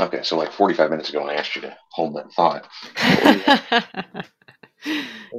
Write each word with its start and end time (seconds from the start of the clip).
Okay, 0.00 0.22
so 0.22 0.36
like 0.38 0.52
45 0.52 0.90
minutes 0.90 1.10
ago, 1.10 1.24
I 1.28 1.34
asked 1.34 1.54
you 1.54 1.62
to 1.62 1.76
hold 1.92 2.16
that 2.16 2.32
thought. 2.32 2.66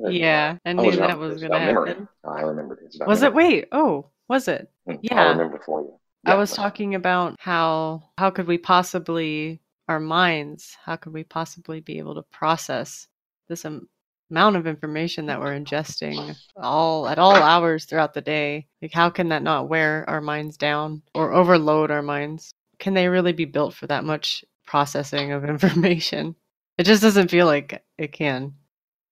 yeah, 0.09 0.57
I 0.65 0.73
knew 0.73 0.87
it's 0.89 0.97
that 0.97 1.17
was 1.17 1.39
going 1.41 1.51
to 1.51 1.59
memory. 1.59 1.89
happen. 1.89 2.07
I 2.23 2.41
remember. 2.41 2.79
It's 2.85 2.95
about 2.95 3.07
Was 3.07 3.23
it? 3.23 3.33
Wait. 3.33 3.67
Oh, 3.71 4.07
was 4.27 4.47
it? 4.47 4.69
Hmm, 4.85 4.95
Yeah. 5.01 5.21
I'll 5.23 5.29
remember 5.31 5.59
for 5.65 5.81
you. 5.81 5.93
I 6.25 6.35
was 6.35 6.51
but- 6.51 6.57
talking 6.57 6.95
about 6.95 7.35
how 7.39 8.03
how 8.17 8.29
could 8.29 8.47
we 8.47 8.57
possibly 8.57 9.59
our 9.87 9.99
minds 9.99 10.77
how 10.85 10.95
could 10.95 11.11
we 11.13 11.23
possibly 11.23 11.79
be 11.81 11.97
able 11.97 12.13
to 12.15 12.21
process 12.23 13.07
this 13.49 13.65
am- 13.65 13.89
amount 14.29 14.55
of 14.55 14.67
information 14.67 15.25
that 15.25 15.39
we're 15.39 15.59
ingesting 15.59 16.33
all 16.55 17.07
at 17.07 17.17
all 17.19 17.33
hours 17.35 17.83
throughout 17.85 18.13
the 18.13 18.21
day 18.21 18.67
like 18.81 18.93
how 18.93 19.09
can 19.09 19.27
that 19.29 19.41
not 19.43 19.67
wear 19.67 20.05
our 20.07 20.21
minds 20.21 20.55
down 20.55 21.01
or 21.15 21.33
overload 21.33 21.89
our 21.91 22.03
minds 22.03 22.53
can 22.79 22.93
they 22.93 23.07
really 23.09 23.33
be 23.33 23.43
built 23.45 23.73
for 23.73 23.87
that 23.87 24.05
much 24.05 24.45
processing 24.71 25.33
of 25.33 25.43
information 25.55 26.33
it 26.77 26.83
just 26.85 27.01
doesn't 27.01 27.29
feel 27.29 27.45
like 27.45 27.83
it 27.97 28.13
can 28.13 28.53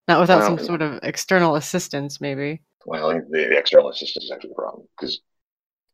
not 0.08 0.22
without 0.22 0.44
some 0.44 0.58
sort 0.58 0.82
of 0.82 1.00
external 1.04 1.56
assistance 1.56 2.22
maybe 2.22 2.62
Well, 2.86 3.10
the, 3.10 3.26
the 3.30 3.58
external 3.58 3.90
assistance 3.90 4.26
is 4.26 4.32
actually 4.32 4.52
the 4.52 4.56
problem 4.56 4.88
because 4.98 5.22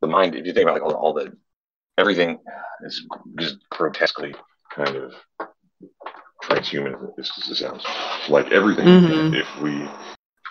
the 0.01 0.07
mind, 0.07 0.35
if 0.35 0.45
you 0.45 0.53
think 0.53 0.69
about 0.69 0.81
like 0.81 0.83
all, 0.83 0.93
all 0.93 1.13
the 1.13 1.35
everything 1.97 2.37
is 2.83 3.05
just 3.39 3.57
grotesquely 3.69 4.35
kind 4.73 4.95
of 4.95 5.13
transhuman. 6.43 7.15
This, 7.17 7.31
this 7.47 7.59
sounds 7.59 7.83
like 8.29 8.51
everything. 8.51 8.85
Mhm. 8.85 9.39
If 9.39 9.61
we 9.61 9.89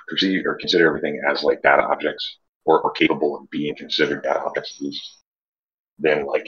perceive 0.08 0.44
or 0.44 0.56
consider 0.56 0.86
everything 0.88 1.20
as 1.30 1.42
like 1.42 1.62
data 1.62 1.82
objects 1.82 2.38
or, 2.64 2.80
or 2.82 2.90
capable 2.92 3.36
of 3.36 3.48
being 3.50 3.74
considered 3.76 4.22
data 4.22 4.40
objects, 4.40 4.80
then 5.98 6.26
like 6.26 6.46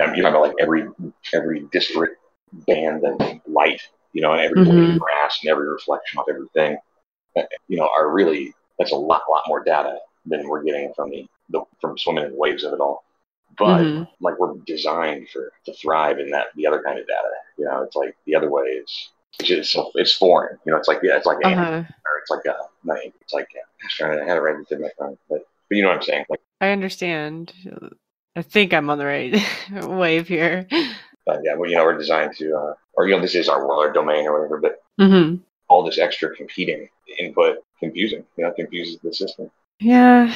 I 0.00 0.06
mean, 0.06 0.16
you're 0.16 0.30
talking 0.30 0.36
about 0.36 0.48
like 0.48 0.56
every 0.60 0.88
every 1.32 1.60
disparate 1.72 2.18
band 2.66 3.04
of 3.04 3.20
light, 3.46 3.80
you 4.12 4.22
know, 4.22 4.32
and 4.32 4.40
every 4.40 4.64
Mhm. 4.64 4.94
of 4.94 4.98
grass 5.00 5.40
and 5.42 5.50
every 5.50 5.68
reflection 5.68 6.18
of 6.18 6.26
everything, 6.28 6.78
you 7.68 7.76
know, 7.76 7.88
are 7.96 8.10
really 8.10 8.54
that's 8.78 8.92
a 8.92 8.96
lot, 8.96 9.22
lot 9.30 9.44
more 9.46 9.62
data 9.62 9.98
than 10.26 10.48
we're 10.48 10.62
getting 10.62 10.92
from 10.94 11.10
the, 11.10 11.26
the 11.50 11.62
from 11.80 11.96
swimming 11.98 12.24
in 12.24 12.36
waves 12.36 12.64
of 12.64 12.72
it 12.72 12.80
all. 12.80 13.04
But 13.58 13.84
Mhm. 13.84 14.08
like 14.20 14.38
we're 14.38 14.54
designed 14.66 15.28
for 15.28 15.52
to 15.66 15.74
thrive 15.74 16.18
in 16.18 16.30
that 16.30 16.48
the 16.56 16.66
other 16.66 16.82
kind 16.82 16.98
of 16.98 17.06
data. 17.06 17.30
You 17.58 17.66
know, 17.66 17.82
it's 17.82 17.96
like 17.96 18.16
the 18.24 18.34
other 18.34 18.50
way 18.50 18.64
is 18.64 19.10
it's 19.38 19.48
just 19.48 19.72
so 19.72 19.90
it's 19.94 20.14
foreign. 20.14 20.58
You 20.64 20.72
know, 20.72 20.78
it's 20.78 20.88
like 20.88 21.00
yeah, 21.02 21.16
it's 21.16 21.26
like 21.26 21.44
uh-huh. 21.44 21.84
or 21.84 22.18
it's 22.18 22.30
like 22.30 22.44
a 22.46 22.56
it's 22.84 23.32
like 23.32 23.48
I'm 23.54 23.88
trying 23.90 24.18
to 24.18 24.24
I 24.24 24.26
had 24.26 24.38
it 24.38 24.40
right 24.40 24.54
in 24.54 24.64
the 24.68 24.78
my 24.78 24.90
tongue, 24.98 25.18
but 25.28 25.46
but 25.68 25.76
you 25.76 25.82
know 25.82 25.88
what 25.88 25.98
I'm 25.98 26.02
saying. 26.02 26.24
Like, 26.28 26.40
I 26.60 26.70
understand. 26.70 27.52
I 28.36 28.42
think 28.42 28.72
I'm 28.72 28.88
on 28.90 28.98
the 28.98 29.06
right 29.06 29.34
wave 29.72 30.28
here. 30.28 30.66
but 31.26 31.40
yeah, 31.44 31.54
well, 31.54 31.68
you 31.68 31.76
know, 31.76 31.84
we're 31.84 31.98
designed 31.98 32.34
to, 32.36 32.56
uh, 32.56 32.74
or 32.94 33.06
you 33.08 33.14
know, 33.14 33.20
this 33.20 33.34
is 33.34 33.48
our 33.48 33.66
world, 33.66 33.84
our 33.86 33.92
domain, 33.92 34.26
or 34.26 34.38
whatever. 34.38 34.58
But 34.60 34.82
hmm 34.98 35.36
all 35.68 35.84
this 35.84 35.98
extra 35.98 36.34
competing 36.36 36.86
input 37.18 37.56
confusing. 37.80 38.24
You 38.36 38.44
know, 38.44 38.52
confuses 38.52 38.98
the 39.02 39.12
system. 39.14 39.50
Yeah. 39.80 40.34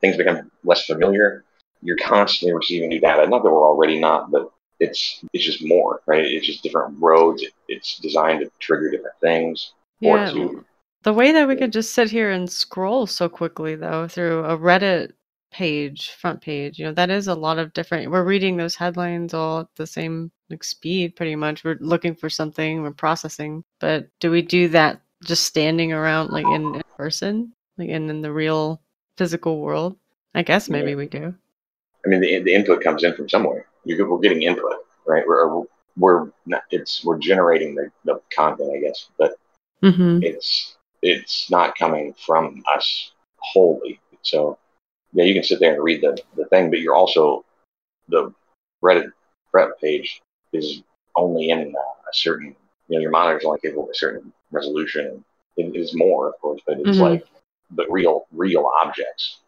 things 0.00 0.16
become 0.16 0.50
less 0.64 0.84
familiar. 0.84 1.44
You're 1.82 1.96
constantly 1.96 2.54
receiving 2.54 2.88
new 2.90 3.00
data. 3.00 3.26
Not 3.26 3.42
that 3.42 3.50
we're 3.50 3.66
already 3.66 3.98
not, 3.98 4.30
but 4.30 4.50
it's 4.80 5.24
it's 5.32 5.44
just 5.44 5.64
more, 5.66 6.00
right? 6.06 6.24
It's 6.24 6.46
just 6.46 6.62
different 6.62 6.96
roads. 7.00 7.44
It's 7.68 7.98
designed 7.98 8.40
to 8.40 8.50
trigger 8.60 8.90
different 8.90 9.16
things. 9.20 9.72
Or 10.02 10.18
Yeah. 10.18 10.30
to 10.32 10.64
The 11.04 11.12
way 11.12 11.32
that 11.32 11.48
we 11.48 11.56
could 11.56 11.72
just 11.72 11.94
sit 11.94 12.10
here 12.10 12.30
and 12.30 12.50
scroll 12.50 13.06
so 13.06 13.28
quickly, 13.28 13.76
though, 13.76 14.08
through 14.08 14.44
a 14.44 14.56
Reddit 14.58 15.12
page, 15.50 16.10
front 16.10 16.40
page, 16.40 16.78
you 16.78 16.84
know, 16.84 16.92
that 16.92 17.10
is 17.10 17.28
a 17.28 17.34
lot 17.34 17.58
of 17.58 17.72
different. 17.72 18.10
We're 18.10 18.24
reading 18.24 18.56
those 18.56 18.74
headlines 18.74 19.34
all 19.34 19.60
at 19.60 19.66
the 19.76 19.86
same 19.86 20.30
like 20.50 20.64
speed, 20.64 21.16
pretty 21.16 21.36
much. 21.36 21.64
We're 21.64 21.78
looking 21.80 22.14
for 22.14 22.28
something, 22.30 22.82
we're 22.82 22.90
processing. 22.92 23.64
But 23.80 24.08
do 24.20 24.30
we 24.30 24.42
do 24.42 24.68
that 24.68 25.00
just 25.24 25.44
standing 25.44 25.92
around, 25.92 26.30
like 26.30 26.46
in, 26.46 26.74
in 26.76 26.82
person, 26.96 27.52
like 27.76 27.88
in, 27.88 28.08
in 28.10 28.22
the 28.22 28.32
real 28.32 28.80
physical 29.16 29.60
world? 29.60 29.96
I 30.34 30.42
guess 30.42 30.68
maybe 30.68 30.90
Yeah. 30.90 30.96
we 30.96 31.06
do. 31.08 31.34
I 32.04 32.08
mean, 32.08 32.20
the, 32.20 32.42
the 32.42 32.54
input 32.54 32.82
comes 32.82 33.02
in 33.04 33.14
from 33.14 33.28
somewhere. 33.28 33.66
You're, 33.84 34.08
we're 34.08 34.20
getting 34.20 34.42
input, 34.42 34.72
right? 35.06 35.24
We're 35.26 35.64
we're 35.96 36.30
not, 36.46 36.62
it's 36.70 37.04
we're 37.04 37.18
generating 37.18 37.74
the, 37.74 37.90
the 38.04 38.20
content, 38.34 38.70
I 38.74 38.80
guess, 38.80 39.08
but 39.18 39.32
Mm-hmm. 39.82 40.24
it's 40.24 40.76
it's 41.02 41.48
not 41.52 41.76
coming 41.78 42.12
from 42.26 42.62
us 42.74 43.12
wholly. 43.36 44.00
So 44.22 44.58
yeah, 45.12 45.24
you 45.24 45.34
can 45.34 45.42
sit 45.42 45.60
there 45.60 45.74
and 45.74 45.82
read 45.82 46.02
the, 46.02 46.16
the 46.36 46.46
thing, 46.46 46.70
but 46.70 46.80
you're 46.80 46.94
also 46.94 47.44
the 48.08 48.32
Reddit 48.82 49.10
Reddit 49.54 49.72
page 49.80 50.20
is 50.52 50.82
only 51.16 51.50
in 51.50 51.74
uh, 51.76 51.80
a 51.80 52.12
certain 52.12 52.54
you 52.88 52.96
know 52.98 53.00
your 53.02 53.10
monitor's 53.10 53.44
only 53.44 53.58
capable 53.60 53.84
of 53.84 53.90
a 53.90 53.94
certain 53.94 54.32
resolution. 54.50 55.24
It 55.56 55.74
is 55.76 55.92
more, 55.94 56.28
of 56.28 56.34
course, 56.40 56.60
but 56.66 56.78
it's 56.78 56.98
Mhm. 56.98 57.00
like 57.00 57.24
the 57.70 57.86
real 57.88 58.26
real 58.32 58.68
objects 58.82 59.38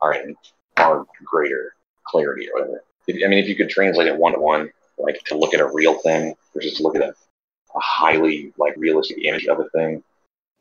are 0.00 0.14
in 0.14 0.36
far 0.76 1.04
greater 1.24 1.74
clarity 2.06 2.48
or 2.48 2.60
whatever. 2.60 2.84
If, 3.06 3.24
I 3.24 3.28
mean, 3.28 3.38
if 3.38 3.48
you 3.48 3.56
could 3.56 3.70
translate 3.70 4.08
it 4.08 4.16
one 4.16 4.32
to 4.32 4.40
one, 4.40 4.70
like 4.98 5.18
to 5.26 5.36
look 5.36 5.54
at 5.54 5.60
a 5.60 5.70
real 5.72 5.94
thing 6.00 6.34
versus 6.54 6.74
to 6.78 6.82
look 6.82 6.96
at 6.96 7.02
a, 7.02 7.08
a 7.08 7.80
highly 7.80 8.52
like 8.58 8.74
realistic 8.76 9.18
image 9.24 9.46
of 9.46 9.60
a 9.60 9.68
thing, 9.70 10.02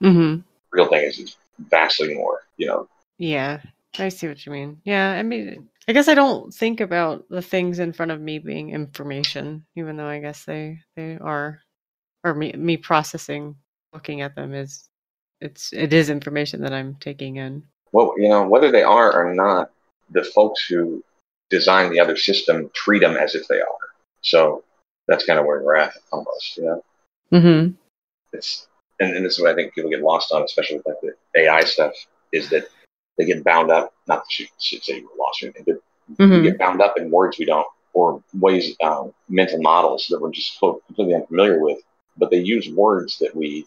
Mm-hmm. 0.04 0.42
real 0.72 0.88
thing 0.88 1.04
is 1.04 1.36
vastly 1.60 2.14
more, 2.14 2.40
you 2.58 2.68
know. 2.68 2.88
Yeah, 3.18 3.62
I 4.00 4.10
see 4.10 4.28
what 4.28 4.46
you 4.46 4.52
mean. 4.52 4.82
Yeah, 4.84 5.12
I 5.12 5.24
mean, 5.24 5.70
I 5.88 5.94
guess 5.94 6.08
I 6.08 6.16
don't 6.16 6.54
think 6.54 6.80
about 6.80 7.26
the 7.30 7.42
things 7.42 7.80
in 7.80 7.94
front 7.94 8.12
of 8.12 8.22
me 8.22 8.40
being 8.40 8.72
information, 8.72 9.66
even 9.76 9.98
though 9.98 10.08
I 10.08 10.20
guess 10.20 10.46
they 10.46 10.80
they 10.96 11.18
are, 11.20 11.60
or 12.24 12.34
me 12.34 12.54
me 12.54 12.78
processing, 12.78 13.56
looking 13.94 14.22
at 14.22 14.36
them 14.36 14.54
is, 14.54 14.90
it's 15.42 15.74
it 15.74 15.94
is 15.94 16.10
information 16.10 16.62
that 16.62 16.74
I'm 16.74 16.96
taking 16.96 17.36
in. 17.36 17.64
Well, 17.92 18.14
you 18.18 18.30
know, 18.30 18.48
whether 18.48 18.72
they 18.72 18.84
are 18.84 19.14
or 19.14 19.34
not, 19.34 19.72
the 20.10 20.24
folks 20.24 20.66
who 20.66 21.04
design 21.50 21.92
the 21.92 22.00
other 22.00 22.18
system 22.18 22.72
treat 22.74 23.00
them 23.00 23.16
as 23.16 23.36
if 23.36 23.48
they 23.48 23.62
are. 23.62 23.78
So 24.22 24.64
that's 25.08 25.26
kind 25.26 25.40
of 25.40 25.46
where 25.46 25.62
we're 25.62 25.76
at 25.76 25.94
almost, 26.12 26.58
you 26.58 26.64
know. 26.64 26.84
Mm-hmm. 27.32 27.74
It's 28.32 28.68
and, 29.00 29.16
and 29.16 29.26
this 29.26 29.34
is 29.34 29.42
what 29.42 29.52
I 29.52 29.56
think 29.56 29.76
people 29.76 29.92
get 29.92 30.02
lost 30.02 30.32
on, 30.32 30.44
especially 30.44 30.78
with 30.78 30.88
like 30.88 31.02
the 31.02 31.42
AI 31.42 31.64
stuff, 31.64 31.94
is 32.32 32.50
that 32.50 32.68
they 33.18 33.26
get 33.26 33.44
bound 33.44 33.72
up. 33.72 33.94
Not 34.08 34.20
that 34.24 34.40
you 34.40 34.48
should 34.60 34.84
say 34.84 34.98
you 34.98 35.04
were 35.10 35.24
lost 35.24 35.44
or 35.44 35.48
anything, 35.48 35.66
but 35.68 35.82
Mm-hmm. 36.20 36.44
get 36.44 36.60
bound 36.60 36.82
up 36.82 36.98
in 36.98 37.10
words 37.10 37.40
we 37.40 37.46
don't, 37.46 37.66
or 37.94 38.22
ways, 38.34 38.76
um, 38.84 39.14
mental 39.30 39.62
models 39.62 40.06
that 40.10 40.20
we're 40.22 40.32
just 40.32 40.60
completely 40.60 41.16
unfamiliar 41.16 41.62
with. 41.62 41.80
But 42.18 42.30
they 42.30 42.40
use 42.40 42.70
words 42.70 43.18
that 43.20 43.34
we 43.34 43.66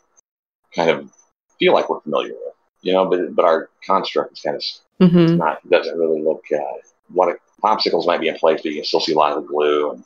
kind 0.75 0.91
of 0.91 1.11
feel 1.59 1.73
like 1.73 1.89
we're 1.89 2.01
familiar 2.03 2.33
with, 2.35 2.55
you 2.83 2.93
know. 2.93 3.07
But 3.07 3.35
but 3.35 3.45
our 3.47 3.71
construct 3.87 4.35
is 4.35 4.41
kind 4.41 4.57
of 4.57 4.63
Mm-hmm. 5.01 5.37
not 5.39 5.69
doesn't 5.71 5.99
really 5.99 6.23
look. 6.23 6.45
Uh, 6.55 6.61
what 7.13 7.29
a, 7.29 7.37
popsicles 7.63 8.07
might 8.07 8.21
be 8.21 8.29
in 8.29 8.37
place, 8.37 8.61
but 8.63 8.71
you 8.71 8.77
can 8.77 8.85
still 8.85 9.01
see 9.01 9.13
a 9.13 9.17
lot 9.17 9.33
of 9.37 9.43
the 9.43 9.49
glue, 9.49 9.93
and 9.93 10.05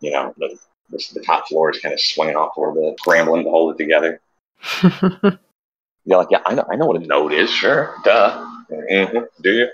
you 0.00 0.10
know 0.12 0.32
the 0.38 0.56
the, 0.90 1.04
the 1.14 1.20
top 1.20 1.48
floor 1.48 1.70
is 1.70 1.80
kind 1.80 1.92
of 1.92 2.00
swinging 2.00 2.36
off 2.36 2.56
a 2.56 2.60
little 2.60 2.74
bit, 2.90 3.00
scrambling 3.00 3.44
to 3.44 3.50
hold 3.50 3.74
it 3.74 3.78
together. 3.82 4.20
You're 6.04 6.18
like, 6.18 6.28
yeah, 6.30 6.42
I 6.46 6.54
know, 6.54 6.64
I 6.70 6.76
know 6.76 6.86
what 6.86 7.00
a 7.02 7.06
node 7.06 7.32
is. 7.32 7.50
Sure, 7.50 7.96
duh. 8.04 8.48
Hmm 8.72 9.18
Do 9.42 9.50
you? 9.52 9.68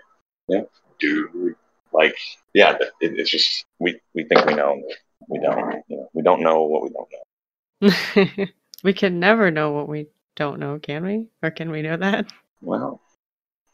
Yeah, 0.49 0.63
do 0.99 1.55
like, 1.93 2.17
yeah. 2.55 2.77
It, 3.01 3.13
it's 3.19 3.31
just 3.31 3.65
we 3.79 4.01
we 4.15 4.25
think 4.25 4.45
we 4.47 4.55
know, 4.55 4.81
we 5.29 5.39
don't. 5.41 5.83
You 5.89 5.97
know, 5.99 6.09
we 6.15 6.23
don't 6.23 6.43
know 6.43 6.63
what 6.65 6.83
we 6.83 6.91
don't 6.91 7.09
know. 7.13 8.47
we 8.85 8.93
can 8.93 9.21
never 9.21 9.51
know 9.51 9.73
what 9.73 9.89
we 9.89 10.07
don't 10.37 10.59
know, 10.59 10.79
can 10.79 11.05
we? 11.05 11.29
Or 11.43 11.51
can 11.51 11.71
we 11.71 11.83
know 11.83 11.97
that? 11.97 12.33
Well, 12.61 13.01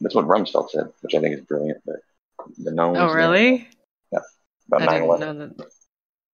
that's 0.01 0.15
what 0.15 0.25
Rumsfeld 0.25 0.69
said, 0.69 0.91
which 1.01 1.15
I 1.15 1.19
think 1.19 1.35
is 1.35 1.41
brilliant. 1.45 1.81
But 1.85 1.95
the 2.57 2.71
known. 2.71 2.97
Oh, 2.97 3.13
really? 3.13 3.67
About 4.67 4.81
I 4.81 4.85
nine 4.85 4.95
didn't 4.95 5.09
eleven. 5.09 5.37
know 5.39 5.47
that. 5.47 5.71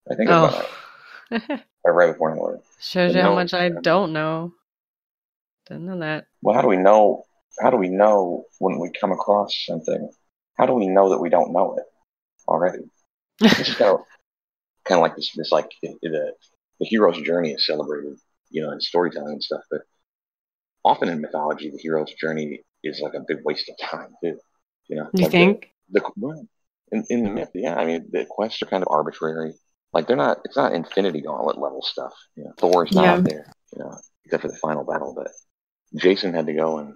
I 0.10 0.16
think 0.16 0.30
it 0.30 0.34
was 0.34 0.54
about 0.54 0.70
Oh, 1.50 1.60
or 1.84 1.94
right 1.94 2.12
before 2.12 2.30
nine 2.30 2.40
eleven. 2.40 2.62
shows 2.80 3.12
The 3.12 3.20
you 3.20 3.24
how 3.24 3.36
much 3.36 3.54
I 3.54 3.70
don't 3.70 4.14
know. 4.14 4.54
Didn't 5.68 5.86
know 5.86 6.00
that. 6.00 6.28
Well, 6.42 6.56
how 6.56 6.62
do 6.62 6.68
we 6.68 6.78
know? 6.78 7.26
How 7.60 7.70
do 7.70 7.78
we 7.78 7.90
know 7.90 8.46
when 8.60 8.80
we 8.80 8.92
come 9.00 9.12
across 9.12 9.54
something? 9.68 10.10
How 10.58 10.66
do 10.66 10.74
we 10.74 10.88
know 10.88 11.10
that 11.10 11.20
we 11.20 11.30
don't 11.30 11.54
know 11.54 11.76
it 11.78 11.84
already? 12.48 12.84
Is 13.42 13.76
kind 13.76 13.96
of, 13.96 14.00
kind 14.86 15.00
of 15.00 15.02
like 15.02 15.16
this. 15.16 15.32
This 15.36 15.52
like 15.52 15.70
the, 15.82 15.96
the 16.02 16.34
the 16.80 16.86
hero's 16.86 17.20
journey 17.22 17.52
is 17.52 17.66
celebrated, 17.66 18.18
you 18.50 18.62
know, 18.62 18.72
in 18.72 18.80
storytelling 18.82 19.34
and 19.34 19.44
stuff. 19.44 19.62
But 19.70 19.82
often 20.84 21.10
in 21.10 21.22
mythology, 21.22 21.70
the 21.70 21.78
hero's 21.78 22.14
journey 22.14 22.62
is 22.84 23.00
like 23.02 23.14
a 23.14 23.24
big 23.28 23.38
waste 23.44 23.70
of 23.70 23.78
time 23.90 24.10
too. 24.24 24.38
You 24.88 24.98
know, 24.98 25.10
You 25.14 25.24
Like 25.24 25.32
think? 25.32 25.74
the, 25.90 26.02
well, 26.18 26.46
in, 26.92 27.06
in 27.10 27.24
the 27.24 27.30
myth, 27.30 27.52
yeah. 27.54 27.76
I 27.76 27.86
mean, 27.86 28.08
the 28.12 28.26
quests 28.30 28.62
are 28.62 28.66
kind 28.68 28.84
of 28.84 28.88
arbitrary. 28.92 29.54
Like 29.94 30.08
they're 30.08 30.16
not. 30.16 30.40
It's 30.46 30.58
not 30.58 30.74
Infinity 30.74 31.22
Gauntlet 31.22 31.58
level 31.58 31.82
stuff. 31.82 32.14
You 32.36 32.46
know, 32.46 32.54
Thor's 32.58 32.92
not 32.94 33.04
Yeah. 33.04 33.14
out 33.14 33.24
there. 33.24 33.46
You 33.76 33.84
know, 33.84 33.98
except 34.26 34.42
for 34.44 34.48
the 34.48 34.58
final 34.58 34.84
battle. 34.84 35.14
But 35.16 35.32
Jason 36.00 36.34
had 36.34 36.46
to 36.48 36.54
go 36.54 36.78
and 36.80 36.96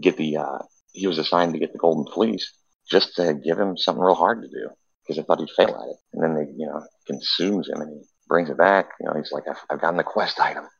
get 0.00 0.16
the. 0.16 0.36
Uh, 0.38 0.58
he 0.92 1.06
was 1.06 1.18
assigned 1.18 1.52
to 1.52 1.58
get 1.58 1.72
the 1.72 1.78
Golden 1.78 2.12
Fleece 2.12 2.52
just 2.90 3.14
to 3.16 3.34
give 3.34 3.58
him 3.58 3.76
something 3.76 4.02
real 4.02 4.14
hard 4.14 4.42
to 4.42 4.48
do 4.48 4.68
because 5.02 5.16
they 5.16 5.22
thought 5.22 5.38
he'd 5.38 5.48
fail 5.56 5.68
at 5.68 5.88
it. 5.88 5.96
And 6.12 6.22
then 6.22 6.34
they, 6.34 6.50
you 6.56 6.66
know, 6.66 6.82
consumes 7.06 7.68
him 7.68 7.80
and 7.80 7.90
he 7.92 8.00
brings 8.28 8.50
it 8.50 8.58
back. 8.58 8.90
You 9.00 9.06
know, 9.06 9.14
he's 9.16 9.30
like, 9.32 9.44
I've, 9.48 9.60
I've 9.70 9.80
gotten 9.80 9.96
the 9.96 10.02
quest 10.04 10.40
item. 10.40 10.64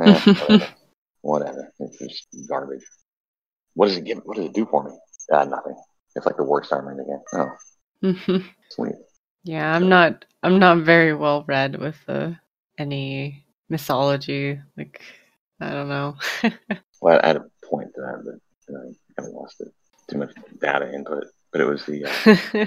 Eh, 0.00 0.20
whatever. 0.34 0.68
whatever. 1.22 1.72
It's 1.80 1.98
just 1.98 2.48
garbage. 2.48 2.84
What 3.74 3.88
does 3.88 3.96
it 3.96 4.04
give? 4.04 4.18
What 4.24 4.36
does 4.36 4.46
it 4.46 4.52
do 4.54 4.64
for 4.70 4.84
me? 4.84 4.92
Uh, 5.32 5.44
nothing. 5.44 5.74
It's 6.14 6.24
like 6.26 6.36
the 6.36 6.44
worst 6.44 6.72
armor 6.72 6.92
in 6.92 6.98
the 6.98 7.04
game. 7.04 7.22
Oh, 7.32 7.50
Mhm. 8.04 8.44
sweet. 8.70 8.94
yeah, 9.42 9.74
I'm 9.74 9.88
not. 9.88 10.24
I'm 10.44 10.60
not 10.60 10.84
very 10.84 11.14
well 11.14 11.44
read 11.48 11.80
with 11.80 11.96
uh, 12.06 12.30
any 12.78 13.44
mythology. 13.68 14.60
Like, 14.76 15.00
I 15.60 15.70
don't 15.70 15.88
know. 15.88 16.16
Well, 17.00 17.20
I 17.22 17.38
point 17.68 17.94
to 17.94 18.00
that, 18.00 18.22
but 18.24 18.74
I 18.74 18.82
kind 19.16 19.28
of 19.28 19.34
lost 19.34 19.60
it. 19.60 19.68
Too 20.10 20.18
much 20.18 20.32
data 20.60 20.92
input. 20.92 21.24
But 21.52 21.60
it 21.62 21.64
was 21.64 21.84
the, 21.86 22.04
uh, 22.04 22.10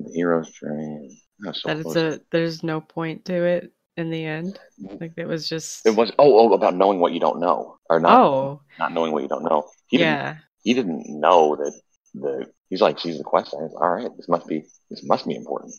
the 0.00 0.12
hero's 0.12 0.50
journey. 0.52 1.22
Was 1.40 1.62
so 1.62 1.70
it's 1.70 1.96
a. 1.96 2.20
There's 2.30 2.62
no 2.62 2.80
point 2.80 3.24
to 3.26 3.34
it 3.34 3.72
in 3.96 4.10
the 4.10 4.24
end. 4.24 4.58
Like 5.00 5.12
it 5.16 5.26
was 5.26 5.48
just. 5.48 5.86
It 5.86 5.96
was 5.96 6.10
oh, 6.18 6.38
oh 6.38 6.52
about 6.52 6.76
knowing 6.76 7.00
what 7.00 7.12
you 7.12 7.20
don't 7.20 7.40
know 7.40 7.78
or 7.90 8.00
not 8.00 8.20
Oh, 8.20 8.60
not 8.78 8.92
knowing 8.92 9.12
what 9.12 9.22
you 9.22 9.28
don't 9.28 9.44
know. 9.44 9.68
He 9.86 9.98
didn't 9.98 10.14
yeah. 10.14 10.36
he 10.62 10.74
didn't 10.74 11.04
know 11.08 11.56
that 11.56 11.80
the 12.14 12.46
he's 12.70 12.80
like 12.80 12.98
sees 12.98 13.18
the 13.18 13.24
quest 13.24 13.52
and 13.52 13.70
all 13.80 13.90
right 13.90 14.10
this 14.16 14.28
must 14.28 14.46
be 14.46 14.64
this 14.90 15.02
must 15.04 15.26
be 15.26 15.34
important. 15.34 15.74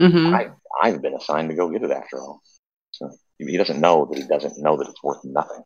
hmm 0.00 0.34
I 0.34 0.50
I've 0.82 1.02
been 1.02 1.14
assigned 1.14 1.50
to 1.50 1.56
go 1.56 1.70
get 1.70 1.82
it 1.82 1.90
after 1.90 2.20
all. 2.20 2.42
So 2.90 3.10
he 3.38 3.56
doesn't 3.56 3.80
know 3.80 4.06
that 4.06 4.18
he 4.18 4.26
doesn't 4.26 4.58
know 4.58 4.76
that 4.76 4.88
it's 4.88 5.02
worth 5.02 5.24
nothing. 5.24 5.62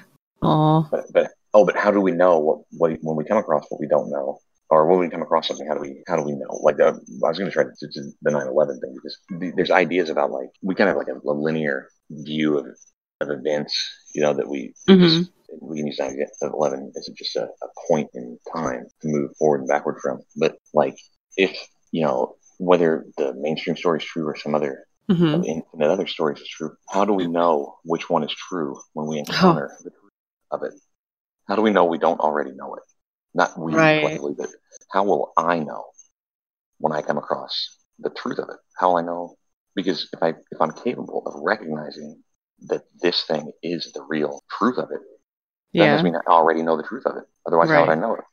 Oh. 0.42 0.88
But 0.90 1.04
but 1.12 1.30
oh 1.54 1.64
but 1.64 1.76
how 1.76 1.90
do 1.90 2.00
we 2.00 2.12
know 2.12 2.38
what, 2.38 2.58
what 2.70 2.98
when 3.02 3.16
we 3.16 3.24
come 3.24 3.38
across 3.38 3.64
what 3.68 3.80
we 3.80 3.88
don't 3.88 4.10
know? 4.10 4.38
Or 4.70 4.86
when 4.86 4.98
we 5.00 5.08
come 5.08 5.22
across 5.22 5.48
something 5.48 5.66
how 5.66 5.74
do 5.74 5.80
we 5.80 6.02
how 6.06 6.16
do 6.16 6.22
we 6.22 6.32
know? 6.32 6.58
Like 6.62 6.80
uh, 6.80 6.92
I 7.24 7.28
was 7.28 7.38
going 7.38 7.50
to 7.50 7.54
try 7.54 7.64
to, 7.64 7.70
to, 7.70 7.88
to 7.92 8.10
the 8.22 8.30
9/11 8.30 8.80
thing 8.80 8.94
because 8.94 9.18
th- 9.40 9.54
there's 9.56 9.70
ideas 9.70 10.10
about 10.10 10.30
like 10.30 10.50
we 10.62 10.74
kind 10.74 10.90
of 10.90 10.96
have 10.96 11.06
like 11.06 11.14
a, 11.14 11.28
a 11.28 11.32
linear 11.32 11.88
view 12.10 12.58
of 12.58 12.66
of 13.20 13.30
events 13.30 13.74
you 14.14 14.22
know 14.22 14.32
that 14.32 14.48
we 14.48 14.74
hmm 14.86 15.22
we 15.60 15.78
can 15.78 15.86
use 15.86 15.98
9/11 15.98 16.90
as 16.96 17.10
just 17.16 17.34
a, 17.36 17.44
a 17.44 17.68
point 17.88 18.08
in 18.14 18.38
time 18.54 18.86
to 19.00 19.08
move 19.08 19.30
forward 19.38 19.60
and 19.60 19.68
backward 19.68 19.98
from. 20.02 20.20
But 20.36 20.56
like 20.74 20.96
if 21.36 21.56
you 21.90 22.02
know 22.02 22.36
whether 22.58 23.06
the 23.16 23.34
mainstream 23.34 23.76
story 23.76 23.98
is 23.98 24.04
true 24.04 24.26
or 24.26 24.36
some 24.36 24.54
other 24.54 24.84
hmm 25.10 25.34
of 25.34 25.44
infinite 25.44 25.90
other 25.90 26.06
stories 26.06 26.38
is 26.38 26.48
true 26.48 26.76
how 26.90 27.04
do 27.04 27.12
we 27.14 27.26
know 27.26 27.76
which 27.84 28.10
one 28.10 28.22
is 28.22 28.34
true 28.34 28.78
when 28.92 29.06
we 29.06 29.18
encounter 29.18 29.70
the 29.82 29.90
truth 29.90 30.07
of 30.52 30.62
it 30.62 30.74
how 31.48 31.56
do 31.56 31.62
we 31.62 31.70
know 31.70 31.84
we 31.84 31.98
don't 31.98 32.20
already 32.20 32.52
know 32.52 32.74
it 32.74 32.82
not 33.34 33.58
we 33.58 33.72
Right. 33.74 33.98
collectively 33.98 34.34
but 34.38 34.48
how 34.92 35.04
will 35.04 35.32
i 35.36 35.58
know 35.58 35.84
when 36.78 36.92
i 36.92 37.02
come 37.02 37.18
across 37.18 37.76
the 37.98 38.10
truth 38.10 38.38
of 38.38 38.48
it 38.48 38.56
how 38.78 38.90
will 38.90 38.98
i 38.98 39.02
know 39.02 39.34
because 39.74 40.08
if 40.12 40.22
i 40.22 40.28
if 40.30 40.60
i'm 40.60 40.72
capable 40.72 41.22
of 41.26 41.34
recognizing 41.42 42.22
that 42.68 42.82
this 43.02 43.22
thing 43.24 43.50
is 43.62 43.90
the 43.94 44.02
real 44.08 44.40
truth 44.58 44.78
of 44.78 44.90
it 44.92 45.00
that 45.78 45.86
Yeah. 45.86 45.90
must 45.90 46.04
mean 46.04 46.16
i 46.16 46.30
already 46.30 46.62
know 46.62 46.76
the 46.76 46.82
truth 46.82 47.06
of 47.06 47.16
it 47.16 47.24
otherwise 47.46 47.70
how 47.72 47.80
would 47.80 47.90
i 47.90 47.94
know 47.94 48.14
it 48.14 48.24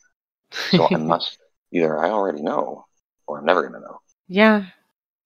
so 0.67 0.89
i 0.93 0.97
must 0.97 1.37
either 1.73 1.97
i 1.99 2.09
already 2.09 2.41
know 2.41 2.85
or 3.27 3.39
i'm 3.39 3.45
never 3.45 3.61
going 3.61 3.73
to 3.73 3.79
know 3.79 3.99
yeah. 4.27 4.65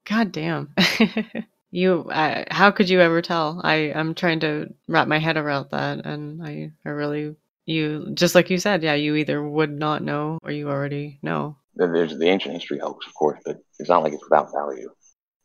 God 0.06 0.32
damn. 0.32 0.74
you. 1.72 2.10
I, 2.12 2.46
how 2.50 2.72
could 2.72 2.90
you 2.90 3.02
ever 3.02 3.22
tell? 3.22 3.62
I. 3.64 3.92
I'm 3.94 4.16
trying 4.16 4.40
to 4.42 4.74
wrap 4.88 5.08
my 5.08 5.20
head 5.20 5.38
around 5.38 5.68
that, 5.72 6.06
and 6.06 6.44
I. 6.44 6.72
I 6.86 6.90
really. 6.90 7.36
You 7.66 8.10
just 8.14 8.34
like 8.36 8.50
you 8.50 8.58
said. 8.58 8.84
Yeah. 8.84 8.96
You 8.96 9.16
either 9.16 9.42
would 9.48 9.72
not 9.72 10.04
know 10.04 10.40
or 10.44 10.52
you 10.52 10.70
already 10.70 11.20
know. 11.22 11.58
There's 11.76 12.18
the 12.18 12.28
ancient 12.28 12.56
history 12.56 12.80
hoax, 12.80 13.08
of 13.08 13.14
course, 13.14 13.40
but 13.46 13.58
it's 13.78 13.90
not 13.90 14.04
like 14.04 14.14
it's 14.14 14.24
without 14.24 14.52
value. 14.52 14.90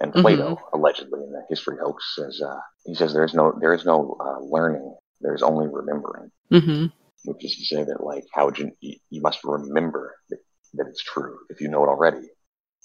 And 0.01 0.13
Plato, 0.13 0.59
allegedly 0.73 1.23
in 1.23 1.33
the 1.33 1.43
history 1.49 1.77
hoax, 1.81 2.15
says 2.17 2.41
uh, 2.45 2.59
he 2.85 2.95
says 2.95 3.13
there 3.13 3.25
is 3.25 3.35
no 3.35 3.57
there 3.61 3.73
is 3.73 3.85
no 3.85 4.17
uh, 4.21 4.41
learning, 4.41 4.95
there 5.21 5.35
is 5.35 5.43
only 5.43 5.69
remembering, 5.69 6.31
hmm 6.51 6.87
which 7.25 7.43
is 7.43 7.57
to 7.57 7.65
say 7.65 7.85
that 7.85 8.05
like 8.05 8.25
how 8.35 8.45
would 8.45 8.59
you 8.59 8.71
you 8.81 8.97
you 9.11 9.23
must 9.23 9.39
remember 9.45 10.15
that, 10.31 10.39
that 10.75 10.87
it's 10.89 11.03
true 11.03 11.39
if 11.49 11.61
you 11.61 11.69
know 11.69 11.85
it 11.85 11.89
already. 11.89 12.27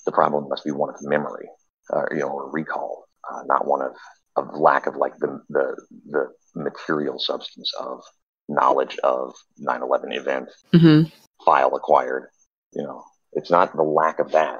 The 0.06 0.12
problem 0.12 0.48
must 0.48 0.64
be 0.64 0.72
one 0.72 0.90
of 0.92 0.96
memory, 1.02 1.50
uh, 1.92 2.06
you 2.12 2.20
know, 2.20 2.30
or 2.30 2.52
recall, 2.52 3.06
uh, 3.32 3.42
not 3.46 3.68
one 3.68 3.82
of 3.82 3.94
of 4.36 4.60
lack 4.60 4.88
of 4.88 4.96
like 4.96 5.18
the 5.20 5.42
the 5.50 5.76
the 6.10 6.28
material 6.56 7.20
substance 7.20 7.72
of 7.80 8.02
knowledge 8.48 8.98
of 9.04 9.34
9/11 9.60 10.16
event 10.16 10.50
hmm 10.74 11.04
file 11.46 11.76
acquired. 11.76 12.30
You 12.74 12.84
know, 12.84 13.04
it's 13.34 13.50
not 13.50 13.76
the 13.76 13.84
lack 13.84 14.20
of 14.20 14.32
that 14.32 14.60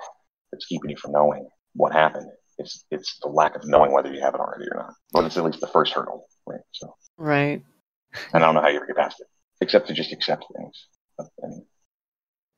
that's 0.52 0.66
keeping 0.66 0.92
you 0.92 0.98
from 0.98 1.12
knowing 1.12 1.48
what 1.74 1.92
happened. 1.94 2.30
It's 2.58 2.86
it's 2.92 3.18
the 3.22 3.30
lack 3.30 3.56
of 3.56 3.62
knowing 3.66 3.92
whether 3.92 4.14
you 4.14 4.22
have 4.22 4.34
it 4.36 4.40
already 4.40 4.66
or 4.72 4.78
not. 4.78 4.94
But 5.12 5.26
it's 5.26 5.38
at 5.38 5.44
least 5.44 5.62
the 5.62 5.68
first 5.68 5.94
hurdle, 5.94 6.26
right? 6.48 6.62
So, 6.72 6.96
Right. 7.18 7.62
and 8.34 8.44
I 8.44 8.46
don't 8.48 8.56
know 8.56 8.62
how 8.62 8.70
you 8.70 8.78
ever 8.78 8.88
get 8.88 8.98
past 8.98 9.20
it, 9.20 9.28
except 9.62 9.88
to 9.88 9.94
just 9.94 10.12
accept 10.12 10.46
things. 10.56 10.88
And 11.42 11.64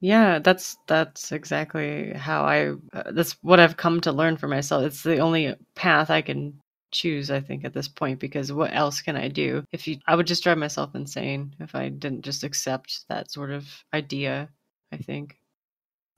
Yeah, 0.01 0.39
that's 0.39 0.77
that's 0.87 1.31
exactly 1.31 2.11
how 2.13 2.43
I. 2.43 2.71
Uh, 2.91 3.11
that's 3.11 3.33
what 3.43 3.59
I've 3.59 3.77
come 3.77 4.01
to 4.01 4.11
learn 4.11 4.35
for 4.35 4.47
myself. 4.47 4.83
It's 4.83 5.03
the 5.03 5.19
only 5.19 5.55
path 5.75 6.09
I 6.09 6.21
can 6.21 6.59
choose, 6.91 7.29
I 7.29 7.39
think, 7.39 7.63
at 7.65 7.73
this 7.73 7.87
point. 7.87 8.19
Because 8.19 8.51
what 8.51 8.73
else 8.73 9.01
can 9.01 9.15
I 9.15 9.27
do? 9.27 9.63
If 9.71 9.87
you, 9.87 9.99
I 10.07 10.15
would 10.15 10.27
just 10.27 10.43
drive 10.43 10.57
myself 10.57 10.95
insane 10.95 11.55
if 11.59 11.75
I 11.75 11.89
didn't 11.89 12.23
just 12.23 12.43
accept 12.43 13.05
that 13.09 13.31
sort 13.31 13.51
of 13.51 13.67
idea. 13.93 14.49
I 14.91 14.97
think 14.97 15.37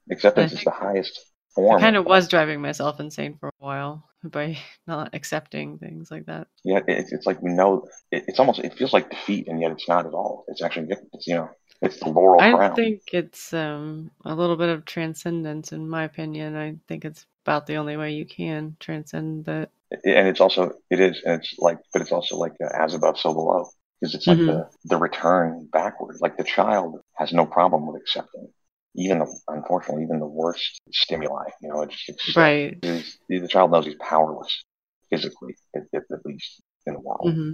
acceptance 0.09 0.53
I 0.53 0.55
is 0.55 0.63
the 0.63 0.71
highest 0.71 1.32
form. 1.55 1.83
I 1.83 1.85
kind 1.85 1.95
of 1.95 2.05
was 2.05 2.27
driving 2.27 2.61
myself 2.61 2.99
insane 2.99 3.37
for 3.37 3.49
a 3.49 3.53
while 3.59 4.09
by 4.23 4.57
not 4.87 5.13
accepting 5.13 5.77
things 5.79 6.09
like 6.11 6.25
that. 6.27 6.47
Yeah, 6.63 6.79
it's 6.87 7.11
it's 7.11 7.25
like 7.25 7.41
we 7.41 7.51
know. 7.51 7.87
It, 8.11 8.23
it's 8.27 8.39
almost 8.39 8.59
it 8.59 8.73
feels 8.73 8.93
like 8.93 9.09
defeat, 9.09 9.47
and 9.47 9.61
yet 9.61 9.71
it's 9.71 9.87
not 9.87 10.05
at 10.05 10.13
all. 10.13 10.45
It's 10.47 10.61
actually 10.61 10.87
it's 11.13 11.27
you 11.27 11.35
know 11.35 11.49
it's 11.81 11.99
the 11.99 12.09
laurel 12.09 12.43
I 12.43 12.45
crown. 12.45 12.75
think 12.75 13.13
it's 13.13 13.53
um, 13.53 14.11
a 14.23 14.35
little 14.35 14.55
bit 14.55 14.69
of 14.69 14.85
transcendence, 14.85 15.71
in 15.71 15.89
my 15.89 16.03
opinion. 16.03 16.55
I 16.55 16.77
think 16.87 17.05
it's 17.05 17.25
about 17.43 17.65
the 17.65 17.75
only 17.77 17.97
way 17.97 18.11
you 18.13 18.25
can 18.25 18.77
transcend 18.79 19.45
that. 19.45 19.71
and 19.91 20.27
it's 20.27 20.41
also 20.41 20.71
it 20.89 20.99
is 20.99 21.21
and 21.25 21.41
it's 21.41 21.53
like 21.59 21.77
but 21.91 22.01
it's 22.01 22.11
also 22.11 22.37
like 22.37 22.53
uh, 22.63 22.69
as 22.73 22.93
above 22.93 23.17
so 23.19 23.33
below 23.33 23.69
because 23.99 24.15
it's 24.15 24.27
like 24.27 24.39
Mhm. 24.39 24.45
the 24.45 24.67
the 24.85 24.97
return 24.97 25.67
backward 25.71 26.17
like 26.19 26.37
the 26.37 26.43
child 26.43 26.99
has 27.15 27.31
no 27.31 27.45
problem 27.45 27.85
with 27.87 28.01
accepting 28.01 28.47
even 28.95 29.19
the, 29.19 29.39
unfortunately 29.47 30.03
even 30.03 30.19
the 30.19 30.25
worst 30.25 30.79
stimuli 30.91 31.45
you 31.61 31.69
know 31.69 31.81
it's 31.81 32.05
just 32.05 32.35
Right. 32.35 32.77
he's- 32.83 33.17
the 33.29 33.47
child 33.47 33.71
knows 33.71 33.85
he's 33.85 33.95
powerless 33.99 34.63
physically 35.09 35.55
at, 35.75 35.83
at, 35.93 36.03
least 36.25 36.61
in 36.85 36.93
the 36.93 36.99
world 36.99 37.33
hmm 37.33 37.53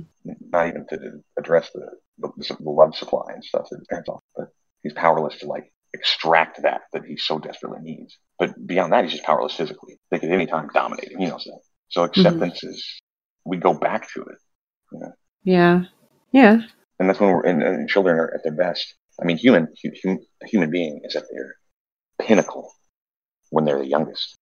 not 0.52 0.68
even 0.68 0.86
to 0.90 1.24
address 1.38 1.70
the, 1.74 1.90
the 2.18 2.30
the 2.60 2.70
love 2.70 2.96
supply 2.96 3.24
and 3.34 3.44
stuff 3.44 3.68
that 3.70 3.88
parents 3.90 4.10
offer 4.10 4.22
but 4.36 4.48
he's 4.84 4.94
powerless 4.94 5.38
to 5.40 5.48
like 5.48 5.72
extract 5.94 6.62
that 6.62 6.82
that 6.94 7.04
he 7.06 7.18
so 7.18 7.40
desperately 7.40 7.80
needs. 7.82 8.18
But 8.38 8.54
beyond 8.68 8.94
that 8.94 9.04
he's 9.04 9.14
just 9.14 9.24
powerless 9.24 9.56
physically. 9.56 9.98
They 10.12 10.20
could 10.20 10.30
at 10.30 10.36
any 10.36 10.46
time 10.46 10.70
dominate 10.74 11.12
him 11.12 11.20
he 11.20 11.26
knows 11.26 11.44
that 11.46 11.60
so 11.88 12.04
acceptance 12.04 12.64
is 12.64 13.02
we 13.46 13.58
go 13.58 13.74
back 13.74 14.08
to 14.14 14.22
it 14.24 14.38
Yeah. 15.44 15.84
Yeah. 16.32 16.62
and 17.00 17.10
that's 17.10 17.20
when 17.20 17.32
we're 17.32 17.44
and, 17.44 17.64
and 17.64 17.90
children 17.90 18.18
are 18.18 18.32
at 18.36 18.44
their 18.44 18.54
best 18.56 18.96
i 19.22 19.26
mean 19.26 19.38
human 19.38 19.68
hu, 19.82 19.90
hum, 20.04 20.20
human 20.46 20.70
being 20.72 21.00
is 21.04 21.16
at 21.16 21.24
their 21.32 21.56
pinnacle 22.22 22.72
when 23.52 23.66
they're 23.66 23.80
the 23.80 23.88
youngest 23.88 24.36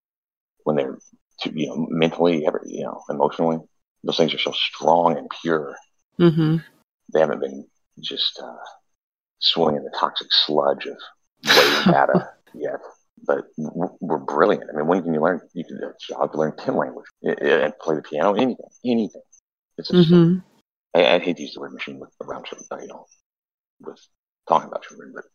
when 0.64 0.76
they're 0.76 0.98
too, 1.42 1.52
you 1.56 1.68
know 1.68 1.88
mentally 1.90 2.46
ever 2.48 2.62
you 2.66 2.84
know 2.84 3.02
emotionally 3.10 3.58
those 4.04 4.18
things 4.18 4.34
are 4.34 4.40
so 4.40 4.52
strong 4.52 5.18
and 5.18 5.28
pure 5.42 5.76
hmm 6.20 6.58
they 7.14 7.20
haven't 7.20 7.40
been 7.42 7.66
just 8.02 8.40
uh, 8.44 8.56
swimming 9.40 9.78
in 9.78 9.84
the 9.84 9.92
toxic 10.00 10.28
sludge 10.32 10.86
of 10.86 10.98
data 11.88 12.28
yet. 12.54 12.80
But 13.26 13.46
we're 13.58 14.18
brilliant. 14.20 14.70
I 14.74 14.78
mean, 14.78 14.88
when 14.88 15.04
can 15.04 15.14
you 15.14 15.22
learn? 15.22 15.42
You 15.54 15.64
can 15.66 15.80
a 15.84 15.94
child 16.00 16.32
can 16.32 16.40
learn 16.40 16.56
ten 16.58 16.76
language 16.76 17.06
i- 17.26 17.36
i- 17.42 17.64
and 17.66 17.74
play 17.80 17.96
the 17.96 18.02
piano, 18.02 18.34
anything, 18.34 18.70
anything. 18.86 19.22
It's 19.78 19.90
just, 19.90 20.10
hmm 20.10 20.38
I, 20.96 21.16
I 21.16 21.20
hate 21.20 21.38
to 21.38 21.44
use 21.44 21.54
the 21.54 21.62
word 21.62 21.74
machine 21.74 22.00
with 22.00 22.12
around 22.22 22.46
you 22.52 22.88
know, 22.88 23.06
with 23.82 24.00
talking 24.48 24.68
about 24.68 24.84
children, 24.84 25.12
but 25.14 25.26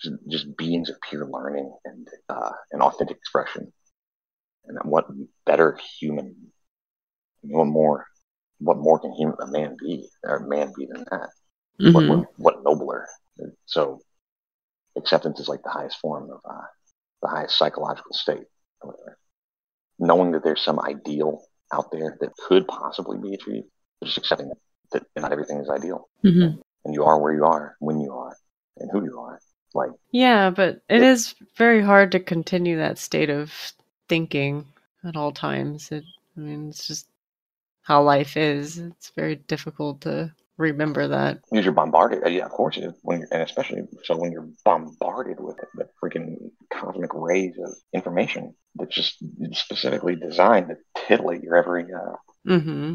just, 0.00 0.16
just 0.28 0.56
beings 0.56 0.90
of 0.90 0.96
pure 1.08 1.26
learning 1.26 1.72
and 1.84 2.08
uh, 2.28 2.52
and 2.72 2.82
authentic 2.82 3.16
expression. 3.16 3.72
And 4.66 4.78
what 4.84 5.06
better 5.46 5.78
human? 5.98 6.36
What 7.42 7.66
more? 7.66 8.06
What 8.58 8.78
more 8.78 9.00
can 9.00 9.12
human, 9.12 9.36
a 9.40 9.46
man 9.50 9.76
be, 9.78 10.08
or 10.22 10.46
man 10.46 10.72
be 10.76 10.86
than 10.86 11.04
that? 11.10 11.30
what, 11.92 12.04
hmm 12.04 12.08
what, 12.10 12.26
what 12.36 12.64
nobler. 12.64 13.08
So 13.66 14.00
acceptance 14.96 15.40
is 15.40 15.48
like 15.48 15.62
the 15.64 15.70
highest 15.70 15.98
form 15.98 16.30
of 16.30 16.40
uh, 16.48 16.66
the 17.22 17.28
highest 17.28 17.58
psychological 17.58 18.12
state. 18.12 18.44
or 18.80 18.90
whatever. 18.90 19.18
Knowing 19.98 20.32
that 20.32 20.44
there's 20.44 20.62
some 20.64 20.80
ideal 20.80 21.42
out 21.72 21.90
there 21.90 22.16
that 22.20 22.30
could 22.46 22.66
possibly 22.68 23.18
be 23.18 23.34
achieved, 23.34 23.66
but 24.00 24.06
just 24.06 24.18
accepting 24.18 24.48
that, 24.48 24.58
that 24.92 25.20
not 25.20 25.32
everything 25.32 25.58
is 25.58 25.70
ideal, 25.70 26.08
hmm 26.22 26.60
and 26.84 26.94
you 26.94 27.04
are 27.04 27.20
where 27.20 27.34
you 27.34 27.44
are, 27.44 27.76
when 27.80 28.00
you 28.00 28.12
are, 28.12 28.36
and 28.78 28.90
who 28.90 29.04
you 29.04 29.18
are. 29.20 29.38
Like 29.74 29.90
Yeah, 30.10 30.50
but 30.50 30.82
it 30.88 31.02
is 31.02 31.34
very 31.56 31.82
hard 31.82 32.12
to 32.12 32.20
continue 32.20 32.76
that 32.76 32.98
state 32.98 33.30
of 33.30 33.52
thinking 34.08 34.66
at 35.04 35.16
all 35.16 35.32
times. 35.32 35.90
It 35.90 36.04
I 36.36 36.40
mean, 36.40 36.68
it's 36.70 36.86
just 36.86 37.06
how 37.82 38.02
life 38.02 38.36
is. 38.36 38.78
It's 38.78 39.10
very 39.16 39.36
difficult 39.36 40.02
to 40.02 40.32
remember 40.56 41.08
that. 41.08 41.40
Because 41.50 41.64
you're 41.64 41.74
bombarded. 41.74 42.24
uh, 42.24 42.28
Yeah, 42.28 42.46
of 42.46 42.52
course 42.52 42.76
it 42.76 42.84
is. 42.84 42.94
When 43.02 43.20
you're, 43.20 43.28
and 43.32 43.42
especially 43.42 43.82
so 44.04 44.16
when 44.16 44.32
you're 44.32 44.48
bombarded 44.64 45.40
with 45.40 45.56
the 45.74 45.88
freaking 46.02 46.36
cosmic 46.72 47.10
rays 47.14 47.54
of 47.64 47.74
information 47.92 48.54
that's 48.74 48.94
just 48.94 49.16
specifically 49.52 50.16
designed 50.16 50.68
to 50.68 50.76
titillate 51.06 51.42
your 51.42 51.56
every 51.56 51.84
uh, 51.84 52.16
hmm 52.58 52.94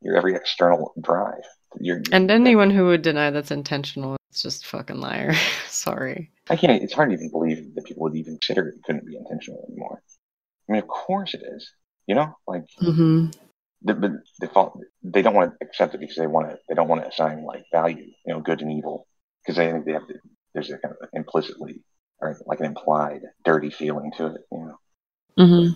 your 0.00 0.16
every 0.16 0.34
external 0.34 0.92
drive. 1.00 1.42
You're, 1.80 2.02
And 2.12 2.30
anyone 2.30 2.70
who 2.70 2.86
would 2.86 3.02
deny 3.02 3.30
that's 3.30 3.50
intentional 3.50 4.16
is 4.32 4.42
just 4.42 4.64
a 4.64 4.68
fucking 4.68 5.00
liar. 5.00 5.34
Sorry. 5.68 6.30
I 6.50 6.56
can't. 6.56 6.82
It's 6.82 6.94
hard 6.94 7.10
to 7.10 7.14
even 7.14 7.30
believe 7.30 7.74
that 7.74 7.84
people 7.84 8.02
would 8.04 8.16
even 8.16 8.34
consider 8.34 8.68
it 8.68 8.82
couldn't 8.84 9.06
be 9.06 9.16
intentional 9.16 9.64
anymore. 9.68 10.02
I 10.68 10.72
mean, 10.72 10.82
of 10.82 10.88
course 10.88 11.34
it 11.34 11.42
is. 11.42 11.70
You 12.06 12.14
know, 12.14 12.34
like 12.46 12.64
hmm 12.78 13.26
the, 13.82 13.94
but 13.94 14.12
they 14.40 14.46
fall, 14.48 14.80
they 15.02 15.22
don't 15.22 15.34
want 15.34 15.52
to 15.52 15.66
accept 15.66 15.94
it 15.94 16.00
because 16.00 16.16
they 16.16 16.26
want 16.26 16.48
to. 16.48 16.58
They 16.68 16.74
don't 16.74 16.88
want 16.88 17.02
to 17.02 17.08
assign 17.08 17.44
like 17.44 17.64
value, 17.72 18.06
you 18.26 18.34
know, 18.34 18.40
good 18.40 18.62
and 18.62 18.72
evil, 18.72 19.06
because 19.42 19.56
they 19.56 19.70
think 19.70 19.84
they 19.84 19.92
have 19.92 20.06
to. 20.08 20.14
There's 20.54 20.70
a 20.70 20.78
kind 20.78 20.94
of 21.00 21.08
implicitly 21.12 21.82
or 22.20 22.36
like 22.46 22.60
an 22.60 22.66
implied 22.66 23.22
dirty 23.44 23.70
feeling 23.70 24.10
to 24.16 24.26
it. 24.26 24.40
You 24.50 24.74
know, 25.36 25.44
hmm 25.44 25.68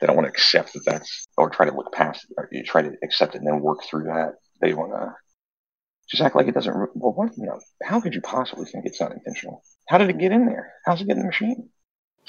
they 0.00 0.06
don't 0.06 0.16
want 0.16 0.26
to 0.26 0.30
accept 0.32 0.72
that 0.74 0.84
that's 0.84 1.26
or 1.36 1.50
try 1.50 1.66
to 1.66 1.74
look 1.74 1.92
past 1.92 2.24
it, 2.24 2.34
or 2.36 2.48
you 2.52 2.62
try 2.62 2.82
to 2.82 2.92
accept 3.02 3.34
it 3.34 3.38
and 3.38 3.46
then 3.46 3.60
work 3.60 3.80
through 3.84 4.04
that. 4.04 4.34
They 4.60 4.74
want 4.74 4.92
to 4.92 5.14
just 6.10 6.22
act 6.22 6.36
like 6.36 6.48
it 6.48 6.54
doesn't. 6.54 6.74
Well, 6.94 7.12
what 7.12 7.36
you 7.36 7.46
know? 7.46 7.60
How 7.82 8.00
could 8.00 8.14
you 8.14 8.20
possibly 8.20 8.66
think 8.66 8.86
it's 8.86 9.00
not 9.00 9.12
intentional? 9.12 9.62
How 9.88 9.98
did 9.98 10.10
it 10.10 10.18
get 10.18 10.32
in 10.32 10.46
there? 10.46 10.72
How's 10.84 11.00
it 11.00 11.06
get 11.08 11.16
in 11.16 11.22
the 11.22 11.26
machine? 11.26 11.70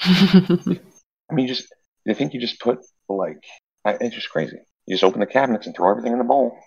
I 1.30 1.34
mean, 1.34 1.46
just 1.46 1.66
they 2.06 2.14
think 2.14 2.34
you 2.34 2.40
just 2.40 2.60
put 2.60 2.78
like 3.08 3.42
it's 3.84 4.14
just 4.14 4.30
crazy. 4.30 4.58
You 4.86 4.94
just 4.94 5.04
open 5.04 5.20
the 5.20 5.26
cabinets 5.26 5.66
and 5.66 5.76
throw 5.76 5.90
everything 5.90 6.12
in 6.12 6.18
the 6.18 6.24
bowl, 6.24 6.58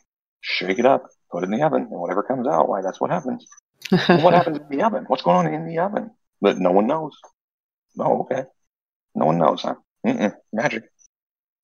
shake 0.42 0.80
it 0.80 0.86
up, 0.86 1.08
put 1.32 1.44
it 1.44 1.46
in 1.46 1.52
the 1.52 1.66
oven, 1.66 1.88
and 1.90 2.00
whatever 2.00 2.24
comes 2.24 2.48
out, 2.48 2.70
why 2.70 2.82
that's 2.82 3.02
what 3.02 3.12
happens. 3.12 3.46
What 4.08 4.34
happens 4.34 4.60
in 4.60 4.78
the 4.78 4.86
oven? 4.86 5.06
What's 5.08 5.24
going 5.24 5.48
on 5.48 5.54
in 5.54 5.68
the 5.68 5.80
oven? 5.80 6.12
But 6.40 6.60
no 6.60 6.72
one 6.72 6.88
knows. 6.88 7.18
Oh, 8.00 8.22
okay. 8.22 8.44
No 9.16 9.26
one 9.26 9.38
knows, 9.38 9.64
huh? 9.64 9.76
Mm-mm. 10.06 10.34
Magic 10.54 10.84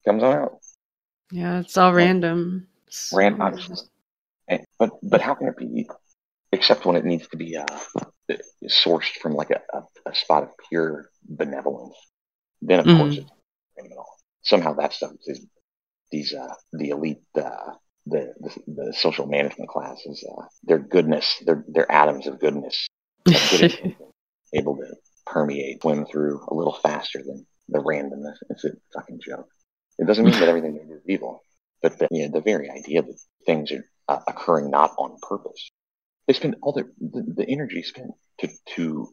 comes 0.06 0.24
on 0.24 0.34
out. 0.34 0.54
yeah, 1.32 1.60
it's 1.60 1.78
all 1.78 1.94
random. 1.94 2.68
It's 2.88 3.12
Ran- 3.14 3.42
all 3.42 3.48
obviously. 3.48 3.78
And, 4.48 4.64
but 4.80 4.92
but 5.04 5.22
how 5.22 5.34
can 5.36 5.48
it 5.48 5.58
be? 5.58 5.88
Except 6.54 6.86
when 6.86 6.96
it 6.96 7.04
needs 7.06 7.28
to 7.28 7.38
be 7.38 7.58
uh, 7.58 7.66
sourced 8.66 9.12
from 9.22 9.34
like 9.34 9.50
a, 9.52 9.60
a, 9.74 9.84
a 10.10 10.16
spot 10.16 10.44
of 10.44 10.50
pure 10.70 11.10
benevolence. 11.28 11.96
Then 12.62 12.80
of 12.80 12.86
Mhm. 12.86 12.98
course 12.98 13.18
it's 13.18 13.32
criminal. 13.78 14.06
Somehow 14.44 14.74
that 14.76 14.94
stuff 14.94 15.12
is 15.26 15.46
these 16.12 16.34
uh, 16.34 16.54
the 16.72 16.90
elite 16.90 17.22
uh, 17.36 17.74
the, 18.06 18.34
the 18.40 18.56
the 18.68 18.94
social 18.94 19.26
management 19.28 19.70
classes 19.70 20.26
uh, 20.32 20.46
their 20.64 20.80
goodness 20.80 21.36
their 21.46 21.66
their 21.68 21.92
atoms 21.92 22.28
of 22.28 22.40
goodness 22.40 22.88
of 23.28 23.34
good 23.52 23.62
intention, 23.64 23.96
able 24.54 24.78
to 24.78 24.86
permeate 25.26 25.82
swim 25.82 26.06
through 26.06 26.40
a 26.48 26.54
little 26.54 26.74
faster 26.82 27.22
than 27.22 27.46
the 27.70 27.80
randomness. 27.80 28.38
It's 28.50 28.66
a 28.66 28.72
fucking 28.94 29.20
joke. 29.26 29.48
It 30.00 30.08
doesn't 30.08 30.24
mean 30.24 30.34
that 30.34 30.50
everything 30.50 30.76
they 30.76 30.86
do 30.86 30.94
is 30.94 31.02
evil, 31.08 31.42
but 31.82 31.98
the, 31.98 32.08
the 32.32 32.42
very 32.42 32.70
idea 32.70 33.02
that 33.02 33.20
things 33.46 33.72
are 33.72 33.84
uh, 34.08 34.20
occurring 34.28 34.70
not 34.70 34.92
on 34.98 35.18
purpose. 35.22 35.72
They 36.28 36.34
spend 36.34 36.56
all 36.62 36.74
their 36.74 36.90
the, 37.00 37.24
the 37.36 37.50
energy 37.50 37.84
spent 37.84 38.12
to 38.42 38.50
to 38.76 39.10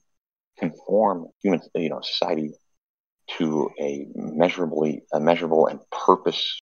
conform 0.58 1.26
human 1.42 1.61
you 1.75 1.88
know 1.88 2.00
society 2.02 2.52
to 3.38 3.70
a 3.80 4.06
measurably 4.14 5.02
a 5.12 5.20
measurable 5.20 5.66
and 5.66 5.80
purpose 5.90 6.61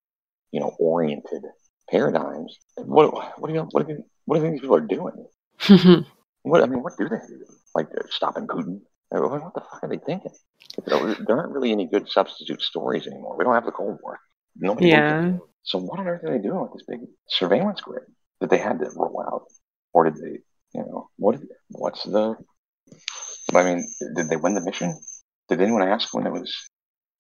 you 0.53 0.61
know 0.61 0.75
oriented 0.79 1.43
paradigms. 1.91 2.59
What 2.77 3.13
what 3.41 3.49
do 3.49 3.55
you 3.55 3.69
what 3.71 3.87
do 3.87 3.95
you, 3.95 4.05
what 4.25 4.37
do 4.37 4.41
you 4.41 4.47
think 4.47 4.55
these 4.55 4.61
people 4.61 4.77
are 4.77 4.81
doing? 4.81 6.07
What 6.45 6.63
I 6.63 6.67
mean, 6.67 6.83
what 6.83 6.97
do 6.99 7.09
they 7.09 7.17
do? 7.29 7.45
Like 7.75 7.87
stopping 8.11 8.49
Putin? 8.49 8.81
What 9.21 9.43
what 9.43 9.55
the 9.55 9.61
fuck 9.61 9.83
are 9.83 9.89
they 9.89 9.99
thinking? 9.99 10.33
There 10.87 11.37
aren't 11.37 11.53
really 11.53 11.73
any 11.73 11.87
good 11.87 12.09
substitute 12.09 12.63
stories 12.63 13.07
anymore. 13.07 13.37
We 13.37 13.45
don't 13.45 13.55
have 13.55 13.67
the 13.67 13.73
Cold 13.73 13.99
War. 14.03 14.19
Nobody. 14.57 14.89
Yeah. 14.89 15.39
So 15.65 15.79
what 15.79 16.01
on 16.01 16.09
earth 16.09 16.25
are 16.25 16.33
they 16.33 16.43
doing 16.43 16.63
with 16.63 16.73
this 16.73 16.85
big 16.89 17.01
surveillance 17.29 17.81
grid 17.81 18.05
that 18.41 18.51
they 18.51 18.59
had 18.59 18.79
to 18.79 18.91
roll 18.97 19.23
out, 19.27 19.45
or 19.93 20.05
did 20.05 20.17
they? 20.17 20.39
You 20.75 20.87
know, 20.87 21.11
what? 21.17 21.39
What's 21.69 22.05
the? 22.05 22.37
I 23.55 23.63
mean, 23.63 23.87
did 24.17 24.29
they 24.29 24.37
win 24.37 24.55
the 24.55 24.63
mission? 24.63 24.99
Did 25.49 25.61
anyone 25.61 25.83
ask 25.83 26.15
when 26.15 26.27
it 26.27 26.33
was 26.33 26.55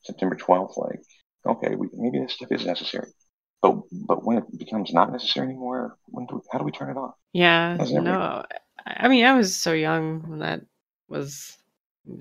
September 0.03 0.35
twelfth? 0.35 0.77
Like, 0.79 1.03
okay, 1.47 1.75
we, 1.75 1.89
maybe 1.93 2.21
this 2.21 2.33
stuff 2.33 2.51
is 2.51 2.65
necessary, 2.65 3.09
but 3.61 3.77
but 4.07 4.25
when 4.25 4.39
it 4.39 4.45
becomes 4.59 4.95
not 4.95 5.13
necessary 5.13 5.49
anymore, 5.49 5.99
when 6.07 6.25
do 6.27 6.37
we, 6.37 6.41
how 6.51 6.59
do 6.59 6.65
we 6.65 6.73
turn 6.73 6.91
it 6.91 6.97
off? 6.97 7.15
Yeah, 7.35 7.77
no. 7.91 8.45
I 8.87 9.05
I 9.05 9.09
mean, 9.09 9.25
I 9.25 9.37
was 9.37 9.55
so 9.55 9.73
young 9.73 10.29
when 10.29 10.39
that 10.41 10.63
was 11.09 11.59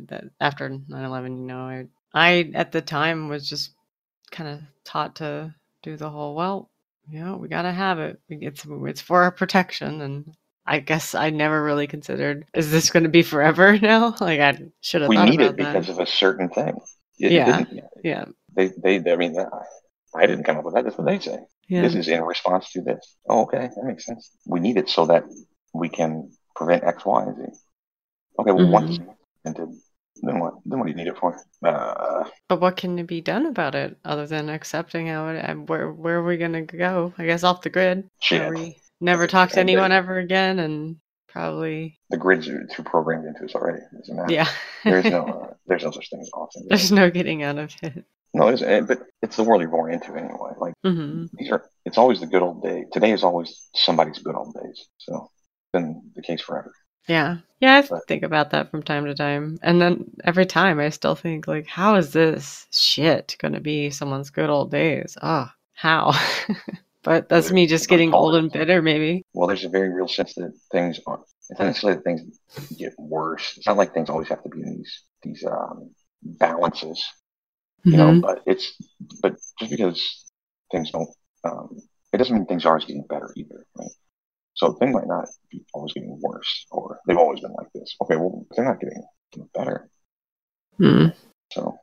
that 0.07 0.25
after 0.39 0.69
9/11, 0.69 1.37
you 1.39 1.45
know, 1.45 1.65
I 1.65 1.87
I 2.13 2.51
at 2.53 2.71
the 2.71 2.81
time 2.81 3.29
was 3.29 3.47
just 3.49 3.71
kind 4.31 4.49
of 4.49 4.61
taught 4.83 5.15
to 5.17 5.53
do 5.83 5.97
the 5.97 6.09
whole, 6.09 6.35
well, 6.35 6.69
you 7.09 7.23
know, 7.23 7.37
we 7.37 7.47
got 7.47 7.63
to 7.63 7.71
have 7.71 7.99
it. 7.99 8.19
It's 8.29 8.65
it's 8.65 9.01
for 9.01 9.23
our 9.23 9.31
protection 9.31 10.01
and 10.01 10.35
I 10.65 10.79
guess 10.79 11.15
I 11.15 11.31
never 11.31 11.63
really 11.63 11.87
considered 11.87 12.45
is 12.53 12.71
this 12.71 12.91
going 12.91 13.03
to 13.03 13.09
be 13.09 13.23
forever 13.23 13.77
now? 13.81 14.15
Like 14.21 14.39
I 14.39 14.59
should 14.81 15.01
have 15.01 15.09
we 15.09 15.15
thought 15.15 15.29
need 15.29 15.41
it 15.41 15.55
because 15.55 15.87
that. 15.87 15.93
of 15.93 15.99
a 15.99 16.05
certain 16.05 16.49
thing. 16.49 16.75
It 17.19 17.31
Yeah. 17.31 17.63
Yeah. 18.03 18.25
They, 18.55 18.71
they, 18.83 19.11
I 19.11 19.15
mean, 19.15 19.35
I, 20.15 20.25
didn't 20.25 20.43
come 20.43 20.57
up 20.57 20.65
with 20.65 20.73
that. 20.73 20.83
That's 20.83 20.97
what 20.97 21.07
they 21.07 21.19
say. 21.19 21.39
Yeah. 21.67 21.83
This 21.83 21.95
is 21.95 22.07
in 22.07 22.21
response 22.21 22.71
to 22.73 22.81
this. 22.81 23.15
Oh, 23.29 23.43
okay, 23.43 23.69
that 23.73 23.83
makes 23.85 24.05
sense. 24.05 24.29
We 24.45 24.59
need 24.59 24.77
it 24.77 24.89
so 24.89 25.05
that 25.05 25.23
we 25.73 25.87
can 25.87 26.31
prevent 26.55 26.83
X, 26.83 27.05
Y, 27.05 27.23
and 27.23 27.37
Z. 27.37 27.43
Okay, 28.39 28.51
well, 28.51 28.65
Mhm. 28.65 28.71
once 28.71 28.99
it's 29.45 29.57
invented, 29.59 29.75
then 30.23 30.39
what? 30.39 30.53
Then 30.65 30.79
what 30.79 30.85
do 30.85 30.91
you 30.91 30.97
need 30.97 31.07
it 31.07 31.17
for? 31.17 31.37
Uh, 31.65 32.25
But 32.47 32.61
what 32.61 32.77
can 32.77 33.05
be 33.05 33.21
done 33.21 33.45
about 33.45 33.75
it 33.75 33.97
other 34.05 34.27
than 34.27 34.49
accepting 34.49 35.07
how 35.07 35.27
it? 35.29 35.37
and 35.43 35.67
Where 35.67 35.91
where 35.91 36.17
are 36.17 36.23
we 36.25 36.37
gonna 36.37 36.61
go? 36.63 37.13
I 37.17 37.25
guess 37.25 37.43
off 37.43 37.61
the 37.61 37.69
grid. 37.69 38.09
shit. 38.21 38.49
We 38.49 38.77
never 38.99 39.27
talk 39.27 39.49
to 39.51 39.59
And 39.59 39.69
anyone 39.69 39.89
then- 39.89 39.97
ever 39.97 40.17
again, 40.19 40.59
and 40.59 40.97
probably 41.27 41.97
The 42.09 42.17
grids 42.17 42.47
are 42.49 42.65
too 42.67 42.83
programmed 42.83 43.25
into 43.25 43.45
us 43.45 43.55
already. 43.55 43.79
It 43.79 43.97
doesn't 43.99 44.15
matter. 44.15 44.33
yeah. 44.33 44.49
There's 44.83 45.05
no, 45.05 45.25
uh, 45.25 45.53
there's 45.67 45.83
no 45.83 45.91
such 45.91 46.09
thing 46.09 46.19
as 46.21 46.29
often. 46.33 46.65
There's 46.67 46.91
no 46.91 47.09
getting 47.09 47.41
out 47.43 47.57
of 47.57 47.73
it. 47.81 48.03
No, 48.33 48.47
it's, 48.47 48.61
but 48.87 48.99
it's 49.21 49.35
the 49.35 49.43
world 49.43 49.61
you're 49.61 49.69
born 49.71 49.93
into 49.93 50.13
anyway. 50.15 50.51
Like 50.57 50.73
hmm 50.83 51.25
these 51.33 51.51
are, 51.51 51.65
it's 51.85 51.97
always 51.97 52.19
the 52.19 52.27
good 52.27 52.41
old 52.41 52.61
days. 52.63 52.85
Today 52.91 53.11
is 53.11 53.23
always 53.23 53.69
somebody's 53.75 54.19
good 54.19 54.35
old 54.35 54.53
days. 54.53 54.87
So, 54.99 55.15
it's 55.25 55.71
been 55.73 56.01
the 56.15 56.21
case 56.21 56.41
forever. 56.41 56.71
Yeah, 57.07 57.37
yeah. 57.59 57.77
I 57.77 57.81
But- 57.87 58.07
think 58.07 58.23
about 58.23 58.51
that 58.51 58.69
from 58.71 58.83
time 58.83 59.05
to 59.05 59.15
time, 59.15 59.57
and 59.61 59.81
then 59.81 60.05
every 60.23 60.45
time 60.45 60.79
I 60.79 60.89
still 60.89 61.15
think 61.15 61.47
like, 61.47 61.67
how 61.67 61.95
is 61.95 62.13
this 62.13 62.67
shit 62.71 63.35
gonna 63.39 63.59
be 63.59 63.89
someone's 63.89 64.29
good 64.29 64.49
old 64.49 64.71
days? 64.71 65.17
Ah, 65.21 65.53
how? 65.73 66.13
but 67.03 67.27
that's 67.29 67.51
me 67.51 67.65
just 67.67 67.89
getting 67.89 68.13
old 68.13 68.35
and 68.35 68.51
bitter, 68.51 68.81
maybe. 68.81 69.25
Well, 69.33 69.47
there's 69.47 69.65
a 69.65 69.69
very 69.69 69.89
real 69.89 70.07
sense 70.07 70.33
that 70.35 70.53
things 70.71 70.99
aren't. 71.07 71.23
It's 71.49 71.59
not 71.59 71.65
necessarily 71.65 71.97
that 71.97 72.03
things 72.03 72.21
get 72.77 72.93
worse. 72.97 73.57
It's 73.57 73.67
not 73.67 73.77
like 73.77 73.93
things 73.93 74.09
always 74.09 74.29
have 74.29 74.43
to 74.43 74.49
be 74.49 74.61
in 74.61 74.77
these 74.77 75.03
these 75.23 75.43
um, 75.45 75.91
balances, 76.23 77.03
you 77.83 77.97
know. 77.97 78.11
Mhm. 78.11 78.21
But 78.21 78.41
it's 78.45 78.73
but 79.21 79.35
just 79.59 79.71
because 79.71 80.25
things 80.71 80.91
don't, 80.91 81.09
um, 81.43 81.77
it 82.13 82.17
doesn't 82.17 82.33
mean 82.35 82.45
things 82.45 82.65
are 82.65 82.69
always 82.69 82.85
getting 82.85 83.05
better 83.09 83.29
either, 83.35 83.65
right? 83.77 83.89
So 84.53 84.73
things 84.73 84.93
might 84.93 85.07
not 85.07 85.27
be 85.49 85.63
always 85.73 85.93
getting 85.93 86.19
worse, 86.21 86.65
or 86.71 86.99
they've 87.07 87.17
always 87.17 87.39
been 87.39 87.53
like 87.53 87.71
this. 87.73 87.95
Okay, 88.01 88.15
well, 88.15 88.45
they're 88.55 88.65
not 88.65 88.79
getting 88.79 89.03
better. 89.53 89.89
Mm. 90.79 91.13
So 91.51 91.77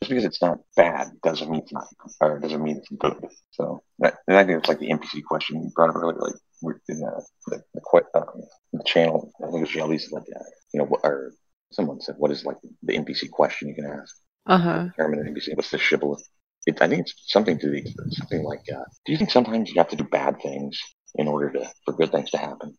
just 0.00 0.10
because 0.10 0.24
it's 0.24 0.42
not 0.42 0.58
bad 0.76 1.08
doesn't 1.22 1.50
mean 1.50 1.62
it's 1.62 1.72
not, 1.72 1.86
or 2.20 2.38
doesn't 2.38 2.62
mean 2.62 2.76
it's 2.76 2.88
good. 2.98 3.16
So 3.52 3.82
that, 4.00 4.16
and 4.28 4.36
I 4.36 4.44
think 4.44 4.58
it's 4.58 4.68
like 4.68 4.78
the 4.78 4.90
NPC 4.90 5.24
question 5.24 5.62
you 5.62 5.70
brought 5.74 5.90
up 5.90 5.96
earlier, 5.96 6.18
like 6.18 6.76
the 6.86 7.22
the, 7.46 7.62
the, 7.74 8.02
um, 8.14 8.42
the 8.72 8.84
channel. 8.84 9.32
I 9.42 9.46
think 9.46 9.58
it 9.58 9.60
was 9.60 9.70
Jelly's 9.70 10.12
like, 10.12 10.24
uh, 10.34 10.44
you 10.74 10.80
know, 10.80 10.96
or 11.02 11.32
someone 11.72 12.00
said, 12.00 12.16
what 12.18 12.30
is 12.30 12.44
like 12.44 12.58
the 12.82 12.98
NPC 12.98 13.30
question 13.30 13.68
you 13.68 13.74
can 13.74 13.86
ask? 13.86 14.14
Uh 14.46 14.58
huh. 14.58 14.84
Determine 14.96 15.26
an 15.26 15.34
NPC. 15.34 15.56
What's 15.56 15.70
the 15.70 15.78
shibboleth? 15.78 16.22
It, 16.66 16.82
I 16.82 16.88
think 16.88 17.02
it's 17.02 17.14
something 17.28 17.58
to 17.58 17.70
the 17.70 17.82
something 18.10 18.42
like. 18.42 18.64
Uh, 18.70 18.84
do 19.06 19.12
you 19.12 19.18
think 19.18 19.30
sometimes 19.30 19.70
you 19.70 19.76
have 19.78 19.88
to 19.88 19.96
do 19.96 20.04
bad 20.04 20.36
things 20.42 20.78
in 21.16 21.28
order 21.28 21.50
to 21.52 21.70
for 21.84 21.94
good 21.94 22.12
things 22.12 22.30
to 22.30 22.38
happen? 22.38 22.76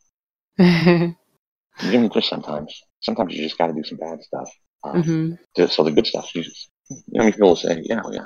You 1.81 1.99
mean 1.99 2.09
just 2.13 2.29
sometimes. 2.29 2.81
Sometimes 3.01 3.33
you 3.33 3.43
just 3.43 3.57
got 3.57 3.67
to 3.67 3.73
do 3.73 3.83
some 3.83 3.97
bad 3.97 4.21
stuff. 4.21 4.49
Um, 4.83 5.01
hmm 5.03 5.31
to, 5.55 5.67
so 5.67 5.83
the 5.83 5.91
good 5.91 6.07
stuff, 6.07 6.33
you 6.35 6.43
just, 6.43 6.69
you 6.89 7.19
know, 7.19 7.31
people 7.31 7.49
will 7.49 7.55
say, 7.55 7.81
yeah, 7.83 8.01
yeah, 8.11 8.25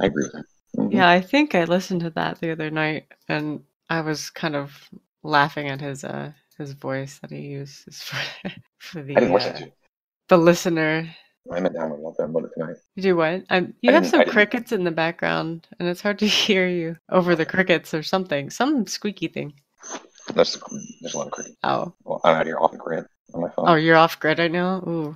I 0.00 0.06
agree 0.06 0.24
with 0.24 0.32
that. 0.32 0.44
Mhm. 0.78 0.92
Yeah, 0.92 1.08
I 1.08 1.20
think 1.20 1.54
I 1.54 1.64
listened 1.64 2.00
to 2.02 2.10
that 2.10 2.40
the 2.40 2.52
other 2.52 2.70
night, 2.70 3.06
and 3.28 3.64
I 3.88 4.00
was 4.02 4.30
kind 4.30 4.56
of 4.56 4.88
laughing 5.22 5.68
at 5.68 5.80
his 5.80 6.04
uh 6.04 6.32
his 6.58 6.72
voice 6.72 7.18
that 7.18 7.30
he 7.30 7.40
uses 7.40 8.02
for 8.08 8.50
for 8.78 9.02
the 9.02 9.16
I 9.16 9.20
didn't 9.20 9.34
listen 9.34 9.52
uh, 9.56 9.66
the 10.28 10.38
listener 10.38 11.14
I 11.52 11.60
meant 11.60 11.74
down 11.74 11.92
and 11.92 12.02
download 12.16 12.44
it 12.44 12.50
tonight. 12.56 12.76
You 12.94 13.02
do 13.02 13.16
what? 13.16 13.44
I'm, 13.50 13.74
you 13.80 13.90
I 13.90 13.94
have 13.94 14.06
some 14.06 14.24
crickets 14.24 14.72
in 14.72 14.84
the 14.84 14.90
background, 14.90 15.66
and 15.78 15.88
it's 15.88 16.00
hard 16.00 16.18
to 16.20 16.26
hear 16.44 16.66
you 16.66 16.96
over 17.10 17.36
the 17.36 17.46
crickets 17.46 17.94
or 17.94 18.02
something. 18.02 18.50
Some 18.50 18.86
squeaky 18.86 19.28
thing. 19.28 19.54
That's 20.34 20.58
there's 21.00 21.14
a 21.14 21.18
lot 21.18 21.26
of 21.28 21.32
cricket. 21.32 21.54
Oh, 21.62 21.94
Well, 22.04 22.20
I'm 22.24 22.36
out 22.36 22.46
here 22.46 22.58
off 22.58 22.72
the 22.72 22.78
grid 22.78 23.04
on 23.32 23.40
my 23.42 23.48
phone. 23.50 23.68
oh, 23.68 23.74
you're 23.74 23.96
off 23.96 24.18
grid 24.18 24.38
right 24.38 24.50
now. 24.50 24.78
Ooh. 24.86 25.14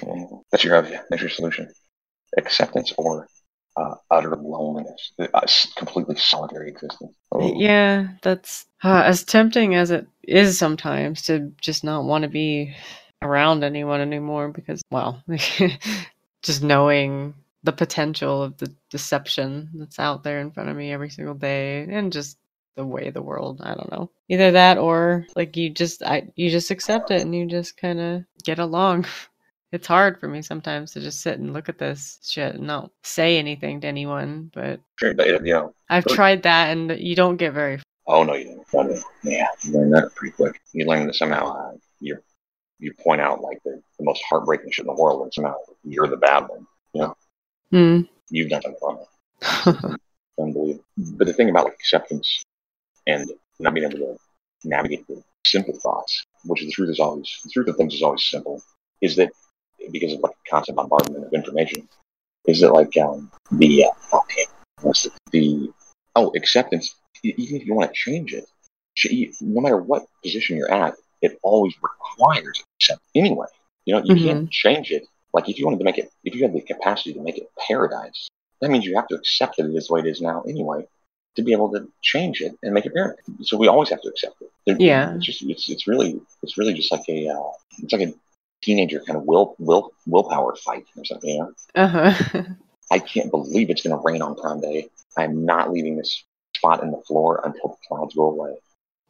Mm, 0.00 0.42
That's 0.50 0.64
your 0.64 0.82
that's 0.82 1.22
your 1.22 1.30
solution. 1.30 1.72
Acceptance 2.36 2.92
or 2.98 3.28
uh, 3.76 3.94
utter 4.10 4.36
loneliness, 4.36 5.12
uh, 5.18 5.46
completely 5.76 6.16
solitary 6.16 6.68
existence. 6.68 7.14
Oh, 7.30 7.54
Yeah, 7.58 8.08
that's 8.22 8.66
uh, 8.82 9.02
as 9.06 9.24
tempting 9.24 9.74
as 9.74 9.90
it 9.90 10.06
is 10.24 10.58
sometimes 10.58 11.22
to 11.22 11.52
just 11.60 11.84
not 11.84 12.04
want 12.04 12.22
to 12.22 12.28
be 12.28 12.74
around 13.22 13.64
anyone 13.64 14.00
anymore 14.00 14.48
because, 14.48 14.82
well, 14.90 15.22
just 16.42 16.62
knowing 16.62 17.34
the 17.64 17.72
potential 17.72 18.42
of 18.42 18.56
the 18.58 18.74
deception 18.90 19.70
that's 19.74 19.98
out 19.98 20.22
there 20.22 20.40
in 20.40 20.50
front 20.50 20.68
of 20.68 20.76
me 20.76 20.92
every 20.92 21.10
single 21.10 21.34
day 21.34 21.86
and 21.88 22.12
just 22.12 22.36
the 22.74 22.84
way 22.84 23.10
the 23.10 23.22
world 23.22 23.60
i 23.62 23.74
don't 23.74 23.92
know 23.92 24.10
either 24.30 24.52
that 24.52 24.78
or 24.78 25.26
like 25.36 25.56
you 25.56 25.68
just 25.68 26.02
i 26.02 26.26
you 26.36 26.50
just 26.50 26.70
accept 26.70 27.10
it 27.10 27.20
and 27.20 27.34
you 27.34 27.46
just 27.46 27.76
kind 27.76 28.00
of 28.00 28.24
get 28.44 28.58
along 28.58 29.04
it's 29.72 29.86
hard 29.86 30.18
for 30.18 30.26
me 30.26 30.40
sometimes 30.42 30.92
to 30.92 31.00
just 31.00 31.20
sit 31.20 31.38
and 31.38 31.52
look 31.52 31.68
at 31.68 31.78
this 31.78 32.18
shit 32.22 32.54
and 32.54 32.66
not 32.66 32.90
say 33.04 33.38
anything 33.38 33.80
to 33.80 33.86
anyone 33.86 34.50
but 34.54 34.80
Sure, 35.02 35.14
but, 35.14 35.26
you 35.26 35.52
know, 35.52 35.74
I've 35.88 36.04
tried 36.06 36.44
that, 36.44 36.70
and 36.70 36.96
you 36.96 37.16
don't 37.16 37.36
get 37.36 37.54
very. 37.54 37.80
oh 38.06 38.22
no, 38.22 38.34
you 38.34 38.64
don't. 38.70 39.02
Yeah, 39.24 39.48
you 39.62 39.72
learn 39.72 39.90
that 39.90 40.14
pretty 40.14 40.32
quick. 40.32 40.60
You 40.72 40.86
learn 40.86 41.08
that 41.08 41.16
somehow 41.16 41.56
uh, 41.56 41.72
you 41.98 42.18
you 42.82 42.92
point 42.94 43.20
out 43.20 43.40
like 43.40 43.62
the, 43.64 43.80
the 43.98 44.04
most 44.04 44.22
heartbreaking 44.28 44.72
shit 44.72 44.84
in 44.84 44.94
the 44.94 45.00
world, 45.00 45.22
and 45.22 45.32
somehow 45.32 45.54
you're 45.84 46.08
the 46.08 46.16
bad 46.16 46.46
one. 46.48 47.14
Hmm. 47.70 48.00
You've 48.28 48.50
done 48.50 48.62
something 48.62 48.80
wrong. 48.82 49.98
Unbelievable. 50.40 50.84
But 50.96 51.28
the 51.28 51.32
thing 51.32 51.48
about 51.48 51.64
like 51.64 51.74
acceptance 51.74 52.42
and 53.06 53.30
not 53.60 53.74
being 53.74 53.88
able 53.88 53.98
to 53.98 54.16
navigate 54.64 55.06
the 55.06 55.22
simple 55.46 55.74
thoughts, 55.74 56.24
which 56.44 56.62
the 56.62 56.72
truth 56.72 56.90
is 56.90 56.98
always 56.98 57.30
the 57.44 57.50
truth 57.50 57.68
of 57.68 57.76
things 57.76 57.94
is 57.94 58.02
always 58.02 58.24
simple, 58.24 58.60
is 59.00 59.14
that 59.16 59.30
because 59.92 60.12
of 60.12 60.20
like 60.20 60.34
constant 60.50 60.76
bombardment 60.76 61.24
of 61.24 61.32
information, 61.32 61.88
is 62.46 62.60
that 62.60 62.72
like 62.72 62.96
um 62.96 63.30
the 63.52 63.84
uh, 63.84 64.16
okay, 64.16 64.46
the, 64.82 65.10
the 65.30 65.72
oh 66.16 66.32
acceptance. 66.34 66.96
Even 67.22 67.56
if 67.56 67.64
you 67.64 67.74
want 67.74 67.88
to 67.88 67.94
change 67.94 68.34
it, 68.34 68.46
no 69.40 69.60
matter 69.60 69.76
what 69.76 70.06
position 70.24 70.56
you're 70.56 70.72
at, 70.72 70.94
it 71.22 71.38
always 71.42 71.74
requires 71.82 72.62
acceptance 72.76 73.08
anyway. 73.14 73.46
You 73.84 73.94
know, 73.94 74.02
you 74.04 74.14
can't 74.26 74.50
change 74.50 74.90
it. 74.90 75.04
Like 75.32 75.48
if 75.48 75.58
you 75.58 75.64
wanted 75.64 75.78
to 75.78 75.84
make 75.84 75.98
it, 75.98 76.10
if 76.24 76.34
you 76.34 76.42
had 76.42 76.52
the 76.52 76.60
capacity 76.60 77.14
to 77.14 77.20
make 77.20 77.38
it 77.38 77.48
paradise, 77.66 78.28
that 78.60 78.70
means 78.70 78.84
you 78.84 78.94
have 78.96 79.08
to 79.08 79.14
accept 79.14 79.56
that 79.56 79.66
it 79.66 79.74
is 79.74 79.86
the 79.88 79.94
way 79.94 80.00
it 80.00 80.06
is 80.06 80.20
now 80.20 80.42
anyway 80.42 80.86
to 81.36 81.42
be 81.42 81.52
able 81.52 81.70
to 81.72 81.88
change 82.02 82.42
it 82.42 82.52
and 82.62 82.74
make 82.74 82.84
it 82.84 82.92
better. 82.94 83.16
So 83.40 83.56
we 83.56 83.66
always 83.66 83.88
have 83.88 84.02
to 84.02 84.08
accept 84.08 84.42
it. 84.42 84.50
There- 84.66 84.76
Yeah. 84.78 85.14
It's 85.16 85.24
just 85.24 85.42
it's 85.42 85.68
it's 85.70 85.86
really 85.86 86.20
it's 86.42 86.58
really 86.58 86.74
just 86.74 86.92
like 86.92 87.08
a 87.08 87.28
uh, 87.28 87.50
it's 87.82 87.92
like 87.92 88.08
a 88.08 88.12
teenager 88.62 89.00
kind 89.06 89.16
of 89.16 89.24
will 89.24 89.56
will 89.58 89.92
willpower 90.06 90.54
fight 90.56 90.84
or 90.96 91.04
something. 91.04 91.30
You 91.30 91.38
know? 91.40 91.52
uh 91.82 91.88
huh. 92.12 92.42
I 92.90 92.98
can't 92.98 93.30
believe 93.30 93.70
it's 93.70 93.80
going 93.82 93.96
to 93.96 94.02
rain 94.04 94.20
on 94.20 94.34
prom 94.36 94.60
day. 94.60 94.90
I'm 95.16 95.46
not 95.46 95.72
leaving 95.72 95.96
this 95.96 96.24
spot 96.54 96.82
in 96.82 96.90
the 96.90 97.00
floor 97.08 97.40
until 97.42 97.68
the 97.70 97.76
clouds 97.88 98.14
go 98.14 98.28
away. 98.30 98.54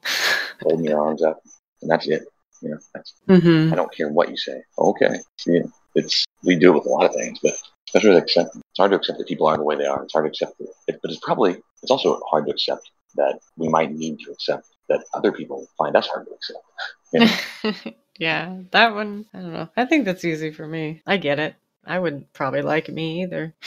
Holding 0.62 0.84
your 0.86 1.00
arms 1.04 1.22
up, 1.24 1.42
and 1.82 1.90
that's 1.90 2.08
it. 2.08 2.22
You 2.60 2.70
know, 2.70 2.78
that's 2.94 3.14
hmm 3.26 3.72
I 3.72 3.76
don't 3.76 3.94
care 3.94 4.08
what 4.08 4.30
you 4.30 4.36
say. 4.36 4.62
Okay, 4.78 5.18
yeah, 5.46 5.62
it's 5.94 6.24
we 6.44 6.56
do 6.56 6.70
it 6.70 6.74
with 6.74 6.86
a 6.86 6.90
lot 6.90 7.04
of 7.04 7.14
things, 7.14 7.38
but 7.42 7.54
especially 7.88 8.10
with 8.10 8.22
acceptance. 8.24 8.62
It's 8.70 8.78
hard 8.78 8.92
to 8.92 8.96
accept 8.96 9.18
that 9.18 9.28
people 9.28 9.46
are 9.46 9.56
the 9.56 9.64
way 9.64 9.76
they 9.76 9.86
are. 9.86 10.02
It's 10.02 10.12
hard 10.12 10.24
to 10.26 10.28
accept 10.28 10.60
it, 10.60 10.70
it, 10.88 11.00
but 11.02 11.10
it's 11.10 11.20
probably 11.22 11.56
it's 11.82 11.90
also 11.90 12.20
hard 12.30 12.46
to 12.46 12.52
accept 12.52 12.90
that 13.16 13.40
we 13.56 13.68
might 13.68 13.92
need 13.92 14.18
to 14.20 14.30
accept 14.30 14.68
that 14.88 15.04
other 15.14 15.32
people 15.32 15.66
find 15.76 15.96
us 15.96 16.06
hard 16.06 16.26
to 16.26 16.32
accept. 16.32 16.64
Yeah. 17.12 17.92
yeah, 18.18 18.56
that 18.70 18.94
one. 18.94 19.26
I 19.34 19.40
don't 19.40 19.52
know. 19.52 19.68
I 19.76 19.84
think 19.84 20.04
that's 20.04 20.24
easy 20.24 20.50
for 20.52 20.66
me. 20.66 21.02
I 21.06 21.16
get 21.16 21.38
it. 21.38 21.54
I 21.84 21.98
wouldn't 21.98 22.32
probably 22.32 22.62
like 22.62 22.88
me 22.88 23.22
either. 23.22 23.54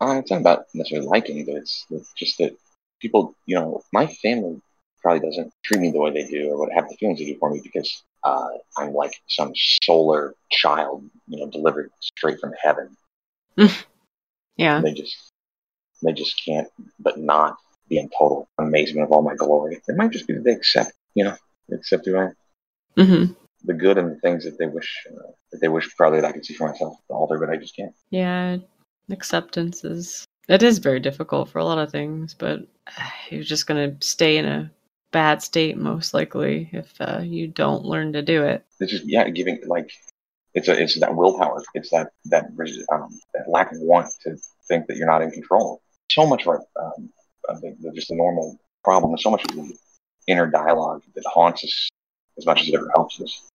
Uh, 0.00 0.18
it's 0.18 0.32
not 0.32 0.40
about 0.40 0.64
necessarily 0.74 1.06
liking, 1.06 1.44
but 1.44 1.54
it's, 1.54 1.86
it's 1.88 2.12
just 2.14 2.36
that 2.36 2.56
people, 2.98 3.36
you 3.46 3.54
know, 3.54 3.80
my 3.92 4.08
family 4.08 4.60
probably 5.02 5.28
doesn't 5.28 5.52
treat 5.64 5.80
me 5.80 5.90
the 5.90 6.00
way 6.00 6.10
they 6.10 6.26
do 6.26 6.50
or 6.50 6.58
what 6.58 6.72
have 6.72 6.88
the 6.88 6.96
feelings 6.96 7.18
they 7.18 7.26
do 7.26 7.38
for 7.38 7.50
me 7.50 7.60
because 7.62 8.02
uh, 8.24 8.48
I'm 8.78 8.92
like 8.92 9.14
some 9.28 9.52
solar 9.82 10.34
child, 10.50 11.04
you 11.26 11.38
know, 11.38 11.50
delivered 11.50 11.90
straight 12.00 12.38
from 12.40 12.52
heaven. 12.62 12.96
Yeah. 14.56 14.80
They 14.80 14.92
just, 14.92 15.16
they 16.02 16.12
just 16.12 16.40
can't, 16.44 16.68
but 17.00 17.18
not 17.18 17.56
be 17.88 17.98
in 17.98 18.08
total 18.16 18.48
amazement 18.58 19.06
of 19.06 19.12
all 19.12 19.22
my 19.22 19.34
glory. 19.34 19.80
It 19.86 19.96
might 19.96 20.10
just 20.10 20.26
be 20.26 20.34
that 20.34 20.44
they 20.44 20.52
accept, 20.52 20.92
you 21.14 21.24
know, 21.24 21.36
accept 21.72 22.06
who 22.06 22.16
I 22.16 22.24
am, 22.24 23.06
hmm 23.06 23.32
the 23.64 23.74
good 23.74 23.98
and 23.98 24.10
the 24.10 24.20
things 24.20 24.44
that 24.44 24.58
they 24.58 24.66
wish, 24.66 25.06
uh, 25.08 25.30
that 25.52 25.60
they 25.60 25.68
wish 25.68 25.88
probably 25.96 26.20
that 26.20 26.26
I 26.26 26.32
could 26.32 26.44
see 26.44 26.54
for 26.54 26.68
myself, 26.68 26.96
the 27.08 27.14
altar, 27.14 27.38
but 27.38 27.50
I 27.50 27.56
just 27.56 27.76
can't. 27.76 27.94
Yeah. 28.10 28.56
Acceptance 29.10 29.84
is. 29.84 30.24
It 30.48 30.62
is 30.62 30.78
very 30.78 31.00
difficult 31.00 31.48
for 31.48 31.60
a 31.60 31.64
lot 31.64 31.78
of 31.78 31.90
things, 31.90 32.34
but 32.34 32.60
you're 33.30 33.44
just 33.44 33.66
gonna 33.66 33.96
stay 34.00 34.36
in 34.36 34.46
a 34.46 34.70
bad 35.12 35.42
state 35.42 35.76
most 35.76 36.14
likely 36.14 36.68
if 36.72 36.92
uh, 37.00 37.20
you 37.22 37.46
don't 37.46 37.84
learn 37.84 38.12
to 38.14 38.22
do 38.22 38.42
it. 38.42 38.64
it's 38.80 38.90
just 38.90 39.04
yeah 39.04 39.28
giving 39.28 39.60
like 39.66 39.92
it's 40.54 40.68
a 40.68 40.82
it's 40.82 40.98
that 40.98 41.14
willpower 41.14 41.62
it's 41.74 41.90
that 41.90 42.08
that 42.24 42.46
um, 42.90 43.08
that 43.34 43.48
lack 43.48 43.70
of 43.72 43.78
want 43.80 44.08
to 44.22 44.36
think 44.66 44.86
that 44.86 44.96
you're 44.96 45.06
not 45.06 45.22
in 45.22 45.30
control 45.30 45.80
so 46.10 46.26
much 46.26 46.42
of 46.42 46.48
our 46.48 46.62
um, 46.80 47.10
of 47.48 47.60
the, 47.60 47.76
the, 47.80 47.92
just 47.92 48.08
the 48.08 48.16
normal 48.16 48.58
problem 48.82 49.16
so 49.18 49.30
much 49.30 49.44
of 49.44 49.54
the 49.54 49.76
inner 50.26 50.46
dialogue 50.46 51.02
that 51.14 51.24
haunts 51.26 51.62
us 51.64 51.88
as 52.38 52.46
much 52.46 52.62
as 52.62 52.68
it 52.68 52.74
ever 52.74 52.90
helps 52.94 53.20
us 53.20 53.48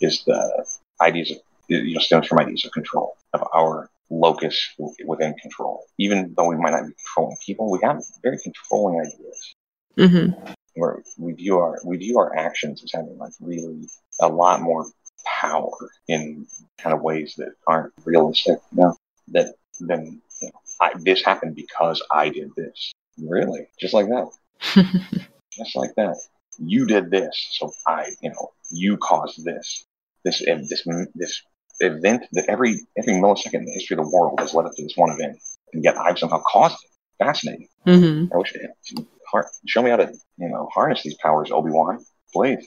is 0.00 0.24
the 0.24 0.66
ideas 1.00 1.30
of 1.30 1.38
you 1.68 1.94
know 1.94 2.00
stems 2.00 2.26
from 2.26 2.40
ideas 2.40 2.64
of 2.64 2.72
control 2.72 3.16
of 3.32 3.42
our 3.54 3.88
locus 4.10 4.56
within 5.04 5.34
control 5.34 5.84
even 5.98 6.32
though 6.36 6.48
we 6.48 6.56
might 6.56 6.70
not 6.70 6.86
be 6.86 6.92
controlling 7.04 7.36
people 7.44 7.70
we 7.70 7.78
have 7.82 8.00
very 8.22 8.38
controlling 8.38 9.00
ideas 9.00 9.54
Mm-hmm. 9.98 10.52
Where 10.76 11.02
we 11.18 11.32
view 11.32 11.58
our 11.58 11.80
we 11.84 11.96
view 11.96 12.18
our 12.18 12.36
actions 12.36 12.82
as 12.84 12.92
having 12.94 13.18
like 13.18 13.32
really 13.40 13.88
a 14.20 14.28
lot 14.28 14.60
more 14.60 14.86
power 15.24 15.90
in 16.06 16.46
kind 16.78 16.94
of 16.94 17.02
ways 17.02 17.34
that 17.38 17.52
aren't 17.66 17.92
realistic. 18.04 18.58
You 18.72 18.82
know, 18.82 18.96
that 19.28 19.54
then 19.80 20.20
you 20.40 20.48
know, 20.48 20.60
I, 20.80 20.92
this 20.98 21.24
happened 21.24 21.56
because 21.56 22.02
I 22.10 22.28
did 22.28 22.50
this. 22.56 22.92
Really, 23.18 23.66
just 23.80 23.94
like 23.94 24.06
that, 24.08 24.30
just 25.52 25.74
like 25.74 25.94
that. 25.96 26.16
You 26.58 26.86
did 26.86 27.10
this, 27.10 27.48
so 27.52 27.72
I, 27.86 28.10
you 28.20 28.30
know, 28.30 28.52
you 28.70 28.96
caused 28.98 29.44
this. 29.44 29.84
This 30.24 30.42
this 30.44 30.86
this 31.14 31.42
event 31.80 32.24
that 32.32 32.46
every 32.48 32.80
every 32.98 33.14
millisecond 33.14 33.54
in 33.54 33.64
the 33.64 33.72
history 33.72 33.96
of 33.96 34.04
the 34.04 34.10
world 34.10 34.38
has 34.40 34.52
led 34.52 34.66
up 34.66 34.72
to 34.76 34.82
this 34.82 34.96
one 34.96 35.12
event, 35.12 35.38
and 35.72 35.82
yet 35.82 35.96
I've 35.96 36.18
somehow 36.18 36.42
caused 36.46 36.76
it. 36.84 36.90
Fascinating. 37.24 37.68
mm-hmm. 37.86 38.32
I 38.32 38.36
wish 38.36 38.54
it 38.54 38.60
had 38.60 39.06
har- 39.36 39.50
show 39.66 39.82
me 39.82 39.90
how 39.90 39.96
to, 39.96 40.12
you 40.38 40.48
know, 40.48 40.68
harness 40.72 41.02
these 41.02 41.16
powers, 41.22 41.50
Obi 41.50 41.70
Wan. 41.70 42.04
Please. 42.32 42.66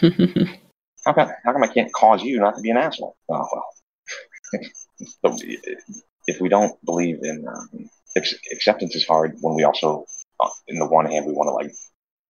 How 1.06 1.12
come, 1.12 1.30
how 1.44 1.52
come 1.52 1.62
I 1.62 1.68
can't 1.68 1.92
cause 1.92 2.20
you 2.20 2.40
not 2.40 2.56
to 2.56 2.60
be 2.60 2.70
an 2.70 2.76
asshole? 2.76 3.16
Oh 3.30 3.46
well. 3.52 4.60
so 5.38 5.38
if 6.26 6.40
we 6.40 6.48
don't 6.48 6.76
believe 6.84 7.18
in 7.22 7.46
um, 7.46 7.88
ex- 8.16 8.34
acceptance 8.52 8.96
is 8.96 9.06
hard 9.06 9.36
when 9.40 9.54
we 9.54 9.62
also, 9.62 10.04
uh, 10.40 10.48
in 10.66 10.80
the 10.80 10.86
one 10.86 11.06
hand, 11.06 11.24
we 11.24 11.32
want 11.32 11.46
to 11.46 11.52
like 11.52 11.72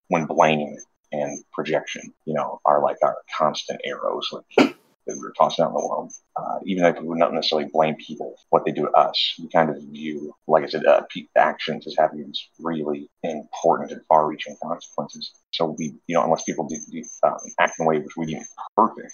when 0.09 0.27
blame 0.27 0.77
and 1.11 1.43
projection, 1.55 2.13
you 2.27 2.35
know, 2.35 2.61
are 2.67 2.83
like 2.83 2.99
our 3.03 3.17
constant 3.39 3.81
arrows 3.83 4.29
like, 4.31 4.76
that 5.07 5.17
we're 5.19 5.33
tossing 5.33 5.65
out 5.65 5.69
in 5.69 5.75
the 5.75 5.87
world. 5.87 6.13
Uh, 6.37 6.59
even 6.65 6.85
if 6.85 7.01
we 7.01 7.07
would 7.09 7.19
not 7.19 7.33
necessarily 7.33 7.69
blame 7.73 7.95
people 7.97 8.35
what 8.51 8.65
they 8.65 8.73
do 8.73 8.87
to 8.87 8.91
us, 8.93 9.35
we 9.39 9.49
kind 9.49 9.71
of 9.71 9.83
view, 9.85 10.35
like 10.47 10.65
I 10.65 10.67
said, 10.67 10.85
uh, 10.85 11.03
actions 11.37 11.87
as 11.87 11.95
having 11.99 12.25
these 12.25 12.49
really 12.59 13.09
important 13.23 13.93
and 13.93 14.01
far-reaching 14.09 14.57
consequences. 14.63 15.33
So 15.53 15.77
we, 15.79 15.95
you 16.07 16.15
know, 16.15 16.25
unless 16.25 16.45
people 16.45 16.67
do, 16.67 16.77
do 16.91 17.03
um, 17.23 17.37
act 17.59 17.75
in 17.79 17.87
a 17.87 17.89
way 17.89 17.99
which 17.99 18.17
we 18.17 18.27
deem 18.27 18.43
perfect, 18.77 19.13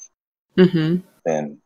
mm-hmm. 0.57 0.97
then 1.25 1.59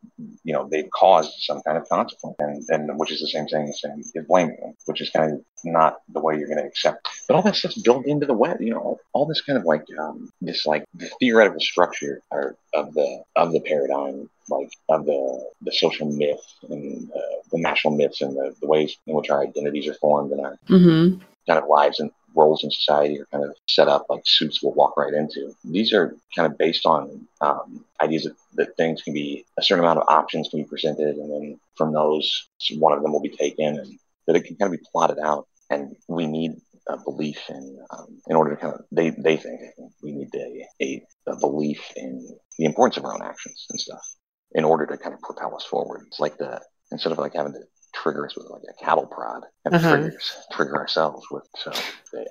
you 0.44 0.52
know 0.52 0.68
they've 0.70 0.90
caused 0.90 1.32
some 1.40 1.60
kind 1.62 1.78
of 1.78 1.88
consequence, 1.88 2.36
and, 2.38 2.88
and 2.88 2.98
which 2.98 3.12
is 3.12 3.20
the 3.20 3.28
same 3.28 3.46
thing 3.46 3.68
as 3.68 3.80
saying 3.80 3.98
is 3.98 4.12
blaming 4.28 4.56
them, 4.60 4.74
which 4.86 5.00
is 5.00 5.10
kind 5.10 5.32
of 5.32 5.44
not 5.64 5.98
the 6.12 6.20
way 6.20 6.36
you're 6.36 6.48
going 6.48 6.58
to 6.58 6.64
accept. 6.66 7.08
But 7.26 7.34
all 7.34 7.42
that 7.42 7.56
stuff's 7.56 7.80
built 7.82 8.06
into 8.06 8.26
the 8.26 8.34
web, 8.34 8.60
you 8.60 8.70
know, 8.70 8.78
all, 8.78 9.00
all 9.12 9.26
this 9.26 9.42
kind 9.42 9.58
of 9.58 9.64
like 9.64 9.84
um, 9.98 10.30
this 10.40 10.66
like 10.66 10.84
the 10.94 11.10
theoretical 11.20 11.60
structure 11.60 12.22
or 12.30 12.56
of 12.74 12.94
the 12.94 13.22
of 13.34 13.52
the 13.52 13.60
paradigm, 13.60 14.30
like 14.48 14.70
of 14.88 15.06
the 15.06 15.50
the 15.62 15.72
social 15.72 16.10
myth 16.10 16.40
and 16.70 17.10
uh, 17.12 17.36
the 17.52 17.58
national 17.58 17.96
myths 17.96 18.20
and 18.20 18.36
the, 18.36 18.54
the 18.60 18.66
ways 18.66 18.96
in 19.06 19.14
which 19.14 19.30
our 19.30 19.42
identities 19.42 19.88
are 19.88 19.94
formed 19.94 20.32
and 20.32 20.40
our 20.40 20.58
Mm-hmm. 20.68 21.20
kind 21.46 21.62
of 21.62 21.68
lives 21.68 22.00
and 22.00 22.10
roles 22.36 22.62
in 22.62 22.70
society 22.70 23.20
are 23.20 23.26
kind 23.32 23.44
of 23.44 23.56
set 23.66 23.88
up 23.88 24.06
like 24.08 24.22
suits 24.24 24.62
will 24.62 24.74
walk 24.74 24.96
right 24.96 25.14
into. 25.14 25.54
These 25.64 25.92
are 25.92 26.14
kind 26.34 26.50
of 26.50 26.58
based 26.58 26.86
on 26.86 27.26
um, 27.40 27.84
ideas 28.00 28.24
that, 28.24 28.36
that 28.54 28.76
things 28.76 29.02
can 29.02 29.14
be 29.14 29.44
a 29.58 29.62
certain 29.62 29.84
amount 29.84 30.00
of 30.00 30.08
options 30.08 30.48
can 30.48 30.62
be 30.62 30.68
presented, 30.68 31.16
and 31.16 31.30
then 31.30 31.60
from 31.76 31.92
those, 31.92 32.48
one 32.78 32.92
of 32.92 33.02
them 33.02 33.12
will 33.12 33.22
be 33.22 33.30
taken, 33.30 33.78
and 33.78 33.98
that 34.26 34.36
it 34.36 34.44
can 34.44 34.56
kind 34.56 34.72
of 34.72 34.78
be 34.78 34.86
plotted 34.92 35.18
out. 35.18 35.46
And 35.70 35.96
we 36.08 36.26
need 36.26 36.52
a 36.88 36.96
belief 36.96 37.40
in, 37.48 37.78
um, 37.90 38.20
in 38.28 38.36
order 38.36 38.54
to 38.54 38.56
kind 38.56 38.74
of, 38.74 38.80
they, 38.92 39.10
they 39.10 39.36
think 39.36 39.60
we 40.02 40.12
need 40.12 40.28
a, 40.34 40.66
a, 40.80 41.02
a 41.26 41.36
belief 41.36 41.80
in 41.96 42.28
the 42.58 42.64
importance 42.64 42.96
of 42.96 43.04
our 43.04 43.14
own 43.14 43.22
actions 43.22 43.66
and 43.70 43.80
stuff 43.80 44.06
in 44.52 44.64
order 44.64 44.86
to 44.86 44.96
kind 44.96 45.12
of 45.12 45.20
propel 45.20 45.56
us 45.56 45.64
forward. 45.64 46.04
It's 46.06 46.20
like 46.20 46.38
the, 46.38 46.60
instead 46.92 47.10
of 47.10 47.18
like 47.18 47.34
having 47.34 47.54
to 47.54 47.60
trigger 48.02 48.26
us 48.26 48.36
with 48.36 48.48
like 48.50 48.62
a 48.68 48.84
cattle 48.84 49.06
prod 49.06 49.44
and 49.64 49.74
uh-huh. 49.74 49.96
triggers, 49.96 50.36
trigger 50.52 50.76
ourselves 50.76 51.26
with. 51.30 51.44
So, 51.56 51.72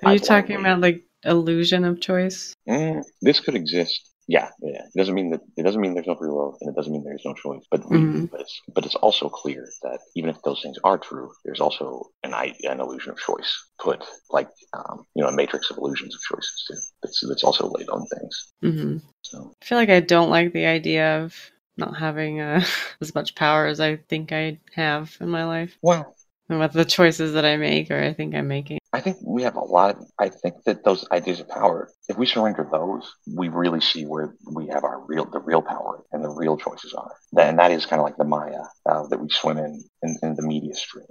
are 0.04 0.14
you 0.14 0.18
talking 0.18 0.56
about 0.56 0.80
like 0.80 1.04
illusion 1.24 1.84
of 1.84 2.00
choice? 2.00 2.54
Mm, 2.68 3.02
this 3.22 3.40
could 3.40 3.54
exist. 3.54 4.12
Yeah, 4.28 4.48
yeah. 4.60 4.82
It 4.82 4.98
doesn't 4.98 5.14
mean 5.14 5.30
that 5.30 5.40
it 5.56 5.62
doesn't 5.62 5.80
mean 5.80 5.94
there's 5.94 6.06
no 6.06 6.16
free 6.16 6.30
will, 6.30 6.56
and 6.60 6.68
it 6.68 6.74
doesn't 6.74 6.92
mean 6.92 7.04
there's 7.04 7.22
no 7.24 7.34
choice. 7.34 7.62
But 7.70 7.82
mm-hmm. 7.82 8.24
but, 8.24 8.40
it's, 8.40 8.60
but 8.74 8.84
it's 8.84 8.96
also 8.96 9.28
clear 9.28 9.68
that 9.82 10.00
even 10.16 10.30
if 10.30 10.42
those 10.42 10.60
things 10.62 10.78
are 10.82 10.98
true, 10.98 11.30
there's 11.44 11.60
also 11.60 12.10
an 12.24 12.34
an 12.34 12.80
illusion 12.80 13.12
of 13.12 13.18
choice 13.18 13.56
put, 13.78 14.02
like 14.30 14.48
um, 14.72 15.04
you 15.14 15.22
know, 15.22 15.28
a 15.28 15.32
matrix 15.32 15.70
of 15.70 15.78
illusions 15.78 16.14
of 16.14 16.20
choices 16.22 16.64
too. 16.66 16.74
That's 17.02 17.20
that's 17.28 17.44
also 17.44 17.70
laid 17.70 17.88
on 17.88 18.04
things. 18.06 18.52
Mm-hmm. 18.64 18.96
So 19.22 19.52
I 19.62 19.64
feel 19.64 19.78
like 19.78 19.90
I 19.90 20.00
don't 20.00 20.30
like 20.30 20.52
the 20.52 20.66
idea 20.66 21.22
of 21.22 21.36
not 21.76 21.96
having 21.96 22.40
uh, 22.40 22.64
as 23.00 23.14
much 23.14 23.34
power 23.34 23.66
as 23.66 23.80
I 23.80 23.96
think 23.96 24.32
I 24.32 24.58
have 24.74 25.16
in 25.20 25.28
my 25.28 25.44
life. 25.44 25.76
Well, 25.82 26.14
and 26.48 26.60
with 26.60 26.72
the 26.72 26.84
choices 26.84 27.32
that 27.32 27.44
I 27.44 27.56
make 27.56 27.90
or 27.90 28.00
I 28.00 28.12
think 28.12 28.34
I'm 28.34 28.46
making. 28.46 28.78
I 28.92 29.00
think 29.00 29.16
we 29.24 29.42
have 29.42 29.56
a 29.56 29.64
lot. 29.64 29.96
Of, 29.96 30.06
I 30.18 30.28
think 30.28 30.62
that 30.64 30.84
those 30.84 31.04
ideas 31.10 31.40
of 31.40 31.48
power, 31.48 31.90
if 32.08 32.16
we 32.16 32.26
surrender 32.26 32.66
those, 32.70 33.12
we 33.34 33.48
really 33.48 33.80
see 33.80 34.04
where 34.04 34.34
we 34.54 34.68
have 34.68 34.84
our 34.84 35.04
real, 35.06 35.24
the 35.24 35.40
real 35.40 35.60
power 35.60 36.02
and 36.12 36.24
the 36.24 36.30
real 36.30 36.56
choices 36.56 36.94
are. 36.94 37.12
And 37.36 37.58
that 37.58 37.72
is 37.72 37.84
kind 37.84 38.00
of 38.00 38.04
like 38.04 38.16
the 38.16 38.24
Maya 38.24 38.62
uh, 38.88 39.06
that 39.08 39.20
we 39.20 39.28
swim 39.28 39.58
in, 39.58 39.82
in, 40.02 40.16
in 40.22 40.36
the 40.36 40.42
media 40.42 40.74
stream 40.74 41.06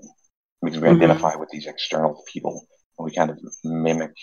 because 0.64 0.80
we 0.80 0.88
mm-hmm. 0.88 1.04
identify 1.04 1.36
with 1.36 1.50
these 1.50 1.68
external 1.68 2.24
people 2.32 2.66
and 2.98 3.06
we 3.06 3.14
kind 3.14 3.30
of 3.30 3.40
mimic 3.66 4.14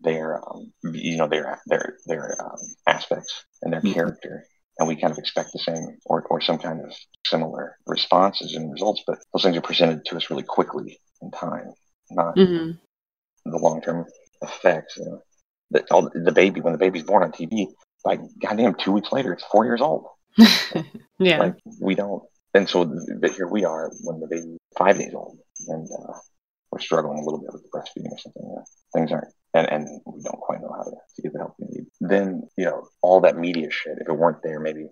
their, 0.00 0.42
um, 0.42 0.72
you 0.92 1.16
know, 1.16 1.28
their 1.28 1.60
their 1.66 1.96
their 2.06 2.36
um, 2.42 2.58
aspects 2.86 3.44
and 3.62 3.72
their 3.72 3.80
mm-hmm. 3.80 3.92
character 3.92 4.44
and 4.78 4.88
we 4.88 4.96
kind 4.96 5.12
of 5.12 5.18
expect 5.18 5.50
the 5.52 5.58
same 5.58 5.96
or, 6.06 6.22
or 6.22 6.40
some 6.40 6.58
kind 6.58 6.80
of 6.80 6.92
similar 7.26 7.76
responses 7.86 8.54
and 8.54 8.72
results, 8.72 9.02
but 9.06 9.18
those 9.32 9.42
things 9.42 9.56
are 9.56 9.62
presented 9.62 10.04
to 10.04 10.16
us 10.16 10.30
really 10.30 10.42
quickly 10.42 10.98
in 11.22 11.30
time, 11.30 11.72
not 12.10 12.36
mm-hmm. 12.36 12.72
the 13.50 13.58
long 13.58 13.80
term 13.80 14.04
effects. 14.42 14.96
You 14.96 15.04
know, 15.04 15.22
the, 15.70 15.84
all, 15.90 16.10
the 16.14 16.32
baby, 16.32 16.60
when 16.60 16.72
the 16.72 16.78
baby's 16.78 17.04
born 17.04 17.22
on 17.22 17.32
TV, 17.32 17.66
like 18.04 18.20
goddamn, 18.40 18.74
two 18.74 18.92
weeks 18.92 19.12
later, 19.12 19.32
it's 19.32 19.44
four 19.44 19.64
years 19.64 19.80
old. 19.80 20.06
yeah, 21.18 21.38
like 21.38 21.54
we 21.80 21.94
don't, 21.94 22.22
and 22.52 22.68
so 22.68 22.84
but 23.18 23.32
here 23.32 23.48
we 23.48 23.64
are 23.64 23.90
when 24.02 24.20
the 24.20 24.26
baby's 24.26 24.58
five 24.76 24.98
days 24.98 25.14
old, 25.14 25.38
and 25.68 25.88
uh, 25.90 26.12
we're 26.70 26.78
struggling 26.78 27.18
a 27.18 27.24
little 27.24 27.40
bit 27.40 27.52
with 27.52 27.62
the 27.62 27.70
breastfeeding 27.70 28.12
or 28.12 28.18
something. 28.18 28.64
Things 28.94 29.12
aren't 29.12 29.32
and, 29.56 29.68
and 29.70 30.00
we 30.04 30.22
don't 30.22 30.40
quite 30.40 30.60
know 30.60 30.72
how 30.76 30.82
to, 30.82 30.90
to 30.90 31.22
get 31.22 31.32
the 31.32 31.38
help 31.38 31.54
we 31.58 31.66
need. 31.68 31.86
Then, 32.00 32.48
you 32.56 32.64
know, 32.64 32.88
all 33.02 33.20
that 33.22 33.36
media 33.36 33.70
shit, 33.70 33.98
if 34.00 34.08
it 34.08 34.12
weren't 34.12 34.42
there, 34.42 34.60
maybe 34.60 34.86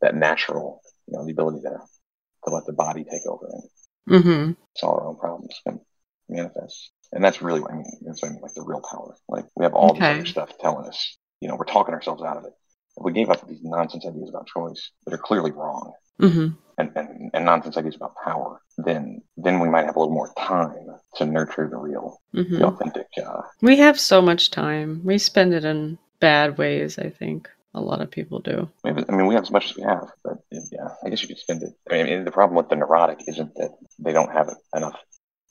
that 0.00 0.14
natural, 0.14 0.80
you 1.06 1.16
know, 1.16 1.24
the 1.24 1.32
ability 1.32 1.60
to, 1.62 1.70
to 1.70 2.54
let 2.54 2.64
the 2.66 2.72
body 2.72 3.04
take 3.04 3.26
over 3.26 3.48
and 3.52 4.22
mm-hmm. 4.22 4.52
solve 4.76 4.98
our 4.98 5.06
own 5.08 5.16
problems 5.16 5.54
and 5.66 5.80
manifest. 6.28 6.90
And 7.12 7.22
that's 7.22 7.42
really 7.42 7.60
what 7.60 7.72
I 7.72 7.76
mean. 7.76 7.98
That's 8.06 8.22
what 8.22 8.28
I 8.28 8.32
mean, 8.32 8.42
like 8.42 8.54
the 8.54 8.62
real 8.62 8.82
power. 8.90 9.16
Like 9.28 9.44
we 9.54 9.64
have 9.64 9.74
all 9.74 9.90
okay. 9.90 10.00
this 10.00 10.18
other 10.18 10.26
stuff 10.26 10.58
telling 10.60 10.88
us, 10.88 11.16
you 11.40 11.48
know, 11.48 11.56
we're 11.56 11.64
talking 11.64 11.94
ourselves 11.94 12.22
out 12.22 12.38
of 12.38 12.44
it. 12.44 12.52
If 12.96 13.04
we 13.04 13.12
gave 13.12 13.30
up 13.30 13.46
these 13.46 13.62
nonsense 13.62 14.06
ideas 14.06 14.28
about 14.28 14.46
choice 14.46 14.90
that 15.04 15.14
are 15.14 15.18
clearly 15.18 15.50
wrong, 15.50 15.92
mm-hmm. 16.20 16.48
and, 16.78 16.92
and, 16.96 17.30
and 17.34 17.44
nonsense 17.44 17.76
ideas 17.76 17.96
about 17.96 18.14
power, 18.24 18.60
then 18.78 19.22
then 19.36 19.60
we 19.60 19.68
might 19.68 19.86
have 19.86 19.96
a 19.96 20.00
little 20.00 20.14
more 20.14 20.32
time 20.38 20.86
to 21.16 21.26
nurture 21.26 21.68
the 21.68 21.76
real, 21.76 22.20
mm-hmm. 22.34 22.58
the 22.58 22.66
authentic. 22.66 23.06
Uh, 23.22 23.42
we 23.60 23.76
have 23.76 23.98
so 24.00 24.20
much 24.22 24.50
time. 24.50 25.00
We 25.04 25.18
spend 25.18 25.54
it 25.54 25.64
in 25.64 25.98
bad 26.20 26.58
ways. 26.58 26.98
I 26.98 27.10
think 27.10 27.48
a 27.74 27.80
lot 27.80 28.00
of 28.00 28.10
people 28.10 28.40
do. 28.40 28.68
I 28.84 28.92
mean, 28.92 29.26
we 29.26 29.34
have 29.34 29.44
as 29.44 29.50
much 29.50 29.70
as 29.70 29.76
we 29.76 29.82
have, 29.82 30.08
but 30.24 30.38
yeah, 30.50 30.88
I 31.04 31.10
guess 31.10 31.22
you 31.22 31.28
could 31.28 31.38
spend 31.38 31.62
it. 31.62 31.74
I 31.90 32.02
mean, 32.02 32.24
the 32.24 32.32
problem 32.32 32.56
with 32.56 32.70
the 32.70 32.76
neurotic 32.76 33.18
isn't 33.28 33.54
that 33.56 33.72
they 33.98 34.12
don't 34.12 34.32
have 34.32 34.48
enough. 34.74 34.98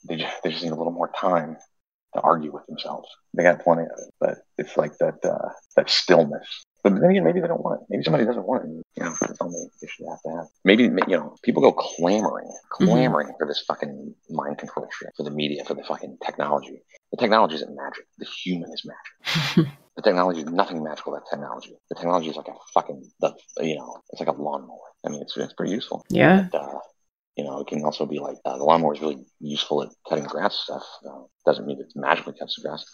They 0.08 0.16
just, 0.16 0.42
they 0.42 0.50
just 0.50 0.62
need 0.62 0.72
a 0.72 0.76
little 0.76 0.92
more 0.92 1.10
time 1.16 1.56
to 2.14 2.20
argue 2.20 2.52
with 2.52 2.66
themselves. 2.66 3.08
They 3.34 3.44
got 3.44 3.62
plenty 3.62 3.82
of 3.82 3.98
it, 3.98 4.14
but 4.18 4.38
it's 4.58 4.76
like 4.76 4.98
that 4.98 5.24
uh, 5.24 5.50
that 5.76 5.88
stillness 5.88 6.64
but 6.86 7.00
then 7.00 7.10
again, 7.10 7.24
maybe 7.24 7.40
they 7.40 7.48
don't 7.48 7.64
want 7.64 7.80
it. 7.80 7.86
Maybe 7.90 8.04
somebody 8.04 8.24
doesn't 8.24 8.46
want 8.46 8.62
it. 8.64 8.68
You 8.68 9.04
know, 9.04 9.12
that's 9.20 9.40
all 9.40 9.50
they, 9.50 9.66
they 9.82 9.88
should 9.88 10.06
have 10.08 10.22
to 10.22 10.30
have. 10.36 10.46
Maybe 10.64 10.84
you 10.84 11.16
know, 11.16 11.34
people 11.42 11.60
go 11.60 11.72
clamoring, 11.72 12.46
mm-hmm. 12.46 12.84
clamoring 12.84 13.26
mm-hmm. 13.26 13.36
for 13.38 13.46
this 13.46 13.64
fucking 13.66 14.14
mind 14.30 14.58
control 14.58 14.86
shit, 14.96 15.10
for 15.16 15.24
the 15.24 15.32
media, 15.32 15.64
for 15.64 15.74
the 15.74 15.82
fucking 15.82 16.18
technology. 16.24 16.80
The 17.10 17.16
technology 17.16 17.56
isn't 17.56 17.74
magic. 17.74 18.04
The 18.18 18.26
human 18.26 18.72
is 18.72 18.86
magic. 18.86 19.68
the 19.96 20.02
technology 20.02 20.42
is 20.42 20.46
nothing 20.46 20.84
magical 20.84 21.12
about 21.12 21.26
technology. 21.28 21.74
The 21.88 21.96
technology 21.96 22.30
is 22.30 22.36
like 22.36 22.48
a 22.48 22.54
fucking, 22.72 23.02
the, 23.18 23.34
you 23.60 23.74
know, 23.74 23.96
it's 24.10 24.20
like 24.20 24.28
a 24.28 24.40
lawnmower. 24.40 24.78
I 25.04 25.08
mean, 25.08 25.22
it's 25.22 25.36
it's 25.36 25.54
pretty 25.54 25.72
useful. 25.72 26.04
Yeah. 26.08 26.46
But, 26.52 26.62
uh, 26.62 26.78
you 27.36 27.44
know, 27.44 27.60
it 27.60 27.66
can 27.66 27.84
also 27.84 28.06
be 28.06 28.20
like 28.20 28.36
uh, 28.44 28.58
the 28.58 28.64
lawnmower 28.64 28.94
is 28.94 29.00
really 29.00 29.26
useful 29.40 29.82
at 29.82 29.88
cutting 30.08 30.24
grass 30.24 30.54
stuff. 30.54 30.84
Uh, 31.04 31.24
doesn't 31.44 31.66
mean 31.66 31.80
it 31.80 31.92
magically 31.96 32.34
cuts 32.38 32.54
the 32.54 32.68
grass 32.68 32.84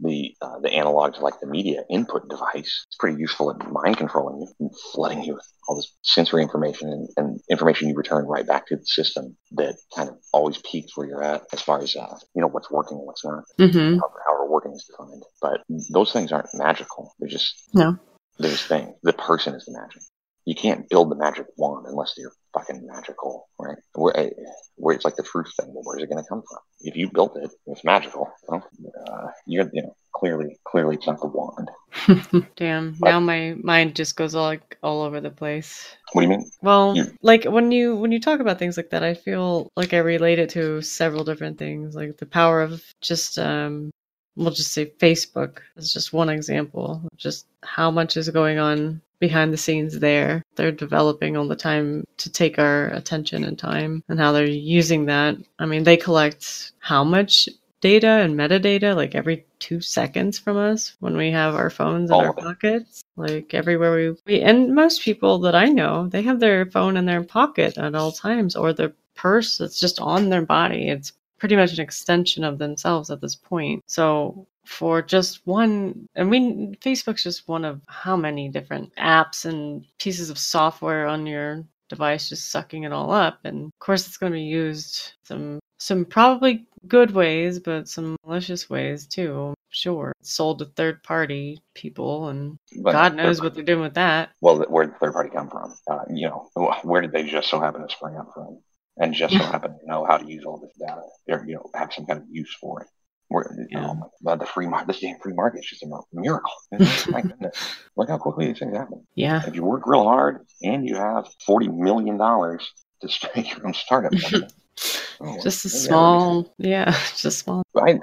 the 0.00 0.34
uh, 0.42 0.58
the 0.60 0.70
analog 0.70 1.14
to 1.14 1.20
like 1.20 1.40
the 1.40 1.46
media 1.46 1.82
input 1.90 2.28
device. 2.28 2.86
It's 2.86 2.96
pretty 2.98 3.18
useful 3.18 3.50
at 3.50 3.70
mind 3.70 3.96
controlling 3.96 4.40
you, 4.40 4.48
and 4.60 4.70
flooding 4.92 5.22
you 5.22 5.34
with 5.34 5.46
all 5.68 5.76
this 5.76 5.92
sensory 6.02 6.42
information 6.42 6.90
and, 6.90 7.08
and, 7.16 7.40
information 7.50 7.88
you 7.88 7.96
return 7.96 8.24
right 8.24 8.46
back 8.46 8.68
to 8.68 8.76
the 8.76 8.86
system 8.86 9.36
that 9.52 9.74
kind 9.96 10.08
of 10.08 10.16
always 10.32 10.58
peaks 10.58 10.96
where 10.96 11.08
you're 11.08 11.24
at 11.24 11.42
as 11.52 11.60
far 11.60 11.82
as 11.82 11.96
uh, 11.96 12.16
you 12.34 12.40
know 12.42 12.48
what's 12.48 12.70
working 12.70 12.98
and 12.98 13.06
what's 13.06 13.24
not, 13.24 13.42
mm-hmm. 13.58 13.98
how, 13.98 14.08
how 14.26 14.36
working 14.56 14.72
is 14.72 14.84
defined. 14.90 15.22
But 15.40 15.62
those 15.92 16.12
things 16.12 16.32
aren't 16.32 16.48
magical. 16.54 17.14
They're 17.18 17.28
just 17.28 17.68
no. 17.74 17.98
They're 18.38 18.50
just 18.50 18.66
things. 18.66 18.94
The 19.02 19.12
person 19.12 19.54
is 19.54 19.64
the 19.64 19.78
magic. 19.78 20.02
You 20.46 20.54
can't 20.54 20.88
build 20.88 21.10
the 21.10 21.16
magic 21.16 21.46
wand 21.56 21.86
unless 21.86 22.14
you're 22.16 22.32
fucking 22.54 22.86
magical, 22.86 23.48
right? 23.58 23.76
Where, 23.94 24.16
eh, 24.16 24.30
where 24.76 24.94
it's 24.94 25.04
like 25.04 25.16
the 25.16 25.24
truth 25.24 25.52
thing. 25.58 25.74
Well, 25.74 25.82
where's 25.84 26.02
it 26.02 26.08
going 26.08 26.22
to 26.22 26.28
come 26.28 26.42
from? 26.48 26.58
If 26.80 26.96
you 26.96 27.10
built 27.12 27.36
it, 27.36 27.50
it's 27.66 27.84
magical. 27.84 28.30
Well, 28.48 28.64
uh, 29.08 29.26
you're, 29.46 29.68
you 29.72 29.82
know, 29.82 29.94
clearly, 30.14 30.58
clearly 30.64 30.96
it's 30.96 31.06
not 31.06 31.20
the 31.20 31.26
wand. 31.26 32.46
Damn. 32.56 32.94
But, 32.98 33.10
now 33.10 33.20
my 33.20 33.56
mind 33.60 33.96
just 33.96 34.16
goes 34.16 34.34
all 34.36 34.44
like 34.44 34.78
all 34.82 35.02
over 35.02 35.20
the 35.20 35.30
place. 35.30 35.96
What 36.12 36.22
do 36.22 36.28
you 36.28 36.36
mean? 36.36 36.50
Well, 36.62 36.96
you, 36.96 37.12
like 37.22 37.44
when 37.44 37.72
you 37.72 37.96
when 37.96 38.12
you 38.12 38.20
talk 38.20 38.40
about 38.40 38.58
things 38.58 38.76
like 38.76 38.90
that, 38.90 39.02
I 39.02 39.14
feel 39.14 39.70
like 39.76 39.94
I 39.94 39.98
relate 39.98 40.38
it 40.38 40.50
to 40.50 40.80
several 40.80 41.24
different 41.24 41.58
things, 41.58 41.94
like 41.96 42.16
the 42.18 42.26
power 42.26 42.62
of 42.62 42.82
just 43.00 43.38
um 43.38 43.90
we'll 44.36 44.52
just 44.52 44.72
say 44.72 44.86
Facebook 44.86 45.58
is 45.76 45.92
just 45.92 46.12
one 46.12 46.28
example 46.28 47.02
just 47.16 47.46
how 47.62 47.90
much 47.90 48.16
is 48.16 48.28
going 48.28 48.58
on 48.58 49.00
behind 49.18 49.52
the 49.52 49.56
scenes 49.56 49.98
there. 49.98 50.42
They're 50.56 50.72
developing 50.72 51.36
all 51.36 51.48
the 51.48 51.56
time 51.56 52.04
to 52.18 52.30
take 52.30 52.58
our 52.58 52.88
attention 52.88 53.44
and 53.44 53.58
time 53.58 54.02
and 54.08 54.18
how 54.18 54.32
they're 54.32 54.46
using 54.46 55.06
that. 55.06 55.36
I 55.58 55.66
mean, 55.66 55.84
they 55.84 55.96
collect 55.96 56.72
how 56.78 57.04
much 57.04 57.48
data 57.80 58.08
and 58.08 58.34
metadata 58.34 58.96
like 58.96 59.14
every 59.14 59.44
two 59.58 59.80
seconds 59.80 60.38
from 60.38 60.56
us 60.56 60.96
when 61.00 61.16
we 61.16 61.30
have 61.30 61.54
our 61.54 61.70
phones 61.70 62.10
in 62.10 62.14
all 62.14 62.22
our 62.22 62.32
pockets 62.32 63.04
like 63.16 63.52
everywhere 63.52 63.94
we, 63.94 64.16
we 64.26 64.40
and 64.40 64.74
most 64.74 65.02
people 65.02 65.38
that 65.38 65.54
i 65.54 65.66
know 65.66 66.08
they 66.08 66.22
have 66.22 66.40
their 66.40 66.64
phone 66.66 66.96
in 66.96 67.04
their 67.04 67.22
pocket 67.22 67.76
at 67.76 67.94
all 67.94 68.10
times 68.10 68.56
or 68.56 68.72
their 68.72 68.92
purse 69.14 69.58
that's 69.58 69.78
just 69.78 70.00
on 70.00 70.30
their 70.30 70.42
body 70.42 70.88
it's 70.88 71.12
pretty 71.38 71.54
much 71.54 71.74
an 71.74 71.80
extension 71.80 72.44
of 72.44 72.58
themselves 72.58 73.10
at 73.10 73.20
this 73.20 73.34
point 73.34 73.82
so 73.86 74.46
for 74.66 75.00
just 75.00 75.46
one 75.46 76.08
i 76.16 76.22
mean 76.22 76.76
facebook's 76.80 77.22
just 77.22 77.48
one 77.48 77.64
of 77.64 77.80
how 77.88 78.16
many 78.16 78.48
different 78.48 78.94
apps 78.96 79.44
and 79.44 79.84
pieces 79.98 80.30
of 80.30 80.38
software 80.38 81.06
on 81.06 81.26
your 81.26 81.64
device 81.88 82.28
just 82.28 82.50
sucking 82.50 82.84
it 82.84 82.92
all 82.92 83.10
up. 83.10 83.38
And 83.44 83.66
of 83.66 83.78
course 83.78 84.06
it's 84.06 84.16
going 84.16 84.32
to 84.32 84.36
be 84.36 84.42
used 84.42 85.12
some 85.24 85.58
some 85.78 86.04
probably 86.06 86.66
good 86.88 87.10
ways 87.10 87.58
but 87.58 87.88
some 87.88 88.16
malicious 88.24 88.70
ways 88.70 89.06
too 89.06 89.54
sure. 89.70 90.12
Sold 90.22 90.60
to 90.60 90.64
third 90.64 91.02
party 91.02 91.60
people 91.74 92.28
and 92.28 92.56
but 92.82 92.92
god 92.92 93.14
knows 93.14 93.40
what 93.40 93.54
they're 93.54 93.64
doing 93.64 93.82
with 93.82 93.94
that. 93.94 94.30
Well 94.40 94.58
where 94.68 94.86
did 94.86 94.98
third 94.98 95.12
party 95.12 95.30
come 95.30 95.50
from? 95.50 95.74
Uh, 95.88 96.04
you 96.10 96.28
know 96.28 96.48
where 96.82 97.02
did 97.02 97.12
they 97.12 97.24
just 97.24 97.48
so 97.48 97.60
happen 97.60 97.82
to 97.82 97.88
spring 97.88 98.16
up 98.16 98.30
from? 98.34 98.60
And 98.98 99.12
just 99.12 99.34
so 99.34 99.38
happen 99.44 99.78
to 99.78 99.86
know 99.86 100.04
how 100.04 100.16
to 100.16 100.26
use 100.26 100.44
all 100.44 100.58
this 100.58 100.74
data 100.78 101.02
or 101.28 101.44
you 101.46 101.54
know 101.54 101.70
have 101.74 101.92
some 101.92 102.06
kind 102.06 102.20
of 102.20 102.26
use 102.30 102.54
for 102.60 102.82
it 102.82 102.88
we're, 103.28 103.44
yeah. 103.70 103.88
um, 103.88 104.04
the 104.22 104.46
free 104.46 104.66
market, 104.66 104.88
this 104.88 105.00
damn 105.00 105.18
free 105.18 105.34
market 105.34 105.60
is 105.60 105.66
just 105.66 105.82
a 105.82 105.88
miracle. 106.12 106.52
My 107.08 107.22
goodness, 107.22 107.76
look 107.96 108.08
how 108.08 108.18
quickly 108.18 108.46
these 108.46 108.58
things 108.58 108.76
happen. 108.76 109.04
Yeah. 109.14 109.42
If 109.46 109.54
you 109.54 109.64
work 109.64 109.82
real 109.86 110.04
hard 110.04 110.46
and 110.62 110.88
you 110.88 110.96
have 110.96 111.26
forty 111.44 111.68
million 111.68 112.16
dollars 112.16 112.70
to 113.02 113.08
start 113.08 113.36
your 113.36 113.66
own 113.66 113.74
startup, 113.74 114.12
oh, 115.20 115.40
just 115.42 115.64
a 115.64 115.68
small, 115.68 116.54
yeah, 116.58 116.96
just 117.16 117.40
small. 117.40 117.62
I, 117.76 117.98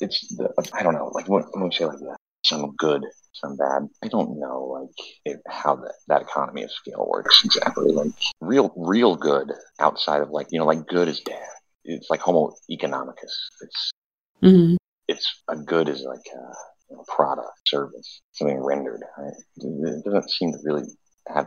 it's 0.00 0.36
the 0.36 0.50
I 0.74 0.82
don't 0.82 0.94
know 0.94 1.10
like 1.14 1.28
when, 1.28 1.42
when 1.52 1.64
we 1.64 1.74
say 1.74 1.86
like 1.86 1.98
that 1.98 2.16
some 2.44 2.74
good 2.76 3.04
some 3.32 3.56
bad 3.56 3.88
I 4.02 4.08
don't 4.08 4.38
know 4.38 4.80
like 4.80 5.08
it, 5.24 5.40
how 5.48 5.76
that 5.76 5.94
that 6.08 6.22
economy 6.22 6.62
of 6.62 6.70
scale 6.70 7.06
works 7.08 7.42
exactly 7.44 7.92
like 7.92 8.12
real 8.40 8.72
real 8.76 9.16
good 9.16 9.52
outside 9.80 10.22
of 10.22 10.30
like 10.30 10.48
you 10.50 10.58
know 10.58 10.66
like 10.66 10.86
good 10.86 11.08
is 11.08 11.20
bad 11.20 11.48
it's 11.84 12.08
like 12.10 12.20
homo 12.20 12.54
economicus 12.70 13.32
it's 13.62 13.90
Mhm. 14.42 14.76
it's 15.08 15.42
a 15.48 15.56
good 15.56 15.88
is 15.88 16.02
like 16.02 16.26
a 16.34 16.94
know, 16.94 17.04
product 17.08 17.50
service 17.66 18.20
something 18.32 18.62
rendered 18.62 19.02
right? 19.18 19.32
it 19.56 20.04
doesn't 20.04 20.30
seem 20.30 20.52
to 20.52 20.58
really 20.64 20.84
have 21.28 21.46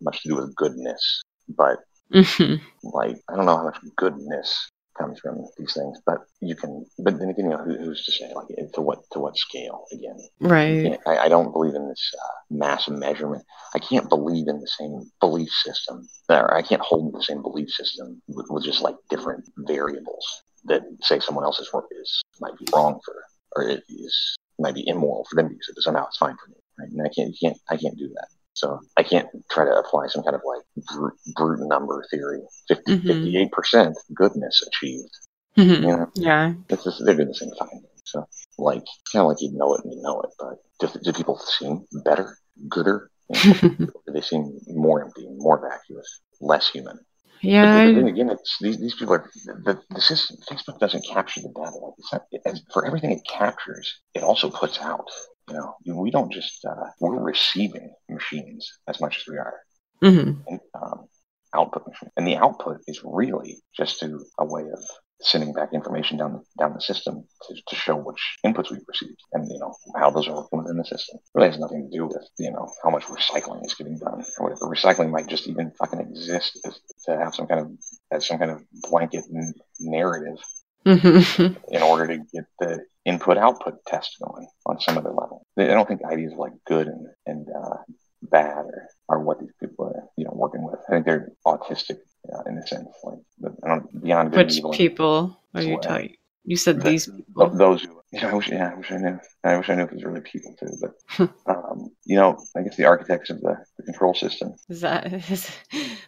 much 0.00 0.22
to 0.22 0.28
do 0.30 0.36
with 0.36 0.54
goodness 0.56 1.22
but 1.48 1.78
Mhm. 2.12 2.60
like 2.82 3.16
I 3.28 3.36
don't 3.36 3.46
know 3.46 3.56
how 3.56 3.64
much 3.64 3.78
goodness 3.96 4.68
comes 4.98 5.18
from 5.20 5.42
these 5.56 5.72
things, 5.74 5.98
but 6.04 6.18
you 6.40 6.54
can. 6.54 6.84
But 6.98 7.18
then 7.18 7.30
again, 7.30 7.46
you 7.46 7.50
know, 7.56 7.64
who, 7.64 7.76
who's 7.78 8.04
to 8.04 8.12
say 8.12 8.30
like 8.34 8.48
to 8.74 8.82
what 8.82 8.98
to 9.12 9.20
what 9.20 9.36
scale? 9.36 9.84
Again, 9.92 10.18
Right. 10.40 10.98
I, 11.06 11.18
I 11.18 11.28
don't 11.28 11.52
believe 11.52 11.74
in 11.74 11.88
this 11.88 12.12
uh, 12.22 12.54
mass 12.54 12.88
measurement. 12.88 13.44
I 13.74 13.78
can't 13.78 14.08
believe 14.08 14.48
in 14.48 14.60
the 14.60 14.66
same 14.66 15.10
belief 15.20 15.48
system, 15.64 16.06
or 16.28 16.54
I 16.54 16.62
can't 16.62 16.82
hold 16.82 17.14
the 17.14 17.22
same 17.22 17.42
belief 17.42 17.70
system 17.70 18.20
with, 18.28 18.46
with 18.50 18.64
just 18.64 18.82
like 18.82 18.96
different 19.08 19.48
variables 19.58 20.42
that 20.64 20.82
say 21.02 21.18
someone 21.20 21.44
else's 21.44 21.72
work 21.72 21.86
is 22.00 22.22
might 22.40 22.56
be 22.58 22.66
wrong 22.74 23.00
for, 23.04 23.14
or 23.56 23.68
it 23.68 23.82
is 23.88 24.36
might 24.58 24.74
be 24.74 24.86
immoral 24.86 25.26
for 25.28 25.36
them 25.36 25.48
to 25.48 25.54
use 25.54 25.66
it, 25.68 25.74
but 25.74 25.82
somehow 25.82 26.06
it's 26.06 26.16
fine 26.18 26.36
for 26.36 26.50
me. 26.50 26.56
Right? 26.78 26.90
And 26.90 27.02
I 27.02 27.08
can't, 27.08 27.30
you 27.30 27.36
can't, 27.48 27.58
I 27.68 27.76
can't 27.76 27.96
do 27.98 28.08
that. 28.14 28.28
So 28.54 28.78
I 28.96 29.02
can't 29.02 29.28
try 29.50 29.64
to 29.64 29.72
apply 29.72 30.06
some 30.08 30.22
kind 30.22 30.36
of 30.36 30.42
like 30.44 30.62
brute, 30.94 31.14
brute 31.34 31.60
number 31.68 32.04
theory. 32.10 32.40
50, 32.68 32.98
Mhm. 32.98 33.50
58% 33.50 33.94
goodness 34.14 34.62
achieved. 34.66 35.10
Mhm. 35.56 35.80
You 35.80 35.96
know, 35.96 36.06
Yeah. 36.14 36.54
it's 36.68 36.84
just, 36.84 37.04
they're 37.04 37.14
doing 37.14 37.28
the 37.28 37.34
same 37.34 37.50
thing. 37.50 37.84
So 38.04 38.26
like, 38.58 38.84
kind 39.12 39.22
of 39.22 39.28
like 39.28 39.40
you 39.40 39.52
know 39.52 39.74
it 39.74 39.84
and 39.84 39.92
you 39.94 40.02
know 40.02 40.20
it, 40.20 40.30
but 40.38 40.58
do, 40.80 40.98
do 41.02 41.12
people 41.12 41.38
seem 41.38 41.86
better, 42.04 42.36
gooder? 42.68 43.10
You 43.30 43.54
know, 43.54 43.76
do 44.06 44.12
they 44.12 44.20
seem 44.20 44.58
more 44.68 45.02
empty, 45.02 45.26
more 45.36 45.58
vacuous, 45.66 46.20
less 46.40 46.68
human? 46.68 46.98
Yeah. 47.42 47.86
But 47.86 47.94
then 47.94 48.08
again, 48.08 48.30
it's 48.30 48.56
these, 48.60 48.78
these 48.78 48.94
people 48.94 49.14
are 49.14 49.30
the, 49.64 49.80
the 49.90 50.00
system. 50.00 50.36
Facebook 50.50 50.78
doesn't 50.78 51.06
capture 51.06 51.40
the 51.40 51.48
data. 51.48 51.76
Like 51.76 51.94
it's 51.98 52.12
not, 52.12 52.22
it, 52.32 52.60
for 52.72 52.86
everything 52.86 53.10
it 53.12 53.22
captures, 53.28 54.00
it 54.14 54.22
also 54.22 54.50
puts 54.50 54.80
out. 54.80 55.06
You 55.48 55.54
know, 55.56 55.74
we 56.02 56.10
don't 56.10 56.32
just 56.32 56.64
uh, 56.64 56.86
we're 57.00 57.20
receiving 57.20 57.92
machines 58.08 58.70
as 58.88 59.00
much 59.00 59.18
as 59.18 59.24
we 59.28 59.38
are 59.38 59.54
Mhm. 60.02 60.42
in, 60.48 60.60
um, 60.74 61.08
output 61.54 61.86
machine, 61.86 62.10
and 62.16 62.26
the 62.26 62.36
output 62.36 62.80
is 62.86 63.00
really 63.04 63.62
just 63.76 64.00
to 64.00 64.24
a 64.38 64.44
way 64.44 64.62
of 64.62 64.82
sending 65.22 65.52
back 65.52 65.70
information 65.72 66.18
down 66.18 66.32
the, 66.32 66.42
down 66.58 66.74
the 66.74 66.80
system 66.80 67.24
to, 67.48 67.54
to 67.68 67.76
show 67.76 67.96
which 67.96 68.20
inputs 68.44 68.70
we've 68.70 68.80
received 68.88 69.18
and 69.32 69.48
you 69.50 69.58
know 69.58 69.74
how 69.96 70.10
those 70.10 70.28
are 70.28 70.34
working 70.34 70.58
within 70.60 70.76
the 70.76 70.84
system. 70.84 71.16
It 71.16 71.30
really 71.34 71.48
has 71.50 71.58
nothing 71.58 71.88
to 71.90 71.96
do 71.96 72.06
with 72.06 72.26
you 72.38 72.50
know 72.52 72.68
how 72.82 72.90
much 72.90 73.04
recycling 73.04 73.64
is 73.64 73.74
getting 73.74 73.98
done 73.98 74.24
or 74.38 74.48
whatever. 74.48 74.66
Recycling 74.66 75.10
might 75.10 75.28
just 75.28 75.48
even 75.48 75.72
fucking 75.78 76.00
exist 76.00 76.58
as, 76.66 76.78
to 77.06 77.16
have 77.16 77.34
some 77.34 77.46
kind 77.46 77.60
of 77.60 77.70
as 78.10 78.26
some 78.26 78.38
kind 78.38 78.50
of 78.50 78.62
blanket 78.90 79.24
n- 79.34 79.54
narrative 79.80 80.38
Mhm. 80.84 81.56
in 81.68 81.82
order 81.82 82.08
to 82.08 82.18
get 82.32 82.44
the 82.58 82.84
input 83.04 83.36
output 83.38 83.74
test 83.86 84.16
going 84.24 84.48
on 84.66 84.80
some 84.80 84.98
other 84.98 85.10
level. 85.10 85.46
I 85.56 85.66
don't 85.66 85.86
think 85.86 86.00
ideas 86.04 86.32
of 86.32 86.38
like 86.38 86.52
good 86.66 86.88
and 86.88 87.06
and 87.26 87.46
uh, 87.48 87.76
bad 88.22 88.64
are, 88.66 88.88
are 89.08 89.20
what 89.20 89.40
these 89.40 89.52
people 89.60 89.86
are 89.86 90.04
you 90.16 90.24
know 90.24 90.32
working 90.34 90.64
with. 90.64 90.80
I 90.88 90.92
think 90.92 91.06
they're 91.06 91.30
autistic 91.46 91.98
uh, 92.32 92.42
in 92.48 92.58
a 92.58 92.66
sense, 92.66 92.88
like 93.04 93.18
but 93.38 93.52
I 93.64 93.68
don't 93.68 94.02
beyond 94.02 94.32
good 94.32 94.40
and 94.40 94.48
Which 94.48 94.58
evil. 94.58 94.72
people 94.72 95.40
are 95.54 95.62
you 95.62 95.78
talking? 95.80 96.16
You 96.44 96.56
said 96.56 96.80
the- 96.80 96.90
these 96.90 97.06
Th- 97.06 97.16
people. 97.18 97.50
Those 97.50 97.82
who, 97.82 98.00
you 98.12 98.20
know, 98.20 98.28
I 98.30 98.34
wish, 98.34 98.48
yeah, 98.48 98.70
I 98.72 98.74
wish 98.74 98.90
I 98.92 98.96
knew. 98.96 99.18
I 99.44 99.56
wish 99.56 99.70
I 99.70 99.74
knew 99.76 99.84
if 99.84 99.90
it 99.90 99.94
was 99.94 100.04
really 100.04 100.20
people 100.20 100.54
too. 100.58 100.72
But, 100.82 101.30
um, 101.46 101.90
you 102.04 102.16
know, 102.16 102.36
I 102.56 102.62
guess 102.62 102.76
the 102.76 102.84
architects 102.84 103.30
of 103.30 103.40
the, 103.40 103.56
the 103.76 103.84
control 103.84 104.12
system. 104.12 104.54
Is 104.68 104.80
that 104.82 105.12
is, 105.30 105.50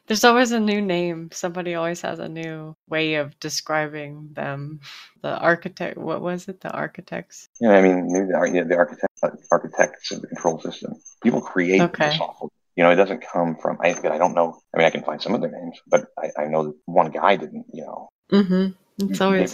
there's 0.07 0.25
always 0.25 0.51
a 0.53 0.59
new 0.61 0.81
name. 0.83 1.31
Somebody 1.33 1.75
always 1.77 2.01
has 2.03 2.19
a 2.19 2.29
new 2.29 2.77
way 2.89 3.15
of 3.15 3.39
describing 3.41 4.29
them. 4.33 4.81
The 5.23 5.39
architect. 5.39 5.97
What 5.97 6.21
was 6.21 6.49
it? 6.49 6.61
The 6.61 6.71
architects. 6.71 7.49
Yeah, 7.61 7.71
I 7.71 7.81
mean, 7.83 8.13
maybe 8.13 8.27
the, 8.27 8.51
yeah, 8.53 8.65
the 8.65 8.77
architect, 8.77 9.13
architects 9.51 10.11
of 10.13 10.21
the 10.21 10.27
control 10.27 10.61
system. 10.61 10.95
People 11.23 11.41
create 11.41 11.81
Okay. 11.81 12.09
the 12.11 12.17
software. 12.17 12.51
You 12.77 12.85
know, 12.85 12.91
it 12.91 12.97
doesn't 12.97 13.23
come 13.33 13.57
from. 13.57 13.79
I, 13.81 13.91
I 13.91 14.19
don't 14.19 14.35
know. 14.35 14.59
I 14.75 14.79
mean, 14.79 14.87
I 14.87 14.91
can 14.91 15.05
find 15.05 15.23
some 15.23 15.35
of 15.35 15.41
their 15.41 15.51
names, 15.51 15.79
but 15.87 16.07
I, 16.19 16.31
I 16.43 16.45
know 16.47 16.65
that 16.65 16.75
one 16.87 17.11
guy 17.11 17.37
didn't. 17.37 17.67
You 17.73 17.85
know, 17.85 18.09
Mm-hmm. 18.33 19.11
It's 19.11 19.21
always 19.21 19.53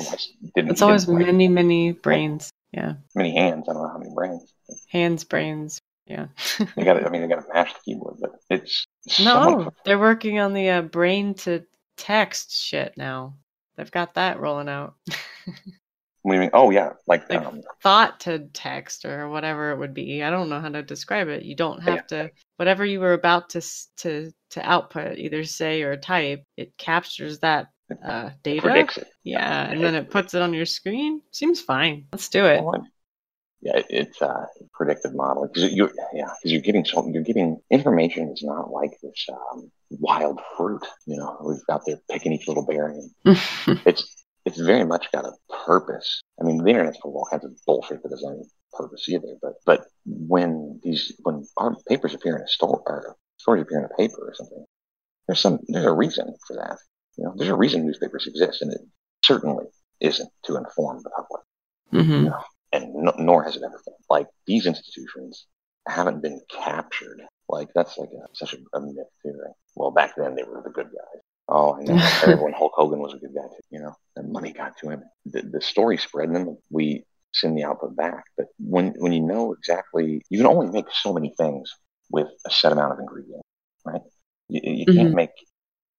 didn't. 0.54 0.70
it's 0.70 0.82
always 0.82 1.04
didn't 1.04 1.16
write 1.16 1.26
many 1.26 1.48
many 1.48 1.92
brains. 1.92 2.50
Yeah, 2.72 2.94
many 3.14 3.34
hands. 3.34 3.68
I 3.68 3.72
don't 3.72 3.82
know 3.82 3.88
how 3.88 3.98
many 3.98 4.14
brains. 4.14 4.52
hands, 4.88 5.24
brains. 5.24 5.80
Yeah. 6.06 6.26
They 6.76 6.84
got. 6.84 7.04
I 7.04 7.08
mean, 7.10 7.22
they 7.22 7.28
got 7.28 7.42
to 7.46 7.52
mash 7.52 7.72
the 7.72 7.80
keyboard, 7.84 8.16
but 8.20 8.32
it's 8.50 8.86
no, 9.18 9.70
they're 9.84 9.98
working 9.98 10.38
on 10.38 10.52
the 10.54 10.68
uh, 10.70 10.82
brain 10.82 11.34
to 11.34 11.64
text 11.96 12.52
shit 12.52 12.94
now. 12.96 13.34
They've 13.76 13.90
got 13.90 14.14
that 14.14 14.40
rolling 14.40 14.68
out. 14.68 14.94
What 16.22 16.32
do 16.32 16.36
you 16.36 16.40
mean? 16.42 16.50
Oh 16.52 16.70
yeah, 16.70 16.92
like, 17.06 17.28
Like- 17.30 17.46
um, 17.46 17.62
thought 17.82 18.20
to 18.20 18.40
text 18.52 19.04
or 19.06 19.28
whatever 19.30 19.70
it 19.72 19.78
would 19.78 19.94
be. 19.94 20.22
I 20.22 20.30
don't 20.30 20.48
know 20.50 20.60
how 20.60 20.68
to 20.68 20.82
describe 20.82 21.28
it. 21.28 21.44
You 21.44 21.56
don't 21.56 21.82
Yeah. 21.82 21.90
have 21.92 22.06
to 22.08 22.30
whatever 22.56 22.84
you 22.84 23.00
were 23.00 23.14
about 23.14 23.50
to 23.50 23.62
to 23.98 24.30
to 24.50 24.60
output, 24.68 25.16
either 25.18 25.44
say 25.44 25.82
or 25.82 25.96
type. 25.96 26.44
It 26.56 26.76
captures 26.76 27.38
that 27.40 27.68
uh, 28.04 28.30
data. 28.42 28.62
predicts 28.62 28.98
it. 28.98 29.08
Yeah, 29.24 29.68
and 29.70 29.82
then 29.82 29.94
it 29.94 30.10
puts 30.10 30.34
it 30.34 30.42
on 30.42 30.52
your 30.54 30.66
screen. 30.66 31.22
Seems 31.32 31.60
fine. 31.60 32.06
Let's 32.12 32.28
do 32.28 32.44
it. 32.46 32.62
Well, 32.62 32.86
Yeah, 33.62 33.78
it- 33.78 33.86
it's 33.90 34.22
uh, 34.22 34.46
predictive 34.74 35.14
modeling 35.14 35.50
because 35.52 35.72
you 35.72 35.90
yeah 36.14 36.28
because 36.38 36.52
you're 36.52 36.60
getting 36.62 36.84
so 36.84 37.06
you're 37.08 37.22
getting 37.24 37.60
information 37.70 38.28
is 38.30 38.42
not 38.42 38.70
like 38.70 38.92
this 39.02 39.26
um, 39.32 39.70
wild 39.90 40.40
fruit. 40.56 40.82
You 41.06 41.16
know, 41.16 41.36
we've 41.44 41.64
got 41.66 41.82
there 41.86 41.96
picking 42.10 42.32
each 42.32 42.46
little 42.46 42.64
berry. 42.66 43.00
It's 43.86 44.19
it's 44.44 44.58
very 44.60 44.84
much 44.84 45.10
got 45.12 45.24
a 45.24 45.32
purpose. 45.66 46.22
I 46.40 46.44
mean, 46.44 46.58
the 46.62 46.70
internet's 46.70 46.98
full 46.98 47.12
of 47.12 47.16
all 47.16 47.28
kinds 47.30 47.44
of 47.44 47.52
bullshit 47.66 48.02
that 48.02 48.10
doesn't 48.10 48.46
purpose 48.72 49.08
either. 49.08 49.36
But 49.42 49.54
but 49.66 49.86
when 50.06 50.80
these 50.82 51.12
when 51.22 51.44
our 51.56 51.76
papers 51.88 52.14
appear 52.14 52.36
in 52.36 52.42
a 52.42 52.48
store 52.48 52.82
or 52.86 53.16
stories 53.38 53.62
appear 53.62 53.78
in 53.80 53.84
a 53.86 53.96
paper 53.96 54.22
or 54.28 54.34
something, 54.34 54.64
there's 55.26 55.40
some 55.40 55.60
there's 55.68 55.86
a 55.86 55.92
reason 55.92 56.34
for 56.46 56.56
that. 56.56 56.78
You 57.16 57.24
know, 57.24 57.34
there's 57.36 57.50
a 57.50 57.56
reason 57.56 57.86
newspapers 57.86 58.26
exist, 58.26 58.62
and 58.62 58.72
it 58.72 58.80
certainly 59.24 59.66
isn't 60.00 60.30
to 60.44 60.56
inform 60.56 61.02
the 61.02 61.10
public 61.10 61.42
hmm 61.90 62.28
and 62.72 62.94
no, 62.94 63.12
nor 63.18 63.42
has 63.44 63.56
it 63.56 63.62
ever 63.64 63.80
been. 63.84 63.94
Like 64.08 64.28
these 64.46 64.66
institutions 64.66 65.46
haven't 65.88 66.22
been 66.22 66.40
captured. 66.48 67.20
Like 67.48 67.68
that's 67.74 67.98
like 67.98 68.10
a, 68.10 68.28
such 68.34 68.54
a, 68.54 68.58
a 68.76 68.80
myth 68.80 69.08
too. 69.24 69.34
Well, 69.74 69.90
back 69.90 70.14
then 70.16 70.36
they 70.36 70.44
were 70.44 70.62
the 70.62 70.70
good 70.70 70.86
guys. 70.86 71.22
Oh, 71.50 71.74
I 71.74 71.82
know. 71.82 72.00
Everyone, 72.22 72.52
Hulk 72.52 72.72
Hogan 72.76 73.00
was 73.00 73.14
a 73.14 73.18
good 73.18 73.34
guy 73.34 73.42
too. 73.48 73.62
You 73.70 73.80
know, 73.80 73.94
the 74.16 74.22
money 74.22 74.52
got 74.52 74.76
to 74.78 74.90
him. 74.90 75.02
The, 75.26 75.42
the 75.42 75.60
story 75.60 75.98
spread, 75.98 76.28
and 76.28 76.36
then 76.36 76.58
we 76.70 77.04
send 77.34 77.58
the 77.58 77.64
output 77.64 77.96
back. 77.96 78.24
But 78.36 78.46
when 78.58 78.94
when 78.98 79.12
you 79.12 79.20
know 79.22 79.52
exactly, 79.52 80.22
you 80.30 80.38
can 80.38 80.46
only 80.46 80.68
make 80.70 80.86
so 80.92 81.12
many 81.12 81.34
things 81.36 81.72
with 82.10 82.28
a 82.46 82.50
set 82.50 82.72
amount 82.72 82.92
of 82.94 83.00
ingredients, 83.00 83.46
right? 83.84 84.02
You, 84.48 84.60
you 84.64 84.86
can't 84.86 85.12
make, 85.12 85.30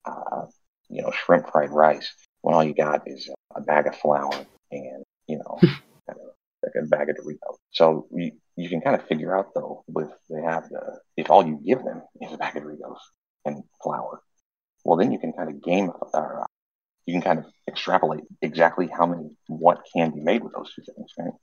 uh, 0.05 0.45
you 0.89 1.01
know, 1.01 1.11
shrimp 1.11 1.51
fried 1.51 1.71
rice 1.71 2.13
when 2.41 2.55
all 2.55 2.63
you 2.63 2.73
got 2.73 3.03
is 3.07 3.29
a 3.55 3.61
bag 3.61 3.87
of 3.87 3.95
flour 3.97 4.33
and 4.71 5.03
you 5.27 5.37
know, 5.37 5.59
like 6.63 6.73
a 6.81 6.87
bag 6.87 7.09
of 7.09 7.17
Doritos. 7.17 7.57
So 7.71 8.07
you 8.11 8.31
you 8.55 8.69
can 8.69 8.81
kind 8.81 8.95
of 8.95 9.07
figure 9.07 9.35
out 9.37 9.53
though 9.55 9.83
with 9.87 10.09
they 10.29 10.41
have 10.41 10.69
the 10.69 10.99
if 11.17 11.29
all 11.29 11.45
you 11.45 11.59
give 11.65 11.83
them 11.83 12.01
is 12.21 12.33
a 12.33 12.37
bag 12.37 12.57
of 12.57 12.63
Doritos 12.63 12.99
and 13.45 13.63
flour, 13.83 14.21
well 14.85 14.97
then 14.97 15.11
you 15.11 15.19
can 15.19 15.33
kind 15.33 15.49
of 15.49 15.61
game, 15.63 15.89
or 16.13 16.41
uh, 16.41 16.45
you 17.05 17.13
can 17.13 17.21
kind 17.21 17.39
of 17.39 17.45
extrapolate 17.67 18.23
exactly 18.41 18.87
how 18.87 19.05
many 19.05 19.29
what 19.47 19.79
can 19.95 20.11
be 20.11 20.21
made 20.21 20.43
with 20.43 20.53
those 20.53 20.73
two 20.73 20.83
things, 20.95 21.11
right? 21.17 21.33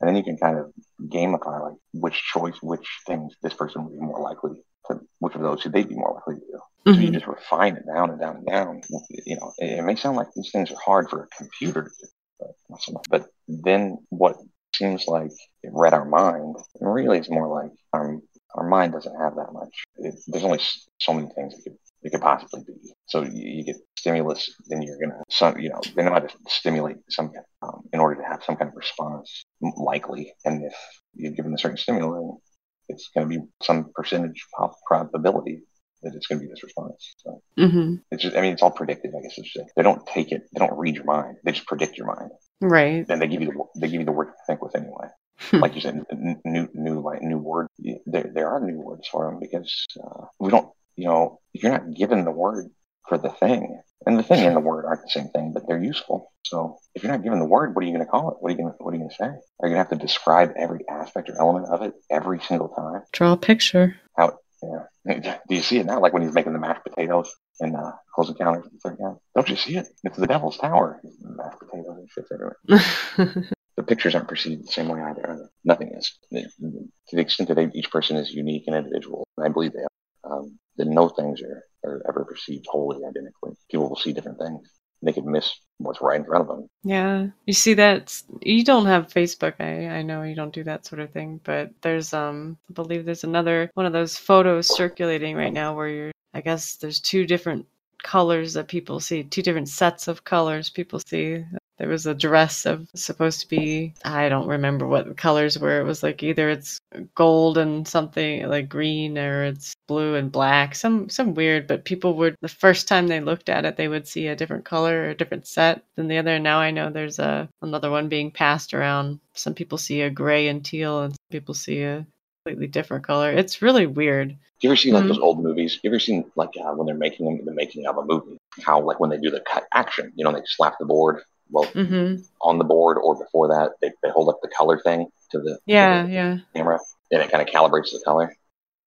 And 0.00 0.08
then 0.08 0.16
you 0.16 0.24
can 0.24 0.36
kind 0.36 0.58
of 0.58 0.72
gamify 1.00 1.60
like 1.62 1.78
which 1.94 2.20
choice, 2.32 2.56
which 2.62 2.88
things 3.06 3.34
this 3.42 3.54
person 3.54 3.84
would 3.84 3.92
be 3.92 4.00
more 4.00 4.20
likely 4.20 4.50
to, 4.88 5.00
which 5.20 5.34
of 5.34 5.42
those 5.42 5.60
should 5.60 5.72
they 5.72 5.84
be 5.84 5.94
more 5.94 6.14
likely 6.14 6.36
to 6.36 6.40
do. 6.40 6.58
So 6.92 7.00
you 7.00 7.10
Mhm. 7.10 7.14
just 7.14 7.26
refine 7.28 7.76
it 7.76 7.86
down 7.86 8.10
and 8.10 8.18
down 8.20 8.36
and 8.36 8.46
down. 8.46 8.80
You 9.26 9.36
know, 9.36 9.52
it, 9.58 9.78
it 9.78 9.82
may 9.84 9.94
sound 9.94 10.16
like 10.16 10.28
these 10.34 10.50
things 10.50 10.72
are 10.72 10.80
hard 10.84 11.08
for 11.08 11.22
a 11.22 11.28
computer 11.36 11.84
to 11.84 11.90
do, 11.90 12.08
but, 12.40 12.50
not 12.68 12.82
so 12.82 13.00
but 13.08 13.26
then 13.46 13.98
what 14.08 14.36
seems 14.74 15.06
like 15.06 15.30
it 15.62 15.70
read 15.72 15.94
our 15.94 16.04
mind 16.04 16.56
really 16.80 17.18
is 17.18 17.30
more 17.30 17.46
like 17.46 17.70
our, 17.92 18.18
our 18.56 18.68
mind 18.68 18.92
doesn't 18.92 19.20
have 19.20 19.36
that 19.36 19.52
much. 19.52 19.84
It, 19.98 20.16
there's 20.26 20.42
only 20.44 20.60
so 20.98 21.12
many 21.14 21.28
things 21.36 21.54
it 21.54 21.62
could, 21.62 21.78
it 22.02 22.10
could 22.10 22.20
possibly 22.20 22.62
be. 22.66 22.92
So 23.06 23.22
you, 23.22 23.30
you 23.32 23.64
get 23.64 23.76
stimulus, 23.98 24.50
then 24.68 24.82
you're 24.82 24.98
going 24.98 25.10
to, 25.10 25.22
some, 25.30 25.58
you 25.58 25.70
know, 25.70 25.80
they 25.94 26.02
know 26.02 26.12
how 26.12 26.20
to 26.20 26.28
stimulate 26.48 26.96
some, 27.08 27.32
um, 27.62 27.82
in 27.92 28.00
order 28.00 28.20
to 28.20 28.28
have 28.28 28.42
some 28.44 28.56
kind 28.56 28.70
of 28.70 28.76
response 28.76 29.44
likely. 29.60 30.32
And 30.44 30.64
if 30.64 30.74
you're 31.14 31.32
given 31.32 31.54
a 31.54 31.58
certain 31.58 31.76
stimulus, 31.76 32.40
it's 32.88 33.10
going 33.14 33.28
to 33.28 33.38
be 33.38 33.44
some 33.62 33.90
percentage 33.94 34.44
of 34.58 34.74
probability 34.86 35.62
that 36.02 36.14
it's 36.14 36.26
going 36.26 36.40
to 36.40 36.46
be 36.46 36.50
this 36.50 36.64
response. 36.64 37.14
So 37.18 37.42
hmm 37.56 37.96
it's 38.10 38.22
just, 38.24 38.36
I 38.36 38.42
mean, 38.42 38.52
it's 38.52 38.62
all 38.62 38.70
predictive. 38.70 39.12
I 39.16 39.22
guess 39.22 39.38
it's 39.38 39.52
just, 39.52 39.70
they 39.76 39.82
don't 39.82 40.06
take 40.06 40.32
it, 40.32 40.42
they 40.52 40.58
don't 40.58 40.76
read 40.76 40.96
your 40.96 41.04
mind. 41.04 41.36
They 41.44 41.52
just 41.52 41.66
predict 41.66 41.96
your 41.96 42.08
mind. 42.08 42.30
Right. 42.60 43.06
Then 43.06 43.18
they 43.18 43.26
give 43.26 43.42
you 43.42 43.48
the 43.48 43.64
they 43.80 43.88
give 43.88 44.00
you 44.00 44.06
the 44.06 44.12
word 44.12 44.26
to 44.26 44.32
think 44.46 44.62
with 44.62 44.76
anyway. 44.76 45.08
Hmm. 45.38 45.60
Like 45.60 45.74
you 45.74 45.80
said, 45.80 46.04
n- 46.12 46.40
new 46.44 46.68
new 46.74 47.00
like 47.00 47.22
new 47.22 47.38
word. 47.38 47.66
There 48.06 48.30
there 48.32 48.48
are 48.48 48.60
new 48.60 48.80
words 48.80 49.08
for 49.08 49.28
them 49.28 49.40
because 49.40 49.86
uh, 50.02 50.26
we 50.38 50.50
don't. 50.50 50.68
You 50.96 51.06
know, 51.06 51.40
if 51.54 51.62
you're 51.62 51.72
not 51.72 51.94
given 51.94 52.24
the 52.24 52.30
word 52.30 52.66
for 53.08 53.18
the 53.18 53.30
thing, 53.30 53.80
and 54.06 54.18
the 54.18 54.22
thing 54.22 54.46
and 54.46 54.56
the 54.56 54.60
word 54.60 54.84
aren't 54.84 55.02
the 55.02 55.10
same 55.10 55.28
thing, 55.28 55.52
but 55.52 55.64
they're 55.66 55.82
useful. 55.82 56.32
So 56.44 56.78
if 56.94 57.02
you're 57.02 57.12
not 57.12 57.22
given 57.22 57.38
the 57.38 57.46
word, 57.46 57.74
what 57.74 57.84
are 57.84 57.86
you 57.86 57.92
going 57.94 58.04
to 58.04 58.10
call 58.10 58.30
it? 58.30 58.36
What 58.40 58.48
are 58.48 58.52
you 58.52 58.58
going 58.58 58.72
to 58.72 58.76
What 58.82 58.90
are 58.92 58.96
you 58.96 59.00
going 59.00 59.10
to 59.10 59.16
say? 59.16 59.24
Are 59.26 59.68
you 59.68 59.74
going 59.74 59.74
to 59.74 59.78
have 59.78 59.90
to 59.90 59.96
describe 59.96 60.52
every 60.58 60.80
aspect 60.88 61.28
or 61.30 61.38
element 61.38 61.66
of 61.66 61.82
it 61.82 61.94
every 62.10 62.40
single 62.40 62.68
time? 62.68 63.02
Draw 63.12 63.32
a 63.32 63.36
picture. 63.36 63.96
How? 64.16 64.38
Yeah. 64.62 65.38
Do 65.48 65.54
you 65.54 65.62
see 65.62 65.78
it 65.78 65.86
now? 65.86 66.00
Like 66.00 66.12
when 66.12 66.22
he's 66.22 66.32
making 66.34 66.52
the 66.52 66.58
mashed 66.58 66.84
potatoes 66.84 67.32
in 67.60 67.74
uh, 67.74 67.92
Close 68.14 68.28
Encounters 68.28 68.66
of 68.66 68.72
the 68.72 68.78
Third 68.78 68.98
Kind? 68.98 69.16
Don't 69.34 69.48
you 69.48 69.56
see 69.56 69.76
it? 69.76 69.86
It's 70.04 70.16
the 70.16 70.26
Devil's 70.26 70.58
Tower. 70.58 71.00
Mashed 71.20 71.58
potatoes 71.58 71.96
and 71.98 72.08
shit 72.10 72.24
everywhere. 72.32 73.44
The 73.76 73.82
pictures 73.82 74.14
aren't 74.14 74.28
perceived 74.28 74.64
the 74.64 74.70
same 74.70 74.88
way 74.88 75.00
either. 75.00 75.26
are 75.26 75.36
they? 75.38 75.44
Nothing 75.64 75.92
is. 75.96 76.18
To 76.30 76.76
the 77.16 77.20
extent 77.22 77.48
that 77.48 77.70
each 77.74 77.90
person 77.90 78.16
is 78.16 78.30
unique 78.30 78.64
and 78.66 78.76
individual, 78.76 79.26
and 79.36 79.46
I 79.46 79.48
believe 79.48 79.72
they 79.72 79.80
are, 79.80 80.40
um, 80.40 80.58
then 80.76 80.90
no 80.90 81.08
things 81.08 81.40
are, 81.42 81.64
are 81.84 82.02
ever 82.08 82.24
perceived 82.24 82.66
wholly 82.68 83.04
identically. 83.04 83.52
People 83.70 83.88
will 83.88 83.96
see 83.96 84.12
different 84.12 84.38
things. 84.38 84.68
They 85.04 85.12
could 85.12 85.24
miss 85.24 85.52
what's 85.78 86.00
right 86.00 86.20
in 86.20 86.24
front 86.24 86.42
of 86.42 86.48
them. 86.48 86.68
Yeah, 86.84 87.26
you 87.44 87.52
see 87.54 87.74
that 87.74 88.22
you 88.40 88.62
don't 88.64 88.86
have 88.86 89.08
Facebook. 89.08 89.54
I 89.58 89.88
I 89.98 90.02
know 90.02 90.22
you 90.22 90.36
don't 90.36 90.54
do 90.54 90.64
that 90.64 90.86
sort 90.86 91.00
of 91.00 91.10
thing, 91.10 91.40
but 91.42 91.70
there's 91.82 92.12
um 92.14 92.56
I 92.70 92.72
believe 92.74 93.04
there's 93.04 93.24
another 93.24 93.70
one 93.74 93.86
of 93.86 93.92
those 93.92 94.16
photos 94.16 94.68
circulating 94.68 95.36
right 95.36 95.52
now 95.52 95.74
where 95.74 95.88
you're 95.88 96.12
I 96.34 96.40
guess 96.40 96.76
there's 96.76 97.00
two 97.00 97.26
different 97.26 97.66
colors 98.02 98.54
that 98.54 98.68
people 98.68 99.00
see, 99.00 99.24
two 99.24 99.42
different 99.42 99.68
sets 99.68 100.08
of 100.08 100.24
colors 100.24 100.70
people 100.70 101.00
see. 101.00 101.44
There 101.82 101.90
was 101.90 102.06
a 102.06 102.14
dress 102.14 102.64
of 102.64 102.88
supposed 102.94 103.40
to 103.40 103.48
be 103.48 103.92
I 104.04 104.28
don't 104.28 104.46
remember 104.46 104.86
what 104.86 105.08
the 105.08 105.14
colors 105.14 105.58
were. 105.58 105.80
It 105.80 105.84
was 105.84 106.00
like 106.00 106.22
either 106.22 106.48
it's 106.48 106.78
gold 107.16 107.58
and 107.58 107.88
something 107.88 108.48
like 108.48 108.68
green 108.68 109.18
or 109.18 109.42
it's 109.46 109.74
blue 109.88 110.14
and 110.14 110.30
black. 110.30 110.76
Some 110.76 111.08
some 111.08 111.34
weird, 111.34 111.66
but 111.66 111.84
people 111.84 112.14
would 112.18 112.36
the 112.40 112.48
first 112.48 112.86
time 112.86 113.08
they 113.08 113.18
looked 113.20 113.48
at 113.48 113.64
it 113.64 113.76
they 113.76 113.88
would 113.88 114.06
see 114.06 114.28
a 114.28 114.36
different 114.36 114.64
color 114.64 115.02
or 115.02 115.08
a 115.08 115.16
different 115.16 115.48
set 115.48 115.82
than 115.96 116.06
the 116.06 116.18
other. 116.18 116.36
And 116.36 116.44
now 116.44 116.60
I 116.60 116.70
know 116.70 116.88
there's 116.88 117.18
a 117.18 117.48
another 117.62 117.90
one 117.90 118.08
being 118.08 118.30
passed 118.30 118.74
around. 118.74 119.18
Some 119.34 119.54
people 119.54 119.76
see 119.76 120.02
a 120.02 120.08
gray 120.08 120.46
and 120.46 120.64
teal 120.64 121.02
and 121.02 121.12
some 121.14 121.32
people 121.32 121.52
see 121.52 121.82
a 121.82 122.06
completely 122.44 122.68
different 122.68 123.02
color. 123.04 123.32
It's 123.32 123.60
really 123.60 123.88
weird. 123.88 124.36
You 124.60 124.68
ever 124.70 124.76
seen 124.76 124.94
like 124.94 125.02
Mhm. 125.02 125.08
those 125.08 125.18
old 125.18 125.42
movies? 125.42 125.80
You 125.82 125.90
ever 125.90 125.98
seen 125.98 126.30
like 126.36 126.50
uh, 126.64 126.74
when 126.74 126.86
they're 126.86 126.94
making 126.94 127.26
them, 127.26 127.44
the 127.44 127.52
making 127.52 127.86
of 127.88 127.98
a 127.98 128.04
movie? 128.04 128.38
How 128.60 128.80
like 128.80 129.00
when 129.00 129.10
they 129.10 129.18
do 129.18 129.30
the 129.30 129.40
cut 129.40 129.64
action, 129.74 130.12
you 130.14 130.24
know, 130.24 130.30
they 130.30 130.42
slap 130.46 130.78
the 130.78 130.86
board. 130.86 131.24
Well, 131.52 131.66
Mhm. 131.66 132.26
on 132.40 132.58
the 132.58 132.64
board 132.64 132.96
or 133.02 133.14
before 133.14 133.46
that, 133.48 133.72
they, 133.80 133.92
they 134.02 134.08
hold 134.10 134.28
up 134.30 134.40
the 134.42 134.48
color 134.48 134.80
thing 134.80 135.06
to 135.30 135.38
the, 135.38 135.50
to 135.50 135.58
the 135.66 135.66
yeah. 135.66 136.38
camera, 136.54 136.78
and 137.12 137.22
it 137.22 137.30
kind 137.30 137.46
of 137.46 137.52
calibrates 137.54 137.92
the 137.92 138.00
color. 138.04 138.34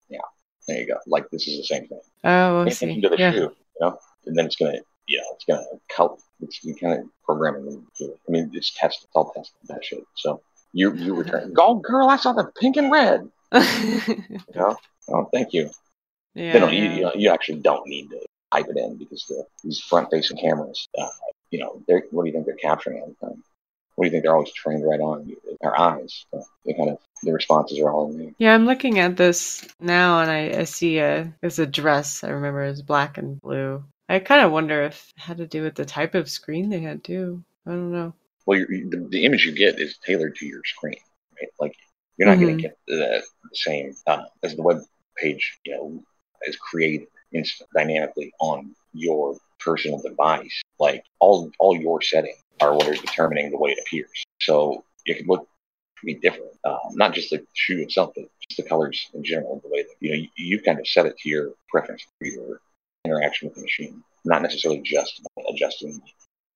Yeah, 0.08 0.18
there 0.66 0.80
you 0.80 0.86
go. 0.86 0.98
Like 1.06 1.30
this 1.30 1.46
is 1.46 1.58
the 1.58 1.64
same 1.64 1.86
thing. 1.86 2.00
Oh, 2.24 2.62
I 2.62 2.68
see. 2.70 2.86
attention 2.86 3.02
to 3.02 3.08
the 3.16 3.18
Yeah. 3.22 3.32
shoe, 3.32 3.38
you 3.40 3.80
know, 3.80 3.98
and 4.26 4.36
then 4.36 4.46
it's 4.46 4.56
gonna, 4.56 4.78
you 5.06 5.18
know, 5.18 5.24
it's 5.34 5.44
gonna 5.44 5.64
cut. 5.88 6.16
It's 6.40 6.60
kind 6.80 6.98
of 7.00 7.06
programming 7.24 7.86
it. 8.00 8.20
I 8.28 8.30
mean, 8.30 8.50
it's 8.52 8.72
test. 8.74 9.04
It's 9.04 9.12
all 9.14 9.30
test 9.32 9.52
that 9.68 9.84
shit. 9.84 10.02
So 10.16 10.42
you 10.72 10.92
you 10.94 11.14
return. 11.14 11.52
Go, 11.62 11.76
girl! 11.76 12.08
I 12.08 12.16
saw 12.16 12.32
the 12.32 12.50
pink 12.60 12.76
and 12.76 12.90
red. 12.90 13.30
You 14.08 14.40
know. 14.54 14.76
Oh, 15.08 15.28
thank 15.32 15.52
you. 15.52 15.70
yeah. 16.34 16.52
they 16.52 16.58
don't, 16.58 16.72
you, 16.74 16.84
you, 16.90 17.10
you 17.14 17.30
actually 17.30 17.60
don't 17.60 17.86
need 17.86 18.10
to 18.10 18.18
type 18.52 18.66
it 18.68 18.76
in 18.76 18.96
because 18.96 19.24
the, 19.28 19.44
these 19.64 19.80
front-facing 19.80 20.38
cameras, 20.38 20.88
uh, 20.98 21.08
you 21.50 21.58
know, 21.58 21.82
they're, 21.86 22.04
what 22.10 22.24
do 22.24 22.28
you 22.28 22.32
think 22.32 22.46
they're 22.46 22.56
capturing 22.56 23.00
all 23.00 23.08
the 23.20 23.26
time? 23.26 23.42
What 23.94 24.04
do 24.04 24.06
you 24.08 24.10
think 24.12 24.24
they're 24.24 24.34
always 24.34 24.52
trained 24.52 24.86
right 24.86 25.00
on? 25.00 25.32
Their 25.60 25.78
eyes. 25.78 26.26
So 26.30 26.44
they 26.64 26.74
kind 26.74 26.90
of 26.90 26.98
the 27.22 27.32
responses 27.32 27.80
are 27.80 27.90
all 27.90 28.10
in 28.10 28.18
there. 28.18 28.32
Yeah, 28.38 28.54
I'm 28.54 28.66
looking 28.66 28.98
at 28.98 29.16
this 29.16 29.66
now 29.80 30.20
and 30.20 30.30
I, 30.30 30.60
I 30.60 30.64
see 30.64 30.98
a 30.98 31.32
there's 31.40 31.58
a 31.58 31.66
dress 31.66 32.22
I 32.22 32.28
remember 32.28 32.62
is 32.64 32.82
black 32.82 33.16
and 33.16 33.40
blue. 33.40 33.82
I 34.08 34.18
kind 34.18 34.44
of 34.44 34.52
wonder 34.52 34.82
if 34.82 35.12
it 35.16 35.22
had 35.22 35.38
to 35.38 35.46
do 35.46 35.62
with 35.62 35.74
the 35.74 35.84
type 35.86 36.14
of 36.14 36.28
screen 36.28 36.68
they 36.68 36.80
had 36.80 37.02
too. 37.02 37.42
I 37.66 37.70
don't 37.70 37.90
know. 37.90 38.12
Well, 38.44 38.58
you're, 38.58 38.68
the, 38.68 39.08
the 39.10 39.24
image 39.24 39.46
you 39.46 39.52
get 39.52 39.80
is 39.80 39.98
tailored 39.98 40.36
to 40.36 40.46
your 40.46 40.62
screen, 40.64 41.00
right? 41.40 41.48
Like 41.58 41.74
you're 42.18 42.28
not 42.28 42.38
going 42.38 42.54
Mhm. 42.54 42.58
to 42.58 42.62
get 42.62 42.78
the, 42.86 43.22
the 43.50 43.56
same 43.56 43.94
uh, 44.06 44.24
as 44.42 44.54
the 44.54 44.62
web 44.62 44.82
page, 45.16 45.58
you 45.64 45.74
know, 45.74 46.04
is 46.46 46.56
created 46.56 47.08
instant, 47.32 47.68
dynamically 47.74 48.32
on 48.40 48.74
your 48.92 49.36
personal 49.58 50.00
device. 50.00 50.62
Like 50.78 51.04
all 51.18 51.50
all 51.58 51.76
your 51.76 52.00
settings 52.02 52.38
are 52.60 52.74
what 52.74 52.88
are 52.88 52.94
determining 52.94 53.50
the 53.50 53.58
way 53.58 53.70
it 53.70 53.78
appears. 53.86 54.24
So 54.40 54.84
it 55.04 55.18
could 55.18 55.28
look 55.28 55.48
pretty 55.96 56.18
different. 56.20 56.52
Uh, 56.64 56.78
not 56.92 57.14
just 57.14 57.30
the 57.30 57.44
shoe 57.54 57.78
itself, 57.78 58.12
but 58.14 58.26
just 58.48 58.56
the 58.62 58.68
colors 58.68 59.08
in 59.14 59.24
general. 59.24 59.60
The 59.62 59.68
way 59.68 59.82
that 59.82 59.94
you 60.00 60.10
know 60.10 60.16
you, 60.16 60.28
you 60.36 60.62
kind 60.62 60.78
of 60.78 60.86
set 60.86 61.06
it 61.06 61.16
to 61.18 61.28
your 61.28 61.52
preference 61.68 62.04
for 62.18 62.26
your 62.26 62.60
interaction 63.04 63.48
with 63.48 63.56
the 63.56 63.62
machine, 63.62 64.02
not 64.24 64.42
necessarily 64.42 64.80
just 64.82 65.22
adjusting 65.48 65.92
the 65.92 66.00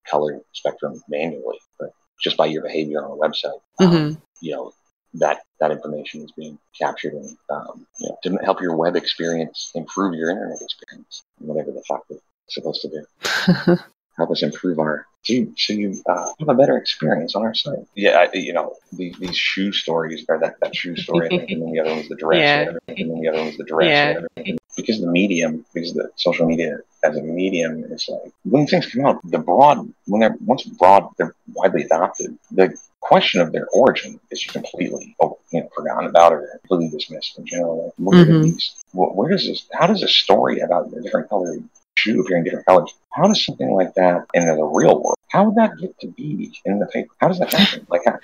color 0.08 0.40
spectrum 0.52 1.00
manually, 1.08 1.58
but 1.78 1.92
just 2.22 2.36
by 2.36 2.46
your 2.46 2.62
behavior 2.62 3.04
on 3.04 3.10
a 3.12 3.16
website. 3.16 3.60
Um, 3.78 3.92
Mhm. 3.92 4.22
you 4.40 4.52
know 4.52 4.72
that 5.14 5.42
that 5.58 5.70
information 5.70 6.22
is 6.22 6.32
being 6.32 6.58
captured 6.78 7.14
and 7.14 7.36
um, 7.50 7.86
you 7.98 8.08
know, 8.08 8.18
to 8.22 8.44
help 8.44 8.60
your 8.60 8.76
web 8.76 8.96
experience 8.96 9.72
improve 9.74 10.14
your 10.14 10.30
internet 10.30 10.60
experience, 10.60 11.22
whatever 11.38 11.72
the 11.72 11.82
fuck 11.88 12.04
it's 12.10 12.22
supposed 12.48 12.82
to 12.82 12.88
do. 12.88 13.76
Help 14.16 14.32
us 14.32 14.42
improve 14.42 14.78
our 14.78 15.06
so 15.22 15.32
you, 15.34 15.54
so 15.56 15.72
you 15.72 16.02
uh, 16.08 16.32
have 16.40 16.48
a 16.48 16.54
better 16.54 16.76
experience 16.76 17.34
on 17.34 17.42
our 17.42 17.54
site. 17.54 17.86
Yeah, 17.94 18.26
I, 18.32 18.36
you 18.36 18.52
know 18.52 18.74
these, 18.92 19.16
these 19.18 19.36
shoe 19.36 19.70
stories 19.72 20.24
or 20.28 20.38
that, 20.40 20.56
that 20.60 20.74
shoe 20.74 20.96
story, 20.96 21.28
and 21.30 21.62
then 21.62 21.72
the 21.72 21.80
other 21.80 21.90
one's 21.90 22.08
the 22.08 22.16
dress, 22.16 22.38
Yeah. 22.38 22.78
and 22.88 23.10
then 23.10 23.20
the 23.20 23.28
other 23.28 23.38
one's 23.38 23.56
the 23.56 23.64
dress. 23.64 24.22
Yeah. 24.36 24.52
Because 24.76 25.00
the 25.00 25.06
medium, 25.06 25.64
because 25.74 25.92
the 25.94 26.10
social 26.16 26.46
media 26.46 26.78
as 27.02 27.16
a 27.16 27.22
medium 27.22 27.84
is 27.84 28.08
like 28.08 28.32
when 28.44 28.66
things 28.66 28.86
come 28.92 29.04
out, 29.04 29.20
the 29.24 29.38
broad 29.38 29.92
when 30.06 30.20
they're 30.20 30.36
once 30.44 30.64
broad, 30.64 31.08
they're 31.18 31.34
widely 31.52 31.82
adopted. 31.84 32.38
The 32.50 32.76
question 33.00 33.40
of 33.40 33.52
their 33.52 33.66
origin 33.72 34.20
is 34.30 34.44
completely 34.44 35.16
oh, 35.22 35.38
you 35.52 35.60
know, 35.60 35.68
forgotten 35.74 36.06
about 36.08 36.32
or 36.32 36.46
completely 36.68 36.88
dismissed 36.96 37.38
in 37.38 37.46
general. 37.46 37.84
Like, 37.84 37.94
look 37.98 38.14
Mhm. 38.28 38.36
at 38.36 38.42
these. 38.44 38.84
Wh- 38.92 39.16
Where 39.16 39.30
does 39.30 39.46
this? 39.46 39.66
How 39.72 39.86
does 39.86 40.02
a 40.02 40.08
story 40.08 40.60
about 40.60 40.92
a 40.96 41.00
different 41.00 41.28
colored 41.28 41.62
shoe 41.96 42.20
appearing 42.20 42.40
in 42.42 42.44
different 42.44 42.66
colors? 42.66 42.92
How 43.12 43.26
does 43.26 43.44
something 43.44 43.70
like 43.72 43.94
that 43.94 44.26
in 44.34 44.46
the 44.46 44.62
real 44.64 45.02
world? 45.02 45.16
How 45.28 45.44
would 45.44 45.54
that 45.56 45.76
get 45.80 45.98
to 46.00 46.08
be 46.08 46.52
in 46.64 46.78
the 46.78 46.86
paper? 46.86 47.10
How 47.18 47.28
does 47.28 47.38
that 47.38 47.52
happen? 47.52 47.86
Like 47.88 48.02
how 48.04 48.18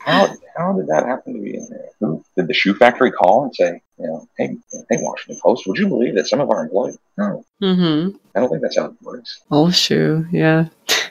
how, 0.00 0.36
how 0.56 0.72
did 0.72 0.86
that 0.88 1.06
happen 1.06 1.34
to 1.34 1.40
be 1.40 1.54
in 1.56 1.66
there? 1.70 1.88
Who 2.00 2.24
did 2.36 2.48
the 2.48 2.54
shoe 2.54 2.74
factory 2.74 3.12
call 3.12 3.44
and 3.44 3.54
say, 3.54 3.80
you 3.98 4.06
know, 4.06 4.26
hey, 4.36 4.56
hey, 4.90 4.98
Washington 5.00 5.40
Post, 5.42 5.66
would 5.66 5.78
you 5.78 5.86
believe 5.88 6.14
that 6.16 6.26
some 6.26 6.40
of 6.40 6.50
our 6.50 6.62
employees? 6.64 6.98
No, 7.16 7.44
mhm. 7.62 8.16
I 8.34 8.40
don't 8.40 8.48
think 8.48 8.62
that's 8.62 8.76
how 8.76 8.86
it 8.86 8.92
works. 9.02 9.40
All 9.50 9.70
shoe. 9.70 10.26
Yeah. 10.32 10.66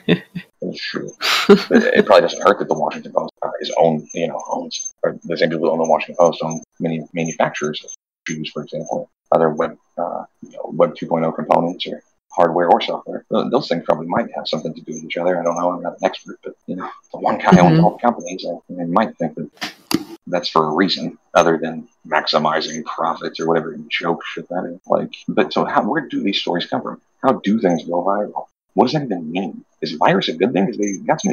It's 0.62 0.82
true. 0.82 1.10
It 1.48 2.06
probably 2.06 2.22
doesn't 2.22 2.42
hurt 2.42 2.58
that 2.58 2.68
the 2.68 2.74
Washington 2.74 3.12
Post 3.12 3.32
is 3.60 3.72
owned, 3.78 4.06
you 4.14 4.28
know, 4.28 4.42
owns, 4.50 4.92
or 5.02 5.18
the 5.24 5.36
same 5.36 5.50
people 5.50 5.66
who 5.66 5.72
own 5.72 5.78
the 5.78 5.88
Washington 5.88 6.16
Post 6.16 6.42
own 6.42 6.60
many 6.80 7.00
manufacturers 7.14 7.82
of 7.84 7.90
shoes, 8.28 8.50
for 8.52 8.62
example, 8.62 9.10
other 9.32 9.50
web, 9.50 9.76
uh, 9.96 10.24
you 10.42 10.50
know, 10.52 10.70
Web 10.74 10.94
2.0 10.94 11.34
components 11.34 11.86
or 11.86 12.02
hardware 12.32 12.68
or 12.68 12.80
software. 12.80 13.24
Th- 13.32 13.46
Those 13.50 13.68
things 13.68 13.84
probably 13.86 14.06
might 14.06 14.26
have 14.34 14.46
something 14.46 14.74
to 14.74 14.80
do 14.82 14.92
with 14.94 15.04
each 15.04 15.16
other. 15.16 15.40
I 15.40 15.42
don't 15.42 15.56
know. 15.56 15.70
I'm 15.72 15.82
not 15.82 15.92
an 15.94 16.04
expert, 16.04 16.38
but 16.44 16.54
you 16.66 16.76
know, 16.76 16.88
the 17.12 17.18
one 17.18 17.38
guy 17.38 17.58
owns 17.58 17.78
Mhm. 17.78 17.82
all 17.84 17.92
the 17.92 17.98
companies. 17.98 18.44
I, 18.46 18.82
I 18.82 18.84
might 18.84 19.16
think 19.18 19.34
that 19.36 19.50
that's 20.26 20.48
for 20.50 20.66
a 20.66 20.72
reason 20.74 21.18
other 21.34 21.56
than 21.58 21.88
maximizing 22.06 22.84
profits 22.84 23.40
or 23.40 23.48
whatever 23.48 23.76
joke 23.88 24.24
shit 24.26 24.48
that 24.50 24.64
is. 24.72 24.78
Like, 24.86 25.12
but 25.26 25.52
so 25.52 25.64
how? 25.64 25.88
Where 25.88 26.06
do 26.06 26.22
these 26.22 26.38
stories 26.38 26.66
come 26.66 26.82
from? 26.82 27.00
How 27.22 27.32
do 27.32 27.58
things 27.60 27.84
go 27.84 28.02
viral? 28.04 28.46
What 28.74 28.84
does 28.86 28.92
that 28.94 29.02
even 29.04 29.30
mean? 29.30 29.64
Is 29.80 29.92
virus 29.92 30.28
a 30.28 30.34
good 30.34 30.52
thing? 30.52 30.66
Because 30.66 30.78
they 30.78 30.98
got 31.06 31.20
some 31.20 31.32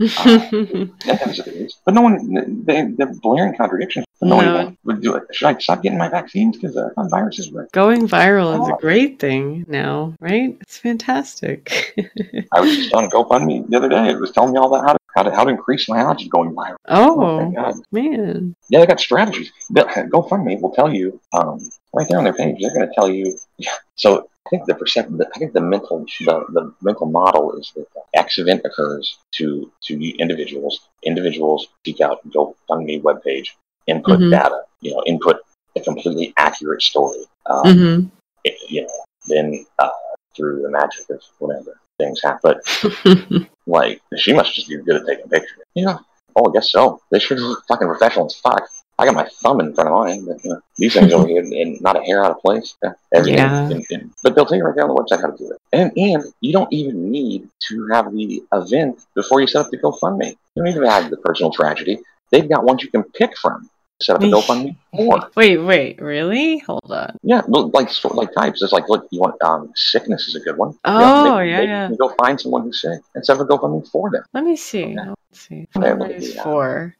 it 0.00 1.46
is. 1.48 1.76
But 1.84 1.94
no 1.94 2.02
one, 2.02 2.64
they, 2.64 2.82
they're 2.96 3.12
blaring 3.20 3.56
contradictions. 3.56 4.04
But 4.20 4.26
no, 4.28 4.40
No. 4.40 4.54
one 4.64 4.78
would 4.84 5.00
do 5.00 5.14
it. 5.14 5.24
Should 5.32 5.46
I 5.46 5.58
stop 5.58 5.82
getting 5.82 5.98
my 5.98 6.08
vaccines 6.08 6.56
because 6.56 6.76
uh, 6.76 6.90
I 6.96 7.08
viruses 7.08 7.50
were? 7.52 7.68
Going 7.72 8.08
viral 8.08 8.54
is 8.62 8.68
Oh. 8.68 8.74
a 8.74 8.80
great 8.80 9.18
thing 9.18 9.64
now, 9.68 10.14
right? 10.20 10.56
It's 10.60 10.78
fantastic. 10.78 11.94
I 12.52 12.60
was 12.60 12.76
just 12.76 12.94
on 12.94 13.08
GoFundMe 13.10 13.68
the 13.68 13.76
other 13.76 13.88
day. 13.88 14.08
It 14.08 14.18
was 14.20 14.30
telling 14.32 14.52
me 14.52 14.58
all 14.58 14.70
that 14.70 14.82
how 14.84 14.92
to 14.92 14.98
how 15.16 15.22
to, 15.24 15.30
how 15.34 15.42
to 15.44 15.50
increase 15.50 15.88
my 15.88 16.00
odds 16.02 16.22
of 16.22 16.30
going 16.30 16.54
viral. 16.54 16.76
oh, 16.88 17.50
God. 17.50 17.74
man. 17.90 18.54
Yeah, 18.68 18.80
they 18.80 18.86
got 18.86 19.00
strategies. 19.00 19.50
GoFundMe 19.72 20.60
will 20.60 20.70
tell 20.72 20.92
you 20.92 21.20
um, 21.32 21.68
right 21.98 22.08
there 22.08 22.18
on 22.18 22.24
their 22.24 22.32
page. 22.32 22.56
They're 22.60 22.74
going 22.74 22.88
to 22.88 22.94
tell 22.94 23.10
you. 23.10 23.38
Yeah. 23.58 23.70
So 23.96 24.28
I 24.46 24.50
think 24.50 24.64
the 24.66 24.76
perception, 24.76 25.20
I 25.20 25.38
think 25.40 25.54
the 25.54 25.60
mental, 25.60 26.06
the, 26.20 26.46
the 26.52 26.72
mental 26.80 27.06
model 27.06 27.58
is 27.58 27.72
that 27.74 28.28
event 28.38 28.62
occurs 28.64 29.18
to 29.38 29.72
to 29.86 29.92
individuals. 30.18 30.88
Individuals 31.02 31.66
seek 31.84 32.00
out 32.00 32.18
GoFundMe 32.30 33.02
webpage, 33.02 33.48
input 33.88 34.20
Mhm. 34.20 34.30
data. 34.30 34.60
You 34.80 34.92
know, 34.92 35.02
input 35.06 35.38
a 35.76 35.80
completely 35.80 36.32
accurate 36.36 36.82
story. 36.82 37.24
Um, 37.46 37.76
hmm 37.78 37.98
it, 38.44 38.54
you 38.70 38.82
know, 38.82 38.98
then 39.26 39.66
uh, 39.80 39.90
through 40.36 40.62
the 40.62 40.70
magic 40.70 41.10
of 41.10 41.20
whatever 41.40 41.80
things 41.98 42.20
happen. 42.22 42.40
But 42.44 43.48
like, 43.66 44.00
she 44.16 44.32
must 44.32 44.54
just 44.54 44.68
be 44.68 44.76
good 44.76 45.00
at 45.00 45.06
taking 45.06 45.28
pictures. 45.28 45.58
You 45.74 45.86
know, 45.86 45.98
oh, 46.36 46.48
I 46.48 46.52
guess 46.52 46.70
so. 46.70 47.00
They 47.10 47.18
sure 47.18 47.36
are 47.36 47.56
fucking 47.66 47.88
professional 47.88 48.26
as 48.26 48.36
fuck. 48.36 48.62
I 49.00 49.04
got 49.04 49.14
my 49.14 49.28
thumb 49.42 49.60
in 49.60 49.74
front 49.74 49.88
of 49.90 49.94
mine, 49.94 50.24
but 50.26 50.42
you 50.44 50.50
know, 50.50 50.60
these 50.76 50.92
things 50.94 51.12
over 51.12 51.26
here, 51.28 51.40
and 51.42 51.80
not 51.80 51.96
a 51.96 52.00
hair 52.02 52.24
out 52.24 52.32
of 52.32 52.40
place. 52.40 52.74
Yeah. 52.82 52.92
And, 53.12 53.26
Yeah. 53.28 53.60
and- 53.70 53.84
and- 53.90 54.10
but 54.24 54.34
they'll 54.34 54.44
tell 54.46 54.58
you 54.58 54.64
right 54.64 54.74
there 54.74 54.88
on 54.88 54.94
the 54.94 55.00
website 55.00 55.20
how 55.20 55.28
to 55.30 55.36
do 55.36 55.50
it. 55.52 55.58
And 55.72 55.92
and 55.96 56.24
you 56.40 56.52
don't 56.52 56.72
even 56.72 57.10
need 57.10 57.48
to 57.68 57.86
have 57.92 58.12
the 58.12 58.42
event 58.52 58.98
before 59.14 59.40
you 59.40 59.46
set 59.46 59.64
up 59.64 59.70
the 59.70 59.78
GoFundMe. 59.78 60.30
You 60.54 60.62
don't 60.64 60.68
even 60.68 60.82
have 60.84 61.10
the 61.10 61.16
personal 61.18 61.52
tragedy. 61.52 62.00
They've 62.32 62.48
got 62.48 62.64
ones 62.64 62.82
you 62.82 62.90
can 62.90 63.04
pick 63.04 63.36
from. 63.38 63.70
to 64.00 64.04
Set 64.04 64.16
up 64.16 64.22
a 64.22 64.26
GoFundMe 64.26 64.76
for. 64.94 65.28
Wait, 65.36 65.58
wait, 65.58 66.00
really? 66.00 66.58
Hold 66.58 66.90
on. 66.90 67.16
Yeah, 67.22 67.42
like 67.48 67.90
sort 67.90 68.14
like 68.14 68.32
types. 68.32 68.62
It's 68.62 68.72
like, 68.72 68.88
look, 68.88 69.06
you 69.10 69.18
want 69.20 69.40
um, 69.42 69.72
sickness 69.74 70.28
is 70.28 70.34
a 70.36 70.40
good 70.40 70.56
one. 70.56 70.70
You 70.86 70.92
know, 70.92 71.36
Oh, 71.36 71.38
yeah, 71.40 71.56
maybe 71.58 71.68
yeah. 71.68 71.88
You 71.90 71.96
go 71.96 72.08
find 72.10 72.40
someone 72.40 72.62
who's 72.62 72.80
sick 72.80 73.00
and 73.14 73.24
set 73.26 73.38
up 73.40 73.42
a 73.42 73.46
GoFundMe 73.52 73.88
for 73.88 74.08
them. 74.10 74.22
Let 74.34 74.44
me 74.44 74.54
see. 74.56 74.84
Okay. 74.84 75.08
Let's 75.08 75.40
see. 75.48 75.68
Yeah, 75.76 75.94
look 75.94 76.10
at 76.10 76.16
Fundraise 76.20 76.36
uh, 76.38 76.42
for 76.44 76.96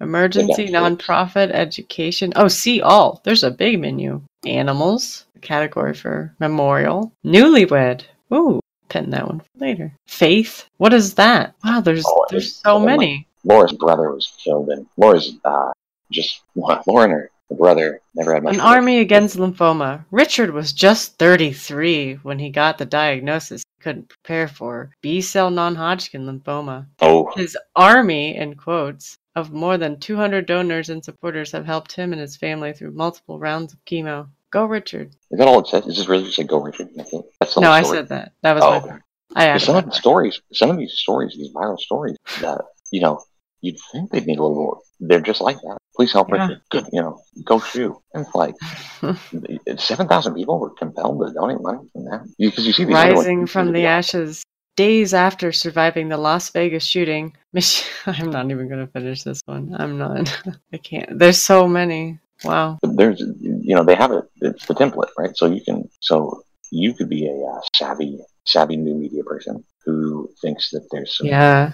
emergency 0.00 0.68
nonprofit 0.68 1.50
education. 1.50 2.32
Oh, 2.36 2.48
see 2.48 2.80
all. 2.80 3.20
There's 3.24 3.42
a 3.42 3.50
big 3.50 3.80
menu. 3.80 4.22
Animals, 4.44 5.26
category 5.40 5.94
for 5.94 6.34
memorial. 6.40 7.12
Newlywed. 7.24 8.02
Ooh, 8.32 8.60
pin 8.88 9.10
that 9.10 9.26
one 9.26 9.40
for 9.40 9.46
later. 9.58 9.92
Faith. 10.06 10.66
What 10.78 10.92
is 10.92 11.14
that? 11.14 11.54
Wow, 11.64 11.80
there's 11.80 12.04
Oh, 12.06 12.26
there's 12.30 12.56
so 12.56 12.78
so 12.78 12.80
many. 12.80 13.26
Laura's 13.44 13.72
brother 13.72 14.12
was 14.12 14.32
killed, 14.42 14.68
and 14.68 14.86
Laura's 14.96 15.34
uh, 15.44 15.72
just 16.10 16.42
Laura 16.54 17.04
and 17.04 17.12
her 17.12 17.30
the 17.50 17.56
brother 17.56 18.00
never 18.14 18.32
had 18.32 18.44
much. 18.44 18.54
An 18.54 18.60
army 18.60 19.00
against 19.00 19.36
lymphoma. 19.36 20.04
Richard 20.12 20.52
was 20.52 20.72
just 20.72 21.18
33 21.18 22.20
when 22.22 22.38
he 22.38 22.48
got 22.48 22.78
the 22.78 22.86
diagnosis 22.86 23.62
he 23.62 23.82
couldn't 23.82 24.08
prepare 24.08 24.46
for 24.46 24.90
B 25.02 25.20
cell 25.20 25.50
non 25.50 25.74
Hodgkin 25.74 26.26
lymphoma. 26.26 26.86
Oh, 27.00 27.32
His 27.34 27.58
army, 27.74 28.36
in 28.36 28.54
quotes, 28.54 29.18
of 29.36 29.52
more 29.52 29.78
than 29.78 29.98
200 30.00 30.46
donors 30.46 30.88
and 30.88 31.04
supporters 31.04 31.52
have 31.52 31.64
helped 31.66 31.92
him 31.92 32.12
and 32.12 32.20
his 32.20 32.36
family 32.36 32.72
through 32.72 32.90
multiple 32.92 33.38
rounds 33.38 33.72
of 33.72 33.84
chemo. 33.84 34.28
Go, 34.50 34.64
Richard. 34.64 35.12
is 35.30 35.38
that 35.38 35.46
all 35.46 35.60
it 35.60 35.68
says? 35.68 35.86
Is 35.86 35.96
this 35.98 36.08
really 36.08 36.24
just 36.24 36.36
say 36.36 36.42
go 36.44 36.60
Richard? 36.60 36.88
I 36.98 37.04
think 37.04 37.24
that's 37.38 37.54
the 37.54 37.60
No, 37.60 37.70
I 37.70 37.82
story. 37.82 37.98
said 37.98 38.08
that. 38.08 38.32
That 38.42 38.54
was 38.54 38.64
Oh, 38.64 38.70
my. 38.70 38.76
okay. 38.78 38.96
I 39.36 39.46
added 39.46 39.60
some 39.64 39.76
of 39.76 39.84
the 39.84 39.92
stories, 39.92 40.40
some 40.52 40.70
of 40.70 40.76
these 40.76 40.92
stories, 40.94 41.34
these 41.36 41.52
viral 41.54 41.78
stories, 41.78 42.16
that 42.40 42.60
you 42.90 43.00
know, 43.00 43.22
you'd 43.60 43.76
think 43.92 44.10
they'd 44.10 44.26
need 44.26 44.38
a 44.38 44.42
little 44.42 44.56
more. 44.56 44.78
They're 44.98 45.20
just 45.20 45.40
like 45.40 45.56
that. 45.60 45.78
Please 45.94 46.12
help 46.12 46.30
Yeah. 46.30 46.48
Richard. 46.48 46.62
Good, 46.70 46.86
you 46.92 47.00
know, 47.00 47.20
go 47.44 47.60
shoe. 47.60 48.02
And 48.12 48.26
it's 48.26 48.34
like 48.34 48.54
seven 49.78 50.08
thousand 50.08 50.34
people 50.34 50.58
were 50.58 50.70
compelled 50.70 51.24
to 51.24 51.32
donate 51.32 51.60
money 51.60 51.78
from 51.92 52.04
that 52.06 52.26
because 52.38 52.66
you 52.66 52.72
see 52.72 52.84
these 52.84 52.96
other 52.96 53.14
ones- 53.14 53.26
Rising 53.26 53.46
from 53.46 53.72
the 53.72 53.86
ashes. 53.86 54.42
Days 54.80 55.12
after 55.12 55.52
surviving 55.52 56.08
the 56.08 56.16
Las 56.16 56.48
Vegas 56.48 56.84
shooting, 56.84 57.36
Mich- 57.52 57.84
I'm 58.06 58.30
not 58.30 58.50
even 58.50 58.66
going 58.66 58.80
to 58.86 58.90
finish 58.90 59.22
this 59.24 59.42
one. 59.44 59.74
I'm 59.78 59.98
not. 59.98 60.40
I 60.72 60.78
can't. 60.78 61.18
There's 61.18 61.36
so 61.36 61.68
many. 61.68 62.18
Wow. 62.44 62.78
There's 62.82 63.20
you 63.20 63.74
know 63.76 63.84
they 63.84 63.94
have 63.94 64.10
it 64.12 64.24
it's 64.40 64.64
the 64.64 64.72
template 64.72 65.10
right 65.18 65.36
so 65.36 65.44
you 65.44 65.60
can 65.62 65.86
so 66.00 66.42
you 66.70 66.94
could 66.94 67.10
be 67.10 67.26
a 67.26 67.36
uh, 67.52 67.60
savvy 67.76 68.18
savvy 68.46 68.78
new 68.78 68.94
media 68.94 69.22
person 69.22 69.62
who 69.84 70.26
thinks 70.40 70.70
that 70.70 70.88
there's 70.90 71.14
some 71.18 71.26
Yeah. 71.26 71.72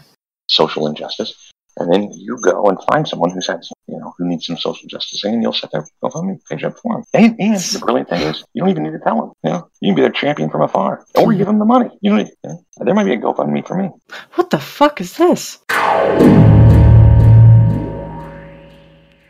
social 0.49 0.89
injustice 0.89 1.46
and 1.79 1.93
then 1.93 2.11
you 2.13 2.39
go 2.41 2.67
and 2.67 2.79
find 2.91 3.07
someone 3.07 3.31
who's 3.31 3.47
had 3.47 3.61
you 3.89 3.99
know 3.99 4.15
who 4.17 4.29
needs 4.29 4.47
some 4.47 4.57
social 4.57 4.89
justice 4.89 5.25
and 5.25 5.43
you'll 5.43 5.53
set 5.53 5.71
their 5.73 5.87
GoFundMe 6.03 6.39
page 6.49 6.65
up 6.65 6.77
for 6.79 6.95
them 6.95 7.05
and, 7.15 7.41
and 7.41 7.57
the 7.57 7.79
brilliant 7.79 8.09
thing 8.09 8.23
is 8.23 8.45
you 8.55 8.61
don't 8.61 8.71
even 8.71 8.83
need 8.83 8.93
to 8.93 8.99
tell 8.99 9.17
them 9.21 9.33
you 9.47 9.51
know? 9.51 9.69
You 9.81 9.91
can 9.91 9.97
be 9.97 10.03
their 10.03 10.11
champion 10.11 10.51
from 10.51 10.63
afar. 10.63 11.07
Or 11.15 11.33
give 11.33 11.47
them 11.47 11.59
the 11.59 11.65
money. 11.65 11.91
You 12.01 12.17
know, 12.17 12.29
there 12.79 12.95
might 12.95 13.05
be 13.05 13.13
a 13.13 13.19
GoFundMe 13.19 13.67
for 13.67 13.77
me. 13.77 13.91
What 14.35 14.51
the 14.51 14.59
fuck 14.59 15.01
is 15.01 15.17
this? 15.17 15.59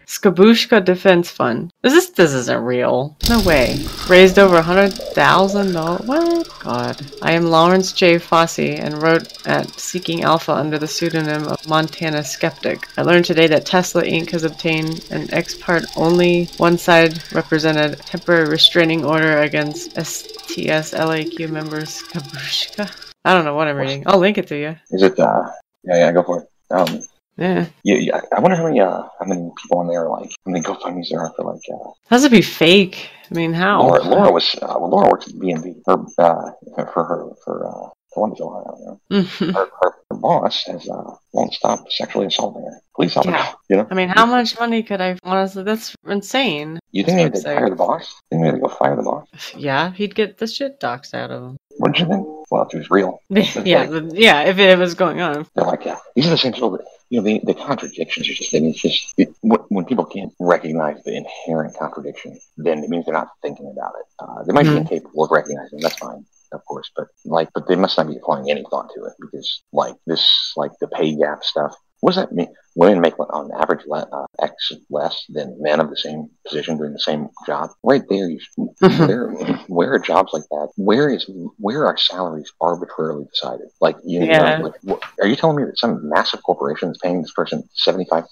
Skabooshka 0.07 0.85
Defense 0.85 1.31
Fund. 1.31 1.73
Is 1.83 1.93
this 1.93 2.11
this 2.11 2.33
isn't 2.33 2.63
real? 2.65 3.17
No 3.29 3.41
way. 3.43 3.85
Raised 4.09 4.39
over 4.39 4.57
a 4.57 4.63
hundred 4.63 4.91
thousand 4.93 5.73
dollars. 5.73 6.07
What? 6.07 6.49
God. 6.61 7.05
I 7.23 7.33
am 7.33 7.47
Lawrence 7.47 7.93
J. 7.93 8.17
Fossi 8.17 8.79
and 8.79 9.03
wrote 9.03 9.45
at 9.47 9.69
Seeking 9.79 10.23
Alpha 10.23 10.53
under 10.53 10.79
the 10.79 10.87
pseudonym 10.87 11.49
of 11.49 11.69
Montana 11.69 12.23
Skeptic. 12.23 12.87
I 12.97 13.03
learned 13.03 13.25
today 13.25 13.49
that 13.49 13.67
Tesla 13.67 14.03
Inc. 14.05 14.31
has 14.31 14.45
obtained 14.45 15.05
an 15.11 15.33
ex 15.35 15.57
parte 15.57 15.87
only 15.97 16.45
one 16.59 16.79
side 16.79 17.21
represented 17.33 17.99
temporary 18.01 18.49
restraining 18.49 19.05
order 19.05 19.39
against 19.39 19.91
STS 20.01 20.95
LAQ 20.95 21.51
members 21.51 22.03
Skabooshka. 22.03 22.89
I 23.25 23.35
don't 23.35 23.45
know 23.45 23.55
what 23.57 23.67
I'm 23.67 23.77
reading. 23.77 24.05
I'll 24.07 24.21
link 24.21 24.39
it 24.39 24.47
to 24.49 24.57
you. 24.57 24.77
is 24.93 25.03
it 25.03 25.19
uh 25.19 25.43
yeah 25.83 25.97
yeah 25.97 26.13
go 26.13 26.23
for 26.23 26.43
it 26.43 26.49
um 26.71 27.03
Yeah. 27.37 27.67
yeah, 27.85 28.21
I 28.35 28.41
wonder 28.41 28.57
how 28.57 28.65
many 28.65 28.81
uh 28.81 29.03
how 29.19 29.27
many 29.27 29.51
people 29.63 29.79
on 29.79 29.89
there 29.89 30.09
like 30.09 30.31
how 30.45 30.53
many 30.53 30.65
GoFundMe's 30.65 31.11
there 31.11 31.21
are 31.21 31.33
for 31.37 31.45
like 31.45 31.61
uh 31.73 31.91
Has 32.09 32.23
to 32.23 32.31
be 32.31 32.41
fake. 32.43 33.11
I 33.31 33.35
mean, 33.35 33.53
how? 33.53 33.83
Laura, 33.83 34.03
Laura 34.05 34.33
was 34.33 34.55
uh, 34.63 34.77
well, 34.79 34.89
Laura 34.91 35.11
works 35.11 35.27
at 35.29 35.39
B&B. 35.39 35.75
Her 35.87 35.95
uh, 36.19 36.51
for 36.93 37.05
her 37.05 37.27
for 37.45 37.67
uh, 37.67 37.91
Columbus, 38.13 38.41
Ohio. 38.41 38.79
You 39.11 39.17
know? 39.19 39.23
her, 39.53 39.53
her, 39.53 39.93
her 40.11 40.17
boss 40.17 40.65
has 40.65 40.89
uh, 40.89 41.15
won't 41.33 41.53
stop 41.53 41.91
sexually 41.91 42.27
assaulting 42.27 42.63
her. 42.63 42.81
Please 42.95 43.13
help 43.15 43.27
Yeah. 43.27 43.53
You 43.69 43.77
know, 43.79 43.87
I 43.91 43.95
mean, 43.95 44.09
how 44.09 44.25
much 44.27 44.59
money 44.59 44.83
could 44.83 45.01
I 45.01 45.19
honestly? 45.23 45.65
That's 45.65 45.95
insane. 46.07 46.79
you 46.93 47.05
think 47.05 47.33
That's 47.33 47.45
they 47.45 47.55
what 47.55 47.63
would 47.63 47.63
I'm 47.65 47.69
fire 47.69 47.71
the 47.71 47.77
boss? 47.77 48.15
Think 48.31 48.43
they 48.45 48.59
go 48.59 48.69
fire 48.69 48.97
the 48.97 49.03
boss? 49.03 49.27
Yeah, 49.57 49.93
he'd 49.93 50.15
get 50.15 50.39
the 50.39 50.47
shit 50.47 50.81
docs 50.81 51.13
out 51.13 51.31
of 51.31 51.43
him. 51.43 51.57
What 51.79 51.93
did 51.93 52.01
you 52.03 52.07
think? 52.09 52.27
Well, 52.51 52.63
if 52.63 52.75
it 52.75 52.79
was 52.79 52.91
real, 52.91 53.21
yeah, 53.29 53.83
like- 53.83 54.13
yeah. 54.15 54.43
If 54.45 54.59
it 54.59 54.79
was 54.79 54.95
going 54.95 55.21
on, 55.21 55.47
they're 55.55 55.65
like, 55.67 55.85
yeah, 55.85 55.99
these 56.15 56.27
are 56.27 56.31
the 56.31 56.39
same 56.39 56.53
people 56.53 56.71
that 56.71 56.87
you 57.09 57.21
know. 57.21 57.25
The, 57.25 57.41
the 57.45 57.55
contradictions 57.55 58.29
are 58.29 58.35
just. 58.35 58.55
I 58.55 58.61
mean, 58.61 58.71
it's 58.71 58.81
just 58.81 59.15
it, 59.17 59.29
when, 59.43 59.85
people 59.85 60.05
can't 60.05 60.33
recognize 60.41 61.03
the 61.05 61.17
inherent 61.17 61.77
contradiction, 61.77 62.39
then 62.57 62.83
it 62.85 62.91
means 62.91 63.05
they're 63.05 63.15
not 63.15 63.31
thinking 63.43 63.71
about 63.71 63.93
it. 64.01 64.07
Uh, 64.19 64.43
they 64.45 64.53
might 64.53 64.65
be 64.65 64.71
Mhm. 64.71 64.79
incapable 64.79 65.25
of 65.25 65.31
recognizing. 65.31 65.81
That's 65.81 65.97
fine. 65.99 66.25
Of 66.53 66.65
course, 66.65 66.91
but 66.97 67.09
like, 67.25 67.49
but 67.55 67.67
they 67.67 67.75
must 67.77 67.99
not 67.99 68.07
be 68.07 68.17
applying 68.17 68.51
any 68.51 68.65
thought 68.71 68.89
to 68.95 69.05
it 69.05 69.15
because, 69.21 69.63
like, 69.73 69.97
this, 70.07 70.53
like 70.57 70.71
the 70.81 70.87
pay 70.89 71.15
gap 71.17 71.43
stuff. 71.43 71.75
What 72.01 72.15
does 72.15 72.23
that 72.23 72.33
mean? 72.33 72.49
Women 72.77 73.01
make 73.01 73.19
on 73.19 73.51
average 73.59 73.85
le- 73.87 74.07
uh, 74.13 74.27
X 74.41 74.73
less 74.91 75.25
than 75.31 75.57
men 75.61 75.81
of 75.81 75.89
the 75.89 75.97
same 75.97 76.29
position 76.47 76.77
doing 76.77 76.93
the 76.93 77.01
same 77.01 77.29
job. 77.47 77.71
Right 77.83 78.03
there, 78.11 78.29
you 78.29 78.39
should, 78.39 78.69
Mhm. 78.83 79.09
where 79.09 79.29
where 79.67 79.93
are 79.95 79.99
jobs 79.99 80.33
like 80.35 80.45
that? 80.51 80.69
Where 80.77 81.09
is 81.09 81.29
where 81.59 81.87
are 81.87 81.97
salaries 81.97 82.53
arbitrarily 82.61 83.25
decided? 83.33 83.69
Like, 83.81 83.97
you 84.05 84.21
Yeah. 84.27 84.59
know, 84.59 84.65
like, 84.65 85.01
are 85.23 85.27
you 85.27 85.37
telling 85.37 85.57
me 85.57 85.65
that 85.65 85.79
some 85.79 86.07
massive 86.09 86.43
corporation 86.43 86.91
is 86.91 86.99
paying 87.03 87.23
this 87.23 87.33
person 87.33 87.67
seventy 87.75 88.05
five, 88.11 88.25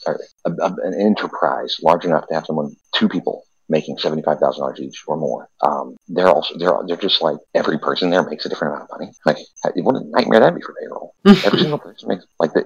an 0.44 0.94
enterprise 1.00 1.76
large 1.82 2.04
enough 2.04 2.26
to 2.28 2.34
have 2.34 2.46
someone 2.46 2.76
two 2.94 3.08
people 3.08 3.44
making 3.70 3.96
seventy 3.98 4.20
five 4.22 4.38
thousand 4.40 4.60
dollars 4.60 4.80
each 4.80 5.02
or 5.06 5.16
more? 5.16 5.48
Um, 5.62 5.96
they're 6.08 6.28
also 6.28 6.54
they're 6.58 6.76
they're 6.86 6.96
just 6.98 7.22
like 7.22 7.38
every 7.54 7.78
person 7.78 8.10
there 8.10 8.22
makes 8.28 8.44
a 8.44 8.50
different 8.50 8.74
amount 8.74 8.90
of 8.90 8.98
money. 8.98 9.12
Like, 9.24 9.38
what 9.76 9.96
a 9.96 10.04
nightmare 10.04 10.40
that'd 10.40 10.54
be 10.54 10.60
for 10.60 10.74
payroll. 10.78 11.14
Every 11.46 11.60
single 11.60 11.78
person 11.78 12.08
makes 12.08 12.26
like 12.38 12.52
the. 12.52 12.64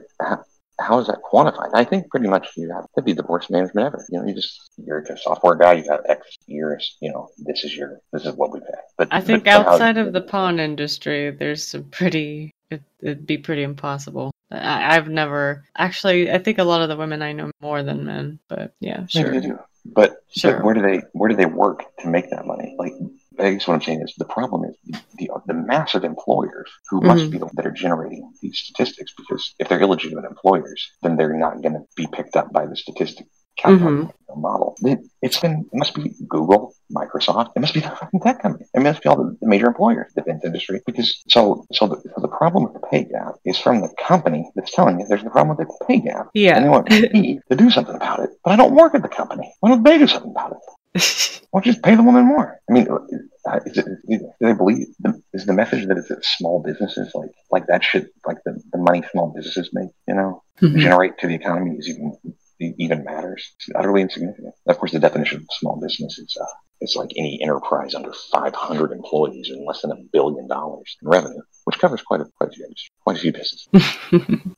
How, 0.80 0.98
is 1.00 1.08
that 1.08 1.18
quantified? 1.30 1.70
I 1.74 1.84
think 1.84 2.08
pretty 2.10 2.28
much 2.28 2.48
you 2.56 2.72
have 2.72 2.86
to 2.96 3.02
be 3.02 3.12
the 3.12 3.24
worst 3.24 3.50
management 3.50 3.86
ever. 3.86 4.04
You 4.10 4.20
know, 4.20 4.26
you 4.26 4.34
just 4.34 4.70
you're 4.76 4.98
a 5.00 5.18
software 5.18 5.56
guy. 5.56 5.74
You 5.74 5.84
got 5.88 6.08
X 6.08 6.36
years. 6.46 6.96
You 7.00 7.12
know, 7.12 7.28
this 7.38 7.64
is 7.64 7.76
your 7.76 8.00
this 8.12 8.24
is 8.24 8.34
what 8.34 8.52
we 8.52 8.60
pay. 8.60 8.78
But 8.96 9.08
I 9.10 9.20
think 9.20 9.44
but 9.44 9.54
outside 9.54 9.98
of 9.98 10.12
the 10.12 10.20
pawn 10.20 10.60
industry, 10.60 11.30
there's 11.30 11.66
some 11.66 11.84
pretty. 11.84 12.52
It, 12.70 12.82
it'd 13.00 13.26
be 13.26 13.38
pretty 13.38 13.62
impossible. 13.62 14.30
I, 14.50 14.96
I've 14.96 15.08
never 15.08 15.64
actually. 15.76 16.30
I 16.30 16.38
think 16.38 16.58
a 16.58 16.64
lot 16.64 16.82
of 16.82 16.88
the 16.88 16.96
women 16.96 17.22
I 17.22 17.32
know 17.32 17.50
more 17.60 17.82
than 17.82 18.04
men, 18.04 18.38
but 18.48 18.74
yeah, 18.80 19.00
Maybe 19.00 19.08
sure. 19.08 19.30
they 19.32 19.40
do. 19.40 19.58
But, 19.84 20.22
Sure. 20.28 20.54
but 20.54 20.64
where 20.64 20.74
do 20.74 20.82
they 20.82 21.02
where 21.12 21.28
do 21.30 21.36
they 21.36 21.46
work 21.46 21.84
to 22.00 22.08
make 22.08 22.30
that 22.30 22.46
money? 22.46 22.76
Like 22.78 22.92
I 23.38 23.52
guess 23.52 23.68
what 23.68 23.74
I'm 23.74 23.82
saying 23.82 24.02
is 24.02 24.14
the 24.18 24.24
problem 24.24 24.64
is 24.64 24.76
the 25.16 25.30
the 25.46 25.54
massive 25.54 26.04
employers 26.04 26.70
who 26.90 27.00
must 27.00 27.24
Mhm. 27.24 27.30
be 27.30 27.38
the 27.38 27.46
ones 27.46 27.56
that 27.56 27.66
are 27.66 27.70
generating 27.70 28.30
these 28.42 28.58
statistics 28.58 29.12
because 29.16 29.54
if 29.58 29.68
they're 29.68 29.80
illegitimate 29.80 30.24
employers, 30.24 30.80
then 31.02 31.16
they're 31.16 31.38
not 31.38 31.62
going 31.62 31.74
to 31.74 31.82
be 31.96 32.06
picked 32.12 32.36
up 32.36 32.52
by 32.52 32.66
the 32.66 32.76
statistic 32.76 33.26
calculating 33.58 34.10
model. 34.36 34.76
It, 34.82 35.00
it's 35.20 35.40
been 35.40 35.66
it 35.72 35.76
must 35.76 35.94
be 35.94 36.14
Google, 36.28 36.74
Microsoft, 36.94 37.50
it 37.56 37.60
must 37.60 37.74
be 37.74 37.80
the 37.80 37.90
fucking 37.90 38.20
tech 38.20 38.40
company, 38.40 38.66
it 38.72 38.80
must 38.80 39.02
be 39.02 39.08
all 39.08 39.16
the, 39.16 39.36
the 39.40 39.48
major 39.48 39.66
employers, 39.66 40.12
the 40.14 40.22
defense 40.22 40.44
industry. 40.44 40.80
Because 40.86 41.22
so 41.28 41.64
so 41.72 41.86
the, 41.88 41.96
so 41.96 42.20
the 42.20 42.28
problem 42.28 42.64
with 42.64 42.74
the 42.74 42.86
pay 42.86 43.04
gap 43.04 43.34
is 43.44 43.58
from 43.58 43.80
the 43.80 43.92
company 44.00 44.48
that's 44.54 44.72
telling 44.72 45.00
you 45.00 45.06
there's 45.08 45.22
a 45.22 45.30
problem 45.30 45.56
with 45.56 45.66
the 45.66 45.86
pay 45.86 46.00
gap. 46.00 46.28
Yeah. 46.34 46.56
And 46.56 46.64
they 46.64 46.68
want 46.68 46.88
me 46.90 47.40
to 47.50 47.56
do 47.56 47.70
something 47.70 47.94
about 47.96 48.20
it. 48.20 48.30
But 48.44 48.52
I 48.52 48.56
don't 48.56 48.74
work 48.74 48.94
at 48.94 49.02
the 49.02 49.08
company. 49.08 49.52
Why 49.60 49.70
don't 49.70 49.82
they 49.82 49.98
do 49.98 50.06
something 50.06 50.30
about 50.30 50.52
it? 50.52 50.58
Why 51.50 51.60
just 51.62 51.82
pay 51.82 51.94
the 51.94 52.02
woman 52.02 52.26
more? 52.26 52.58
I 52.68 52.72
mean, 52.72 52.88
uh, 52.90 53.60
is 53.64 53.78
it, 53.78 53.86
do 54.08 54.18
they 54.40 54.52
believe, 54.52 54.86
the, 55.00 55.20
is 55.32 55.46
the 55.46 55.54
message 55.54 55.86
that 55.86 55.96
it's 55.96 56.08
that 56.08 56.24
small 56.24 56.62
businesses, 56.62 57.10
like 57.14 57.30
like 57.50 57.66
that 57.68 57.82
should 57.82 58.08
like 58.26 58.36
the, 58.44 58.60
the 58.72 58.78
money 58.78 59.02
small 59.10 59.32
businesses 59.34 59.70
make, 59.72 59.90
you 60.06 60.14
know, 60.14 60.42
Mhm. 60.60 60.80
generate 60.80 61.16
to 61.18 61.26
the 61.28 61.34
economy 61.34 61.76
is 61.78 61.88
even 61.88 62.16
even 62.60 63.04
matters. 63.04 63.52
It's 63.56 63.68
utterly 63.76 64.02
insignificant. 64.02 64.52
Of 64.66 64.78
course, 64.78 64.92
the 64.92 64.98
definition 64.98 65.38
of 65.38 65.46
small 65.52 65.80
business 65.80 66.18
is 66.18 66.36
uh, 66.40 66.44
it's 66.80 66.96
like 66.96 67.10
any 67.16 67.40
enterprise 67.42 67.94
under 67.94 68.12
500 68.12 68.92
employees 68.92 69.48
and 69.50 69.64
less 69.64 69.82
than 69.82 69.92
a 69.92 69.96
billion 70.12 70.48
dollars 70.48 70.96
in 71.00 71.08
revenue, 71.08 71.40
which 71.64 71.78
covers 71.78 72.02
quite 72.02 72.20
a 72.20 72.26
quite 72.36 72.50
a 72.50 72.52
few, 72.52 72.66
quite 73.04 73.16
a 73.16 73.20
few 73.20 73.32
businesses. 73.32 73.68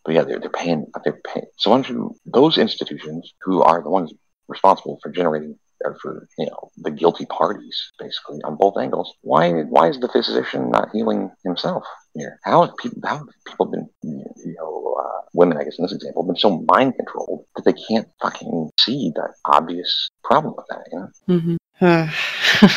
but 0.04 0.14
yeah, 0.14 0.24
they're, 0.24 0.40
they're 0.40 0.50
paying 0.50 0.86
they're 1.04 1.20
paying. 1.26 1.46
So 1.58 1.70
why 1.70 1.76
don't 1.76 1.88
you 1.90 2.16
those 2.24 2.56
institutions 2.58 3.32
who 3.42 3.62
are 3.62 3.82
the 3.82 3.90
ones 3.90 4.12
responsible 4.48 4.98
for 5.02 5.10
generating 5.12 5.56
or 5.84 5.96
for 6.00 6.28
you 6.38 6.46
know 6.46 6.70
the 6.78 6.90
guilty 6.90 7.26
parties 7.26 7.92
basically 7.98 8.40
on 8.44 8.56
both 8.56 8.76
angles. 8.78 9.14
Why 9.22 9.62
why 9.62 9.88
is 9.88 9.98
the 10.00 10.08
physician 10.08 10.70
not 10.70 10.90
healing 10.92 11.30
himself 11.44 11.84
here? 12.14 12.38
How 12.44 12.66
have 12.66 12.76
people 12.76 13.00
how 13.04 13.18
have 13.18 13.26
people 13.46 13.66
been 13.66 13.88
you 14.02 14.54
know 14.58 14.96
uh, 15.00 15.20
women 15.32 15.58
I 15.58 15.64
guess 15.64 15.78
in 15.78 15.84
this 15.84 15.92
example 15.92 16.22
been 16.24 16.36
so 16.36 16.64
mind 16.72 16.94
controlled 16.96 17.44
that 17.56 17.64
they 17.64 17.74
can't 17.88 18.08
fucking 18.20 18.70
see 18.80 19.12
that 19.16 19.34
obvious 19.44 20.10
problem 20.24 20.54
with 20.56 20.66
that? 20.68 20.86
You 20.92 20.98
know. 20.98 21.08
Mm-hmm. 21.28 21.56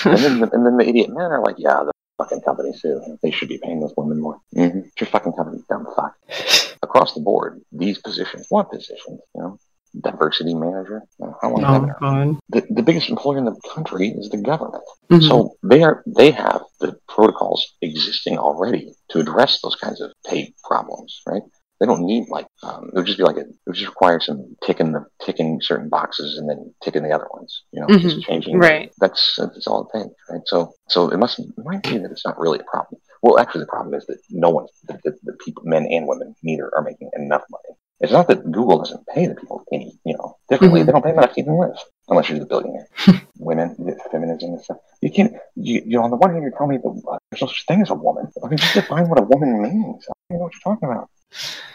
and 0.10 0.18
then 0.18 0.40
the, 0.40 0.50
and 0.52 0.66
then 0.66 0.78
the 0.78 0.88
idiot 0.88 1.10
men 1.10 1.32
are 1.32 1.44
like, 1.44 1.56
yeah, 1.58 1.84
the 1.84 1.92
fucking 2.18 2.42
companies 2.42 2.82
too. 2.82 3.02
They 3.22 3.32
should 3.32 3.50
be 3.50 3.60
paying 3.62 3.80
those 3.80 3.94
women 3.98 4.22
more. 4.22 4.40
Mm-hmm. 4.56 4.82
Your 5.00 5.08
fucking 5.08 5.34
company, 5.34 5.62
dumb 5.70 5.88
fuck. 5.96 6.16
Across 6.84 7.14
the 7.14 7.22
board, 7.22 7.62
these 7.72 7.98
positions, 7.98 8.46
what 8.50 8.70
positions? 8.70 9.20
You 9.36 9.42
know, 9.42 9.60
diversity 10.02 10.54
manager. 10.54 11.04
How 11.42 11.50
long 11.50 11.66
oh, 11.66 11.86
that 11.86 12.00
God. 12.00 12.40
the, 12.50 12.66
the 12.70 12.84
biggest 12.84 13.10
employer 13.10 13.38
in 13.38 13.46
the 13.46 13.60
country 13.74 14.10
is 14.10 14.30
the 14.30 14.38
government. 14.38 14.84
Mhm. 15.10 15.28
So 15.28 15.56
they 15.64 15.84
are 15.84 16.04
they 16.08 16.32
have 16.32 16.62
the 16.80 16.98
protocols 17.08 17.74
existing 17.82 18.38
already 18.38 18.94
to 19.10 19.20
address 19.20 19.60
those 19.62 19.76
kinds 19.76 20.02
of 20.02 20.12
pay 20.26 20.54
problems, 20.64 21.22
right? 21.28 21.44
They 21.80 21.86
don't 21.86 22.06
need 22.06 22.30
like 22.30 22.48
um, 22.64 22.90
it 22.94 22.96
would 22.96 23.06
just 23.06 23.18
be 23.18 23.24
like 23.24 23.36
a, 23.36 23.42
it 23.42 23.56
would 23.68 23.76
just 23.76 23.90
require 23.90 24.20
some 24.20 24.56
ticking 24.66 24.94
the 24.94 25.06
ticking 25.22 25.60
certain 25.62 25.90
boxes 25.90 26.38
and 26.38 26.50
then 26.50 26.74
ticking 26.82 27.04
the 27.04 27.12
other 27.12 27.28
ones. 27.34 27.64
You 27.72 27.82
know, 27.82 27.88
just 27.98 28.22
changing. 28.22 28.58
Right. 28.58 28.92
That's 29.00 29.36
that's 29.38 29.68
all 29.68 29.90
it 29.94 29.98
takes, 29.98 30.16
right? 30.30 30.42
So 30.46 30.74
so 30.88 31.10
it 31.10 31.18
must 31.18 31.40
it 31.40 31.48
might 31.58 31.84
be 31.84 31.98
that 31.98 32.12
it's 32.12 32.26
not 32.26 32.40
really 32.40 32.60
a 32.60 32.72
problem. 32.72 33.02
Well, 33.24 33.40
actually, 33.40 33.62
the 33.62 33.68
problem 33.68 33.94
is 33.94 34.06
that 34.08 34.18
no 34.30 34.50
one, 34.50 34.68
the, 34.86 35.00
the, 35.06 35.18
the 35.24 35.38
people, 35.46 35.64
men 35.66 35.88
and 35.90 36.06
women, 36.06 36.36
neither 36.44 36.70
are 36.76 36.84
making 36.84 37.10
enough 37.16 37.44
money. 37.50 37.78
It's 38.00 38.12
not 38.12 38.28
that 38.28 38.44
Google 38.52 38.80
doesn't 38.80 39.08
pay 39.08 39.28
the 39.28 39.36
people 39.36 39.64
any, 39.72 39.98
you 40.04 40.16
know, 40.18 40.36
differently. 40.50 40.82
Mhm. 40.82 40.86
They 40.86 40.92
don't 40.92 41.04
pay 41.04 41.12
them 41.12 41.20
enough 41.20 41.34
to 41.34 41.40
even 41.42 41.58
live, 41.58 41.78
unless 42.10 42.30
you're 42.30 42.40
the 42.40 42.46
billionaire. 42.46 42.88
Women, 43.40 43.76
feminism 44.12 44.52
and 44.52 44.62
stuff. 44.62 44.78
You 45.02 45.12
can't, 45.12 45.34
you, 45.56 45.82
you 45.86 45.98
know, 45.98 46.04
on 46.04 46.10
the 46.10 46.18
one 46.18 46.32
hand, 46.32 46.44
you're 46.44 46.52
telling 46.52 46.72
me 46.72 46.78
that 46.78 46.90
uh, 47.10 47.18
there's 47.32 47.42
no 47.42 47.48
such 47.48 47.66
thing 47.68 47.82
as 47.82 47.90
a 47.90 47.96
woman. 47.96 48.32
I 48.44 48.48
mean, 48.48 48.58
just 48.58 48.74
define 48.74 49.08
what 49.10 49.20
a 49.20 49.24
woman 49.24 49.62
means. 49.62 50.06
I 50.10 50.12
don't 50.12 50.32
even 50.32 50.40
know 50.40 50.44
what 50.44 50.54
you're 50.54 50.74
talking 50.74 50.90
about. 50.90 51.10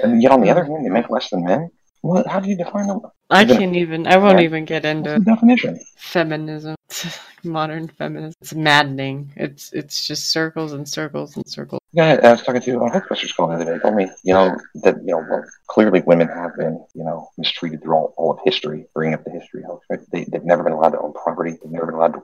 And 0.00 0.22
yet, 0.22 0.32
on 0.32 0.40
the 0.42 0.50
other 0.50 0.64
hand, 0.64 0.84
they 0.84 0.90
make 0.90 1.08
less 1.10 1.30
than 1.30 1.44
men. 1.44 1.70
What? 2.02 2.26
How 2.26 2.40
do 2.40 2.48
you 2.48 2.56
define 2.56 2.88
them? 2.88 3.00
I 3.30 3.44
can't 3.44 3.76
even. 3.76 4.06
I 4.06 4.16
won't 4.16 4.38
Yeah. 4.38 4.44
even 4.44 4.64
get 4.64 4.84
into 4.84 5.18
definition? 5.20 5.78
feminism. 5.96 6.76
Modern 7.44 7.88
feminism. 7.88 8.34
It's 8.40 8.54
maddening. 8.54 9.32
It's 9.36 9.72
it's 9.72 10.06
just 10.06 10.30
circles 10.30 10.72
and 10.72 10.88
circles 10.88 11.36
and 11.36 11.46
circles. 11.48 11.80
Yeah, 11.92 12.18
I 12.22 12.32
was 12.32 12.42
talking 12.42 12.60
to 12.60 12.76
a 12.80 12.90
Hostbusters 12.90 13.34
call 13.34 13.48
the 13.48 13.54
other 13.54 13.64
day. 13.64 13.74
He 13.74 13.80
told 13.80 13.94
me, 13.94 14.10
you 14.22 14.34
know, 14.34 14.56
that 14.82 14.96
you 14.98 15.06
know, 15.12 15.24
well, 15.28 15.44
clearly 15.68 16.02
women 16.06 16.28
have 16.28 16.54
been, 16.56 16.84
you 16.94 17.04
know, 17.04 17.30
mistreated 17.38 17.82
through 17.82 17.94
all, 17.94 18.14
all 18.16 18.30
of 18.32 18.38
history. 18.44 18.86
Bringing 18.94 19.14
up 19.14 19.24
the 19.24 19.30
history 19.30 19.62
right? 19.88 20.00
They, 20.12 20.24
they've 20.24 20.44
never 20.44 20.62
been 20.62 20.72
allowed 20.72 20.90
to 20.90 21.00
own 21.00 21.12
property. 21.14 21.52
They've 21.62 21.70
never 21.72 21.86
been 21.86 21.94
allowed 21.94 22.14
to. 22.14 22.22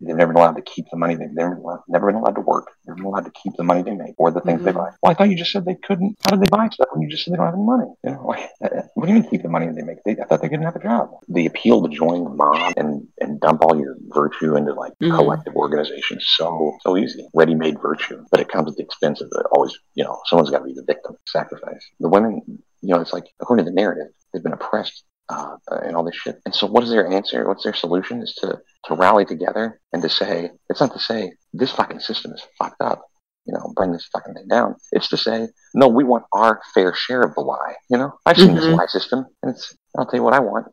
They've 0.00 0.16
never 0.16 0.32
been 0.32 0.40
allowed 0.42 0.56
to 0.56 0.62
keep 0.62 0.86
the 0.90 0.96
money. 0.96 1.14
They've 1.14 1.30
never 1.32 1.54
been 1.54 1.64
allowed, 1.64 1.82
never 1.88 2.06
been 2.06 2.16
allowed 2.16 2.34
to 2.36 2.40
work. 2.40 2.68
They 2.86 2.90
never 2.90 2.96
been 2.96 3.06
allowed 3.06 3.24
to 3.26 3.32
keep 3.32 3.54
the 3.56 3.64
money 3.64 3.82
they 3.82 3.94
make 3.94 4.14
or 4.18 4.30
the 4.30 4.40
things 4.40 4.62
they 4.64 4.72
Mhm. 4.72 4.76
buy. 4.76 4.90
Well, 5.02 5.12
I 5.12 5.14
thought 5.14 5.28
you 5.30 5.36
just 5.36 5.52
said 5.52 5.64
they 5.64 5.76
couldn't. 5.76 6.16
How 6.24 6.32
did 6.36 6.40
they 6.40 6.48
buy 6.50 6.68
stuff 6.70 6.88
when 6.92 7.02
you 7.02 7.08
just 7.08 7.24
said 7.24 7.32
they 7.34 7.36
don't 7.36 7.46
have 7.46 7.54
any 7.54 7.64
money? 7.64 7.92
You 8.04 8.10
know, 8.12 8.26
like, 8.26 8.50
what 8.94 9.06
do 9.06 9.12
you 9.12 9.20
mean 9.20 9.28
keep 9.30 9.42
the 9.42 9.48
money 9.48 9.66
they 9.68 9.82
make? 9.82 10.02
They, 10.04 10.12
I 10.12 10.24
thought 10.24 10.42
they 10.44 10.50
couldn't 10.50 10.66
have 10.66 10.76
a 10.76 10.82
job. 10.82 11.08
The 11.28 11.46
appeal 11.46 11.82
to 11.82 11.88
join 11.88 12.24
the 12.24 12.30
mob 12.30 12.74
and 12.76 13.08
and 13.18 13.40
dump 13.40 13.62
all 13.62 13.78
your 13.78 13.96
virtue 14.08 14.56
into 14.56 14.74
like 14.74 14.92
Mhm. 15.02 15.16
collective 15.16 15.56
organizations 15.56 16.24
so 16.36 16.76
so 16.82 16.96
easy. 16.98 17.26
Ready 17.34 17.54
made 17.54 17.80
virtue, 17.80 18.22
but 18.30 18.40
it 18.40 18.48
comes 18.48 18.70
at 18.70 18.76
the 18.76 18.82
expense 18.82 19.22
of 19.22 19.30
the 19.30 19.42
always. 19.52 19.72
You 19.94 20.04
know, 20.04 20.20
someone's 20.26 20.50
got 20.50 20.58
to 20.58 20.64
be 20.64 20.74
the 20.74 20.84
victim, 20.86 21.16
sacrifice. 21.26 21.82
The 21.98 22.10
women, 22.10 22.42
you 22.82 22.94
know, 22.94 23.00
it's 23.00 23.14
like 23.14 23.24
according 23.40 23.64
to 23.64 23.70
the 23.70 23.74
narrative, 23.74 24.08
they've 24.32 24.42
been 24.42 24.52
oppressed 24.52 25.04
uh, 25.30 25.56
and 25.70 25.96
all 25.96 26.04
this 26.04 26.16
shit. 26.16 26.42
And 26.44 26.54
so, 26.54 26.66
what 26.66 26.84
is 26.84 26.90
their 26.90 27.06
answer? 27.10 27.48
What's 27.48 27.64
their 27.64 27.72
solution? 27.74 28.20
Is 28.22 28.34
to 28.42 28.60
to 28.86 28.94
rally 28.94 29.24
together 29.24 29.80
and 29.94 30.02
to 30.02 30.10
say 30.10 30.50
it's 30.68 30.80
not 30.80 30.92
to 30.92 30.98
say 30.98 31.32
this 31.54 31.72
fucking 31.72 32.00
system 32.00 32.32
is 32.32 32.42
fucked 32.58 32.82
up. 32.82 33.00
You 33.46 33.52
know, 33.54 33.72
bring 33.76 33.92
this 33.92 34.08
fucking 34.12 34.34
thing 34.34 34.48
down. 34.48 34.76
It's 34.92 35.08
to 35.08 35.16
say 35.16 35.48
no, 35.74 35.88
we 35.88 36.02
want 36.04 36.24
our 36.32 36.60
fair 36.74 36.94
share 36.94 37.22
of 37.22 37.34
the 37.34 37.40
lie. 37.42 37.74
You 37.90 37.98
know, 37.98 38.12
I've 38.26 38.36
seen 38.38 38.54
this 38.54 38.64
Mhm. 38.64 38.76
lie 38.78 38.86
system, 38.86 39.26
and 39.42 39.52
it's. 39.54 39.74
I'll 39.96 40.06
tell 40.06 40.18
you 40.18 40.24
what 40.24 40.34
I 40.34 40.40
want. 40.40 40.66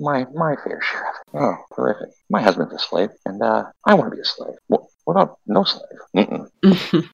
My 0.00 0.26
my 0.34 0.56
fair 0.64 0.80
share 0.82 1.02
of 1.08 1.14
it. 1.14 1.38
Oh, 1.38 1.56
terrific. 1.76 2.08
My 2.30 2.40
husband's 2.42 2.74
a 2.74 2.78
slave, 2.78 3.10
and 3.26 3.42
uh, 3.42 3.64
I 3.86 3.94
want 3.94 4.10
to 4.10 4.16
be 4.16 4.20
a 4.22 4.24
slave. 4.24 4.56
What, 4.68 4.82
what 5.04 5.12
about 5.14 5.38
no 5.46 5.62
slave? 5.64 5.98
Mm-mm. 6.16 6.48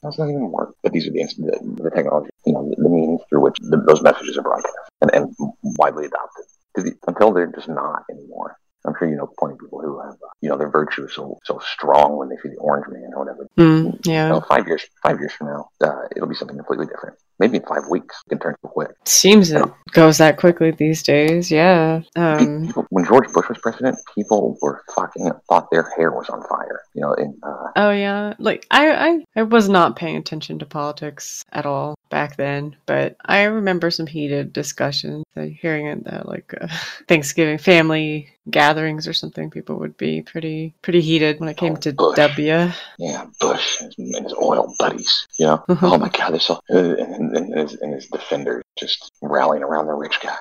That's 0.03 0.19
not 0.19 0.29
even 0.31 0.51
work. 0.51 0.75
But 0.83 0.93
these 0.93 1.07
are 1.07 1.11
the, 1.11 1.29
the, 1.39 1.83
the 1.83 1.91
technology, 1.91 2.31
you 2.47 2.53
know, 2.55 2.71
the, 2.71 2.77
the 2.83 2.89
means 2.89 3.21
through 3.29 3.43
which 3.43 3.57
the, 3.61 3.77
those 3.87 4.01
messages 4.03 4.39
are 4.39 4.43
broadcast 4.43 4.77
and, 5.03 5.11
and 5.13 5.37
widely 5.77 6.07
adopted. 6.07 6.45
'Cause 6.75 6.85
the- 6.85 6.97
until 7.09 7.33
they're 7.33 7.49
just 7.49 7.69
not 7.69 8.05
anymore. 8.11 8.57
I'm 8.85 8.95
sure 8.99 9.09
you 9.09 9.17
know 9.17 9.31
plenty 9.39 9.55
of 9.55 9.61
people 9.61 9.81
who 9.81 10.01
have, 10.01 10.15
uh, 10.15 10.29
you 10.41 10.49
know, 10.49 10.57
their 10.57 10.71
virtue 10.71 11.05
is 11.05 11.15
so 11.15 11.39
so 11.45 11.61
strong 11.73 12.17
when 12.17 12.29
they 12.29 12.37
see 12.37 12.49
the 12.49 12.57
orange 12.57 12.87
man 12.89 13.11
or 13.15 13.25
whatever. 13.25 13.47
Mm, 13.59 14.07
You 14.07 14.13
yeah. 14.13 14.29
know, 14.29 14.41
five 14.41 14.67
years, 14.67 14.83
five 15.03 15.19
years 15.21 15.33
from 15.33 15.49
now, 15.49 15.69
uh, 15.81 16.03
it'll 16.17 16.29
be 16.29 16.35
something 16.35 16.57
completely 16.57 16.87
different. 16.87 17.17
Maybe 17.41 17.57
in 17.57 17.65
five 17.65 17.89
weeks, 17.91 18.15
it 18.27 18.29
can 18.29 18.39
turn 18.39 18.55
so 18.63 18.69
quick. 18.69 18.91
Seems 19.07 19.51
it 19.51 19.65
goes 19.93 20.19
that 20.19 20.37
quickly 20.37 20.71
these 20.71 21.03
days. 21.03 21.51
Yeah. 21.51 22.03
Um. 22.17 22.67
people, 22.67 22.87
when 22.91 23.05
George 23.07 23.33
Bush 23.33 23.49
was 23.49 23.59
president, 23.59 23.97
people 24.15 24.57
were 24.63 24.83
fucking 24.95 25.31
thought 25.49 25.69
their 25.73 25.91
hair 25.97 26.13
was 26.13 26.29
on 26.29 26.43
fire. 26.49 26.83
You 26.95 27.01
know, 27.03 27.15
and 27.15 27.35
uh, 27.43 27.69
Oh 27.77 27.91
yeah. 27.91 28.35
Like 28.39 28.67
I, 28.71 28.91
I, 28.93 29.25
I 29.37 29.43
was 29.43 29.69
not 29.69 29.97
paying 29.97 30.17
attention 30.17 30.59
to 30.61 30.67
politics 30.67 31.45
at 31.53 31.67
all 31.67 31.97
back 32.11 32.37
then, 32.37 32.77
but 32.87 33.17
I 33.25 33.43
remember 33.45 33.91
some 33.91 34.07
heated 34.07 34.53
discussions. 34.53 35.25
Uh, 35.37 35.43
hearing 35.43 35.87
it 35.87 36.05
that 36.05 36.29
like 36.29 36.53
uh, 36.61 36.67
Thanksgiving 37.09 37.57
family 37.59 38.29
gatherings 38.51 39.07
or 39.07 39.13
something, 39.13 39.49
people 39.51 39.77
would 39.77 39.97
be 39.97 40.23
pretty 40.23 40.75
pretty 40.83 41.01
heated 41.01 41.39
when 41.41 41.49
it 41.49 41.57
came 41.57 41.75
Oh, 41.75 41.77
to 41.77 41.93
Bush. 41.93 42.17
W. 42.17 42.69
yeah, 42.99 43.27
Bush 43.41 43.81
and 43.81 43.95
his, 44.25 44.35
oil 44.43 44.75
buddies. 44.79 45.27
You 45.39 45.47
know, 45.47 45.65
oh 45.69 45.99
my 45.99 46.09
God, 46.09 46.31
they're 46.33 46.41
so 46.41 46.61
uh, 46.71 46.97
and, 47.37 47.53
and, 47.53 47.61
his, 47.61 47.75
and 47.81 47.95
his 47.95 48.07
defenders 48.09 48.63
just 48.79 49.11
rallying 49.23 49.63
around 49.63 49.87
the 49.87 49.93
rich 49.95 50.19
guy. 50.23 50.37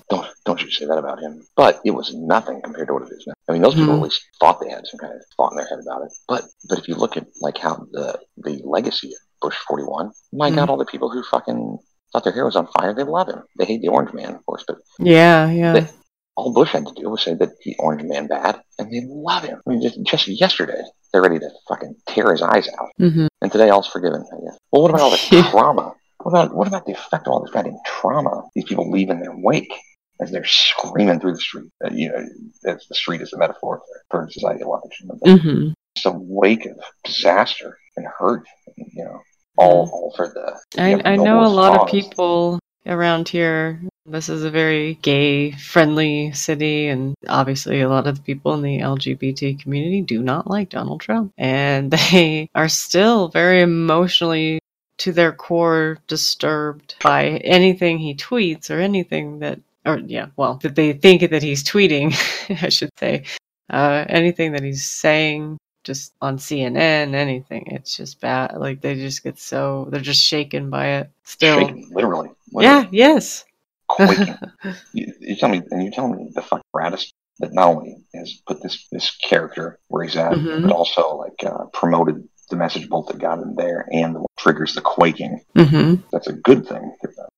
don't 0.10 0.26
don't 0.44 0.62
you 0.62 0.70
say 0.70 0.86
that 0.86 0.98
about 0.98 1.20
him? 1.20 1.42
But 1.56 1.80
it 1.84 1.90
was 1.90 2.14
nothing 2.14 2.60
compared 2.62 2.88
to 2.88 2.94
what 2.94 3.02
it 3.02 3.12
is 3.12 3.24
now. 3.26 3.34
I 3.48 3.52
mean, 3.52 3.62
those 3.62 3.74
people 3.74 3.94
Mhm. 3.94 3.98
at 3.98 4.02
least 4.04 4.22
thought 4.40 4.60
they 4.60 4.70
had 4.70 4.86
some 4.86 4.98
kind 4.98 5.12
of 5.14 5.20
thought 5.36 5.52
in 5.52 5.56
their 5.58 5.66
head 5.66 5.78
about 5.82 6.02
it. 6.02 6.12
But 6.26 6.44
but 6.68 6.78
if 6.78 6.88
you 6.88 6.94
look 6.94 7.16
at 7.16 7.26
like 7.40 7.58
how 7.58 7.86
the 7.92 8.18
the 8.38 8.60
legacy 8.64 9.08
of 9.08 9.18
Bush 9.42 9.56
forty 9.66 9.84
one, 9.84 10.12
my 10.32 10.50
Mhm. 10.50 10.56
God, 10.56 10.70
all 10.70 10.76
the 10.76 10.84
people 10.86 11.10
who 11.10 11.22
fucking 11.22 11.78
thought 12.12 12.24
their 12.24 12.32
hair 12.32 12.44
was 12.46 12.56
on 12.56 12.68
fire, 12.78 12.94
they 12.94 13.04
love 13.04 13.28
him. 13.28 13.42
They 13.58 13.66
hate 13.66 13.82
the 13.82 13.88
orange 13.88 14.12
man, 14.14 14.34
of 14.34 14.46
course, 14.46 14.64
but 14.66 14.78
Yeah, 14.98 15.50
yeah. 15.50 15.72
They- 15.74 15.88
all 16.36 16.52
Bush 16.52 16.70
had 16.70 16.86
to 16.86 16.92
do 16.94 17.10
was 17.10 17.22
say 17.22 17.34
that 17.34 17.50
the 17.64 17.74
orange 17.80 18.04
man 18.04 18.28
bad, 18.28 18.62
and 18.78 18.90
they 18.92 19.02
love 19.08 19.42
him. 19.42 19.60
I 19.66 19.70
mean, 19.70 19.82
just, 19.82 20.00
just 20.04 20.28
yesterday, 20.28 20.80
they're 21.12 21.20
ready 21.20 21.40
to 21.40 21.50
fucking 21.68 21.96
tear 22.06 22.30
his 22.30 22.42
eyes 22.42 22.68
out, 22.78 22.90
hmm 22.96 23.26
and 23.42 23.50
today 23.52 23.70
all's 23.70 23.88
forgiven. 23.88 24.24
I 24.32 24.36
guess. 24.44 24.56
Well, 24.72 24.82
what 24.82 24.90
about 24.90 25.00
all 25.02 25.10
the 25.10 25.18
trauma? 25.50 25.94
What 26.22 26.32
about 26.32 26.54
what 26.54 26.68
about 26.68 26.86
the 26.86 26.92
effect 26.92 27.26
of 27.26 27.32
all 27.32 27.40
this 27.40 27.50
goddamn 27.50 27.78
trauma 27.86 28.42
these 28.54 28.64
people 28.64 28.90
leave 28.90 29.10
in 29.10 29.20
their 29.20 29.36
wake 29.36 29.72
as 30.20 30.32
they're 30.32 30.44
screaming 30.44 31.20
through 31.20 31.34
the 31.34 31.40
street? 31.40 31.70
Uh, 31.84 31.90
you 31.92 32.08
know, 32.08 32.26
as 32.66 32.86
the 32.88 32.94
street 32.94 33.20
is 33.20 33.32
a 33.32 33.38
metaphor 33.38 33.80
for, 34.10 34.24
for 34.24 34.30
society 34.30 34.62
at 34.62 34.68
large. 34.68 34.82
You 35.00 35.06
know, 35.08 35.18
but 35.22 35.40
hmm 35.40 35.68
It's 35.96 36.06
a 36.06 36.12
wake 36.12 36.66
of 36.66 36.78
disaster 37.04 37.78
and 37.96 38.06
hurt. 38.06 38.44
You 38.76 39.04
know, 39.04 39.20
all 39.56 39.90
all 39.92 40.12
for 40.16 40.28
the. 40.28 40.58
I, 40.80 41.12
I 41.12 41.16
know 41.16 41.44
a 41.44 41.46
lot 41.46 41.80
of 41.80 41.88
people 41.88 42.58
around 42.86 43.28
here. 43.28 43.80
This 44.06 44.30
is 44.30 44.42
a 44.42 44.50
very 44.50 44.94
gay 44.94 45.52
friendly 45.52 46.32
city, 46.32 46.88
and 46.88 47.14
obviously, 47.28 47.82
a 47.82 47.88
lot 47.88 48.06
of 48.06 48.16
the 48.16 48.22
people 48.22 48.54
in 48.54 48.62
the 48.62 48.78
LGBT 48.78 49.60
community 49.60 50.00
do 50.00 50.22
not 50.22 50.48
like 50.48 50.70
Donald 50.70 51.00
Trump. 51.00 51.32
And 51.36 51.90
they 52.10 52.48
are 52.54 52.68
still 52.68 53.28
very 53.28 53.60
emotionally, 53.60 54.60
to 54.98 55.12
their 55.12 55.32
core, 55.32 55.98
disturbed 56.06 56.96
by 57.02 57.28
anything 57.44 57.98
he 57.98 58.14
tweets 58.14 58.70
or 58.70 58.78
anything 58.80 59.38
that, 59.40 59.60
or 59.86 59.98
yeah, 59.98 60.26
well, 60.36 60.54
that 60.62 60.74
they 60.74 60.92
think 60.92 61.28
that 61.30 61.42
he's 61.42 61.64
tweeting, 61.64 62.12
I 62.62 62.68
should 62.68 62.90
say. 62.98 63.24
Uh, 63.70 64.04
anything 64.08 64.52
that 64.52 64.62
he's 64.62 64.88
saying 64.88 65.58
just 65.84 66.12
on 66.20 66.36
CNN, 66.38 67.14
anything. 67.14 67.64
It's 67.68 67.96
just 67.96 68.20
bad. 68.20 68.56
Like 68.56 68.80
they 68.80 68.94
just 68.94 69.22
get 69.22 69.38
so 69.38 69.86
they're 69.90 70.00
just 70.00 70.22
shaken 70.22 70.70
by 70.70 70.86
it. 70.98 71.10
Still, 71.24 71.60
Shaking, 71.60 71.88
literally. 71.92 72.30
literally. 72.52 72.64
yeah, 72.64 72.88
yes. 72.90 73.44
quaking. 73.88 74.34
you, 74.92 75.12
you 75.20 75.36
tell 75.36 75.48
me, 75.48 75.62
and 75.70 75.82
you 75.84 75.90
tell 75.90 76.08
me 76.08 76.30
the 76.34 76.42
fucking 76.42 76.62
gratis 76.74 77.10
that 77.40 77.52
not 77.54 77.68
only 77.68 77.96
has 78.14 78.34
put 78.46 78.60
this 78.62 78.86
this 78.90 79.16
character 79.22 79.78
where 79.88 80.02
he's 80.02 80.16
at, 80.16 80.32
Mhm. 80.32 80.62
but 80.62 80.72
also 80.72 81.16
like 81.16 81.42
uh, 81.44 81.64
promoted 81.72 82.26
the 82.48 82.56
message 82.56 82.88
bolt 82.88 83.08
that 83.08 83.18
got 83.18 83.38
him 83.38 83.54
there 83.56 83.86
and 83.92 84.14
the, 84.14 84.24
triggers 84.38 84.74
the 84.74 84.80
quaking. 84.80 85.40
hmm 85.56 85.96
That's 86.12 86.28
a 86.28 86.32
good 86.32 86.66
thing. 86.66 86.94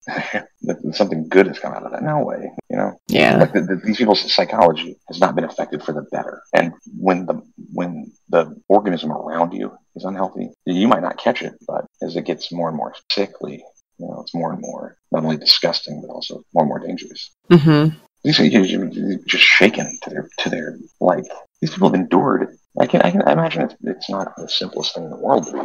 something 0.92 1.28
good 1.28 1.46
has 1.46 1.58
come 1.58 1.72
out 1.72 1.84
of 1.84 1.92
that. 1.92 2.02
No 2.02 2.22
way. 2.24 2.50
You 2.68 2.76
know, 2.76 2.92
Yeah. 3.08 3.36
like 3.38 3.52
the, 3.52 3.62
the, 3.62 3.80
these 3.84 3.96
people's 3.96 4.32
psychology 4.32 4.96
has 5.08 5.18
not 5.20 5.34
been 5.34 5.44
affected 5.44 5.82
for 5.82 5.92
the 5.92 6.02
better. 6.12 6.42
And 6.54 6.72
when 6.98 7.26
the 7.26 7.40
when 7.72 8.12
the 8.28 8.54
organism 8.68 9.12
around 9.12 9.52
you 9.52 9.72
is 9.96 10.04
unhealthy, 10.04 10.50
you 10.66 10.88
might 10.88 11.02
not 11.02 11.18
catch 11.18 11.42
it, 11.42 11.54
but 11.66 11.84
as 12.02 12.16
it 12.16 12.24
gets 12.26 12.52
more 12.52 12.68
and 12.68 12.76
more 12.76 12.94
sickly, 13.10 13.64
you 13.98 14.06
know, 14.06 14.20
it's 14.20 14.34
more 14.34 14.52
and 14.52 14.60
more 14.60 14.96
not 15.12 15.24
only 15.24 15.36
disgusting 15.36 16.00
but 16.00 16.12
also 16.12 16.42
more 16.54 16.64
and 16.64 16.68
more 16.68 16.86
dangerous. 16.86 17.30
Mm-hmm. 17.50 17.96
These 18.24 18.38
are 18.40 19.18
just 19.26 19.44
shaken 19.44 19.98
to 20.02 20.10
their 20.10 20.28
to 20.40 20.50
their 20.50 20.78
like. 21.00 21.24
These 21.60 21.70
people 21.70 21.88
have 21.88 21.94
endured. 21.94 22.56
I 22.78 22.86
can 22.86 23.02
I 23.02 23.10
can 23.10 23.22
imagine 23.22 23.62
it's, 23.62 23.74
it's 23.82 24.10
not 24.10 24.34
the 24.36 24.48
simplest 24.48 24.94
thing 24.94 25.04
in 25.04 25.10
the 25.10 25.16
world 25.16 25.46
to 25.46 25.52
be 25.52 25.58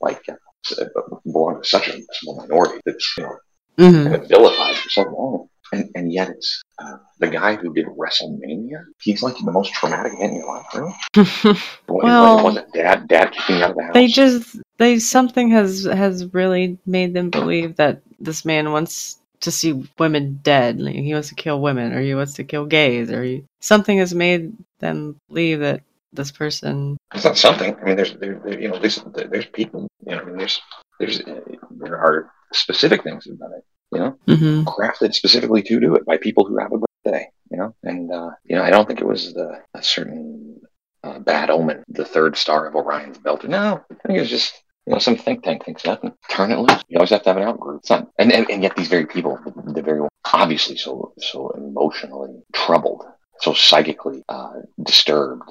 like 0.00 0.22
uh, 0.28 0.84
belong 1.24 1.60
to 1.62 1.68
such 1.68 1.88
a 1.88 2.00
small 2.12 2.36
minority 2.36 2.80
that's 2.84 3.14
you 3.16 3.24
know 3.24 3.36
Mm-hmm. 3.78 4.10
kind 4.10 4.22
of 4.22 4.28
vilified 4.28 4.76
for 4.76 4.88
so 4.90 5.02
long. 5.04 5.46
And, 5.72 5.88
and 5.94 6.12
yet 6.12 6.28
it's 6.28 6.60
uh, 6.78 6.96
the 7.18 7.28
guy 7.28 7.54
who 7.54 7.72
did 7.72 7.86
WrestleMania. 7.86 8.84
He's 9.00 9.22
like 9.22 9.36
the 9.38 9.50
most 9.50 9.72
traumatic 9.72 10.12
man 10.18 10.30
in 10.30 10.36
your 10.36 10.46
life, 10.48 10.66
really. 10.74 11.56
Well- 11.88 12.36
what 12.36 12.44
was 12.44 12.56
it? 12.58 12.66
Dad, 12.74 13.08
dad 13.08 13.32
kicking 13.32 13.62
out 13.62 13.70
of 13.70 13.76
the 13.76 13.84
house. 13.84 13.94
they 13.94 14.06
just 14.08 14.58
they 14.78 14.98
something 14.98 15.48
has 15.50 15.84
has 15.84 16.26
really 16.34 16.76
made 16.84 17.14
them 17.14 17.30
believe 17.30 17.76
that 17.76 18.02
this 18.18 18.44
man 18.44 18.70
wants 18.72 19.18
to 19.40 19.50
see 19.50 19.88
women 19.98 20.40
dead. 20.42 20.78
Like, 20.78 20.96
he 20.96 21.14
wants 21.14 21.28
to 21.30 21.34
kill 21.34 21.60
women, 21.62 21.92
or 21.94 22.02
he 22.02 22.14
wants 22.14 22.34
to 22.34 22.44
kill 22.44 22.66
gays, 22.66 23.10
or 23.10 23.22
he, 23.22 23.44
something 23.60 23.96
has 23.98 24.14
made 24.14 24.52
them 24.80 25.16
believe 25.28 25.60
that 25.60 25.82
this 26.12 26.30
person. 26.30 26.96
It's 27.14 27.24
not 27.24 27.36
something. 27.38 27.76
I 27.80 27.84
mean, 27.84 27.96
there's 27.96 28.14
there, 28.14 28.40
there, 28.44 28.60
you 28.60 28.68
know 28.68 28.78
there's 28.78 29.02
there's 29.14 29.46
people. 29.46 29.88
You 30.06 30.16
know, 30.16 30.22
I 30.22 30.24
mean, 30.24 30.36
there's 30.38 30.60
there's 30.98 31.22
there 31.70 31.98
are 31.98 32.30
specific 32.52 33.02
things 33.02 33.26
about 33.26 33.52
it. 33.56 33.64
You 33.92 33.98
know, 34.00 34.18
Mm-hmm. 34.28 34.68
crafted 34.68 35.14
specifically 35.14 35.62
to 35.62 35.80
do 35.80 35.94
it 35.96 36.04
by 36.06 36.16
people 36.16 36.44
who 36.46 36.58
have 36.58 36.72
a 36.72 36.78
birthday. 36.78 37.26
You 37.50 37.58
know, 37.58 37.74
and 37.82 38.10
uh, 38.12 38.30
you 38.44 38.56
know, 38.56 38.62
I 38.62 38.70
don't 38.70 38.86
think 38.86 39.00
it 39.00 39.06
was 39.06 39.32
the 39.34 39.60
a 39.74 39.82
certain 39.82 40.60
uh, 41.02 41.18
bad 41.18 41.50
omen, 41.50 41.82
the 41.88 42.04
third 42.04 42.36
star 42.36 42.66
of 42.66 42.74
Orion's 42.74 43.18
belt. 43.18 43.44
No, 43.44 43.82
I 43.90 43.94
think 44.06 44.16
it 44.18 44.20
was 44.20 44.30
just 44.30 44.62
you 44.86 44.92
know 44.92 44.98
some 45.00 45.16
think 45.16 45.42
tank 45.42 45.64
thinks 45.64 45.84
nothing. 45.84 46.12
Turn 46.30 46.52
it 46.52 46.58
loose. 46.58 46.82
You 46.88 46.98
always 46.98 47.10
have 47.10 47.22
to 47.24 47.30
have 47.30 47.36
an 47.38 47.42
out 47.42 47.58
group. 47.58 47.80
It's 47.80 47.90
not, 47.90 48.08
and, 48.18 48.32
and 48.32 48.48
and 48.50 48.62
yet 48.62 48.76
these 48.76 48.88
very 48.88 49.06
people, 49.06 49.38
they're 49.74 49.82
very 49.82 50.06
obviously 50.32 50.76
so 50.76 51.12
so 51.18 51.50
emotionally 51.50 52.40
troubled, 52.52 53.02
so 53.40 53.52
psychically 53.54 54.22
uh, 54.28 54.52
disturbed. 54.82 55.42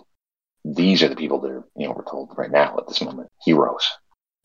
These 0.76 1.04
are 1.04 1.10
the 1.10 1.16
people 1.16 1.40
that 1.42 1.52
are 1.52 1.64
you 1.76 1.88
know 1.88 1.94
we're 1.96 2.10
told 2.10 2.34
right 2.38 2.52
now 2.52 2.78
at 2.78 2.88
this 2.88 3.02
moment 3.02 3.30
heroes. 3.44 3.90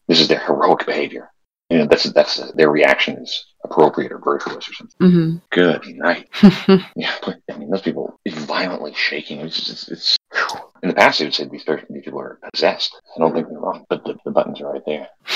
This 0.08 0.20
is 0.20 0.28
their 0.28 0.40
heroic 0.40 0.86
behavior. 0.86 1.30
You 1.70 1.78
know 1.78 1.86
that's 1.86 2.04
that's 2.12 2.52
their 2.52 2.70
reaction 2.70 3.18
is 3.18 3.44
appropriate 3.64 4.12
or 4.12 4.18
virtuous 4.18 4.68
or 4.68 4.72
something. 4.74 4.96
Mm-hmm. 5.00 5.36
Good 5.50 5.86
night. 5.96 6.28
Yeah, 6.96 7.14
but 7.24 7.40
I 7.50 7.56
mean, 7.56 7.70
those 7.70 7.82
people 7.82 8.18
violently 8.28 8.94
shaking. 8.94 9.40
It's 9.40 9.70
it's, 9.70 9.88
it's 9.88 10.16
in 10.82 10.88
the 10.88 10.94
past 10.94 11.18
they 11.18 11.24
would 11.24 11.34
say 11.34 11.48
these, 11.48 11.64
person, 11.64 11.86
these 11.90 12.04
people 12.04 12.20
are 12.20 12.38
possessed. 12.52 12.94
I 13.16 13.20
don't 13.20 13.32
think 13.32 13.48
they're 13.48 13.58
wrong, 13.58 13.84
but 13.88 14.04
the, 14.04 14.16
the 14.24 14.30
buttons 14.30 14.60
are 14.60 14.72
right 14.72 14.82
there. 14.86 15.08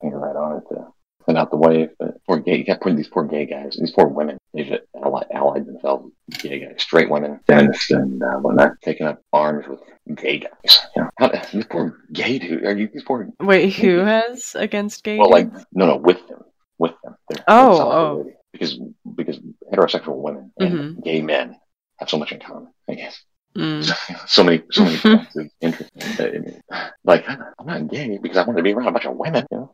Finger 0.00 0.18
right 0.18 0.36
on 0.36 0.56
it 0.56 0.64
to 0.68 0.86
send 1.28 1.38
out 1.38 1.50
the 1.50 1.56
wave. 1.56 1.90
But 1.98 2.24
poor 2.26 2.38
gay, 2.38 2.56
you 2.56 2.64
got 2.64 2.80
putting 2.80 2.96
these 2.96 3.08
poor 3.08 3.24
gay 3.24 3.44
guys, 3.44 3.76
these 3.78 3.92
poor 3.92 4.08
women. 4.08 4.38
They've 4.54 4.78
allied, 5.04 5.26
allied 5.32 5.66
themselves 5.66 6.10
with 6.26 6.38
gay 6.38 6.58
guys, 6.60 6.76
straight 6.78 7.10
women, 7.10 7.40
feminists, 7.46 7.90
and 7.90 8.22
uh, 8.22 8.38
whatnot, 8.38 8.72
taking 8.82 9.06
up 9.06 9.22
arms 9.32 9.66
with 9.68 9.80
gay 10.16 10.38
guys. 10.38 10.78
You 10.96 11.02
know, 11.02 11.10
how, 11.18 11.30
these 11.52 11.66
poor 11.66 11.98
gay 12.12 12.38
dude. 12.38 12.64
Are 12.64 12.76
you 12.76 12.88
these 12.92 13.04
poor? 13.04 13.28
Wait, 13.40 13.74
who 13.74 13.98
has 13.98 14.56
against 14.58 15.04
gay? 15.04 15.18
Well, 15.18 15.30
like 15.30 15.52
no, 15.72 15.86
no, 15.86 15.96
with 15.96 16.26
them, 16.28 16.42
with 16.78 16.92
them. 17.04 17.14
They're, 17.28 17.44
Oh, 17.46 17.80
oh. 17.90 18.30
because 18.52 18.80
because 19.14 19.38
heterosexual 19.72 20.16
women 20.16 20.52
and 20.58 20.72
Mhm. 20.98 21.04
gay 21.04 21.20
men 21.20 21.56
have 21.98 22.08
so 22.08 22.18
much 22.18 22.32
in 22.32 22.40
common. 22.40 22.68
I 22.88 22.94
guess 22.94 23.22
Mm. 23.58 24.28
so 24.28 24.44
many 24.44 24.62
so 24.70 24.84
many 24.84 24.96
points 25.02 25.36
of 25.36 25.50
interest. 25.60 25.90
I 26.20 26.30
mean, 26.30 26.60
like 27.04 27.28
I'm 27.28 27.66
not 27.66 27.88
gay 27.88 28.18
because 28.22 28.36
I 28.36 28.44
want 28.44 28.56
to 28.56 28.62
be 28.62 28.72
around 28.72 28.88
a 28.88 28.92
bunch 28.92 29.06
of 29.06 29.16
women. 29.16 29.46
You 29.50 29.56
know? 29.58 29.72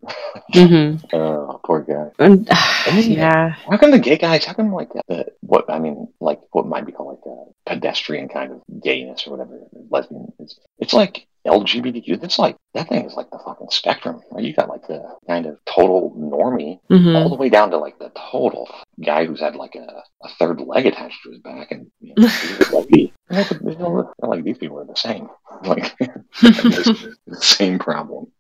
Mm-hmm. 0.55 1.17
Oh, 1.17 1.61
poor 1.67 1.83
guy. 1.83 2.11
And, 2.19 2.49
mean, 2.95 3.13
yeah. 3.13 3.51
How 3.69 3.77
come 3.77 3.91
the 3.91 3.99
gay 3.99 4.17
guys? 4.17 4.45
How 4.45 4.55
come 4.55 4.73
like 4.73 4.91
the 5.09 5.27
what 5.41 5.69
I 5.69 5.79
mean, 5.79 6.09
like 6.21 6.41
what 6.53 6.67
might 6.67 6.87
be 6.87 6.93
called 6.93 7.19
like 7.19 7.27
a 7.27 7.71
pedestrian 7.75 8.29
kind 8.29 8.53
of 8.53 8.63
gayness 8.83 9.27
or 9.27 9.33
whatever, 9.33 9.61
lesbian? 9.91 10.33
It's 10.39 10.59
it's 10.79 10.93
like 10.95 11.27
LGBTQ. 11.47 12.21
That's 12.21 12.39
like 12.39 12.57
that 12.73 12.89
thing 12.89 13.05
is 13.05 13.15
like 13.15 13.31
the 13.31 13.39
fucking 13.45 13.69
spectrum. 13.71 14.21
Right? 14.31 14.45
You 14.45 14.55
got 14.55 14.69
like 14.69 14.87
the 14.87 15.05
kind 15.27 15.47
of 15.47 15.59
total 15.67 16.15
normie 16.19 16.79
all 16.91 16.99
Mm-hmm. 16.99 17.29
the 17.29 17.37
way 17.37 17.49
down 17.49 17.71
to 17.71 17.77
like 17.79 17.99
the 17.99 18.11
total 18.31 18.69
guy 19.05 19.27
who's 19.27 19.41
had 19.41 19.57
like 19.57 19.75
a, 19.75 20.03
a 20.23 20.29
third 20.39 20.61
leg 20.61 20.87
attached 20.87 21.23
to 21.25 21.31
his 21.31 21.41
back, 21.41 21.71
and 21.71 21.91
you 22.01 22.15
know, 22.17 22.29
like, 22.73 22.89
the, 22.89 23.13
you 23.63 23.77
know, 23.79 24.13
like 24.19 24.45
these 24.45 24.59
people 24.59 24.79
are 24.81 24.85
the 24.85 24.97
same, 24.97 25.29
like 25.65 25.97
the 26.43 27.17
same 27.41 27.79
problem. 27.79 28.31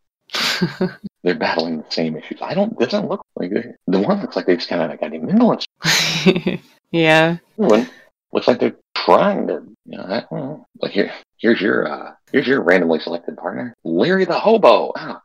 They're 1.23 1.35
battling 1.35 1.79
the 1.79 1.91
same 1.91 2.17
issues. 2.17 2.43
I 2.43 2.55
don't. 2.55 2.79
Doesn't 2.79 3.09
look 3.09 3.25
like 3.37 3.51
the 3.51 3.99
one 3.99 4.21
looks 4.21 4.37
like 4.37 4.47
they 4.47 4.57
just 4.57 4.69
kind 4.69 4.83
of 4.83 5.01
got 5.01 5.11
mingle 5.11 5.59
yeah. 6.91 7.37
The 7.57 7.67
one 7.67 7.89
looks 8.33 8.49
like 8.49 8.59
they're 8.59 8.77
trying 8.95 9.47
to. 9.49 9.63
You 9.87 9.99
know, 9.99 10.05
I. 10.05 10.57
Like 10.81 10.93
here, 10.93 11.13
here's 11.39 11.61
your 11.61 11.89
uh, 11.89 12.15
here's 12.35 12.49
your 12.49 12.63
randomly 12.63 12.99
selected 12.99 13.37
partner, 13.37 13.73
Larry 13.85 14.25
the 14.25 14.39
hobo. 14.39 14.93
Ah. 14.97 15.23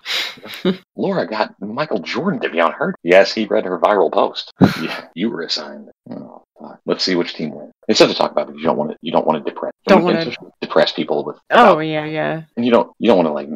Laura 0.95 1.27
got 1.27 1.59
Michael 1.59 1.99
Jordan 1.99 2.39
to 2.41 2.49
be 2.49 2.59
on 2.59 2.71
her. 2.73 2.93
Yes, 3.01 3.33
he 3.33 3.45
read 3.45 3.65
her 3.65 3.79
viral 3.79 4.11
post. 4.11 4.53
yeah, 4.81 5.07
you 5.15 5.31
were 5.31 5.41
assigned. 5.41 5.89
Oh, 6.11 6.43
fuck. 6.59 6.79
Let's 6.85 7.03
see 7.03 7.15
which 7.15 7.33
team 7.33 7.51
wins. 7.55 7.71
It's 7.87 7.97
tough 7.97 8.09
to 8.11 8.15
talk 8.15 8.31
about 8.31 8.45
because 8.45 8.61
you 8.61 8.67
don't 8.67 8.77
want 8.77 8.91
to. 8.91 8.97
You 9.01 9.11
don't 9.11 9.25
want 9.25 9.43
to 9.43 9.51
depress. 9.51 9.73
Don't 9.87 10.03
want 10.03 10.17
wanna- 10.17 10.51
depress 10.61 10.93
people 10.93 11.25
with. 11.25 11.37
Oh, 11.49 11.71
about- 11.73 11.79
yeah, 11.79 12.05
yeah. 12.05 12.43
and 12.55 12.63
you 12.63 12.71
don't. 12.71 12.91
You 12.99 13.07
don't 13.07 13.17
want 13.17 13.27
to 13.27 13.33
like 13.33 13.49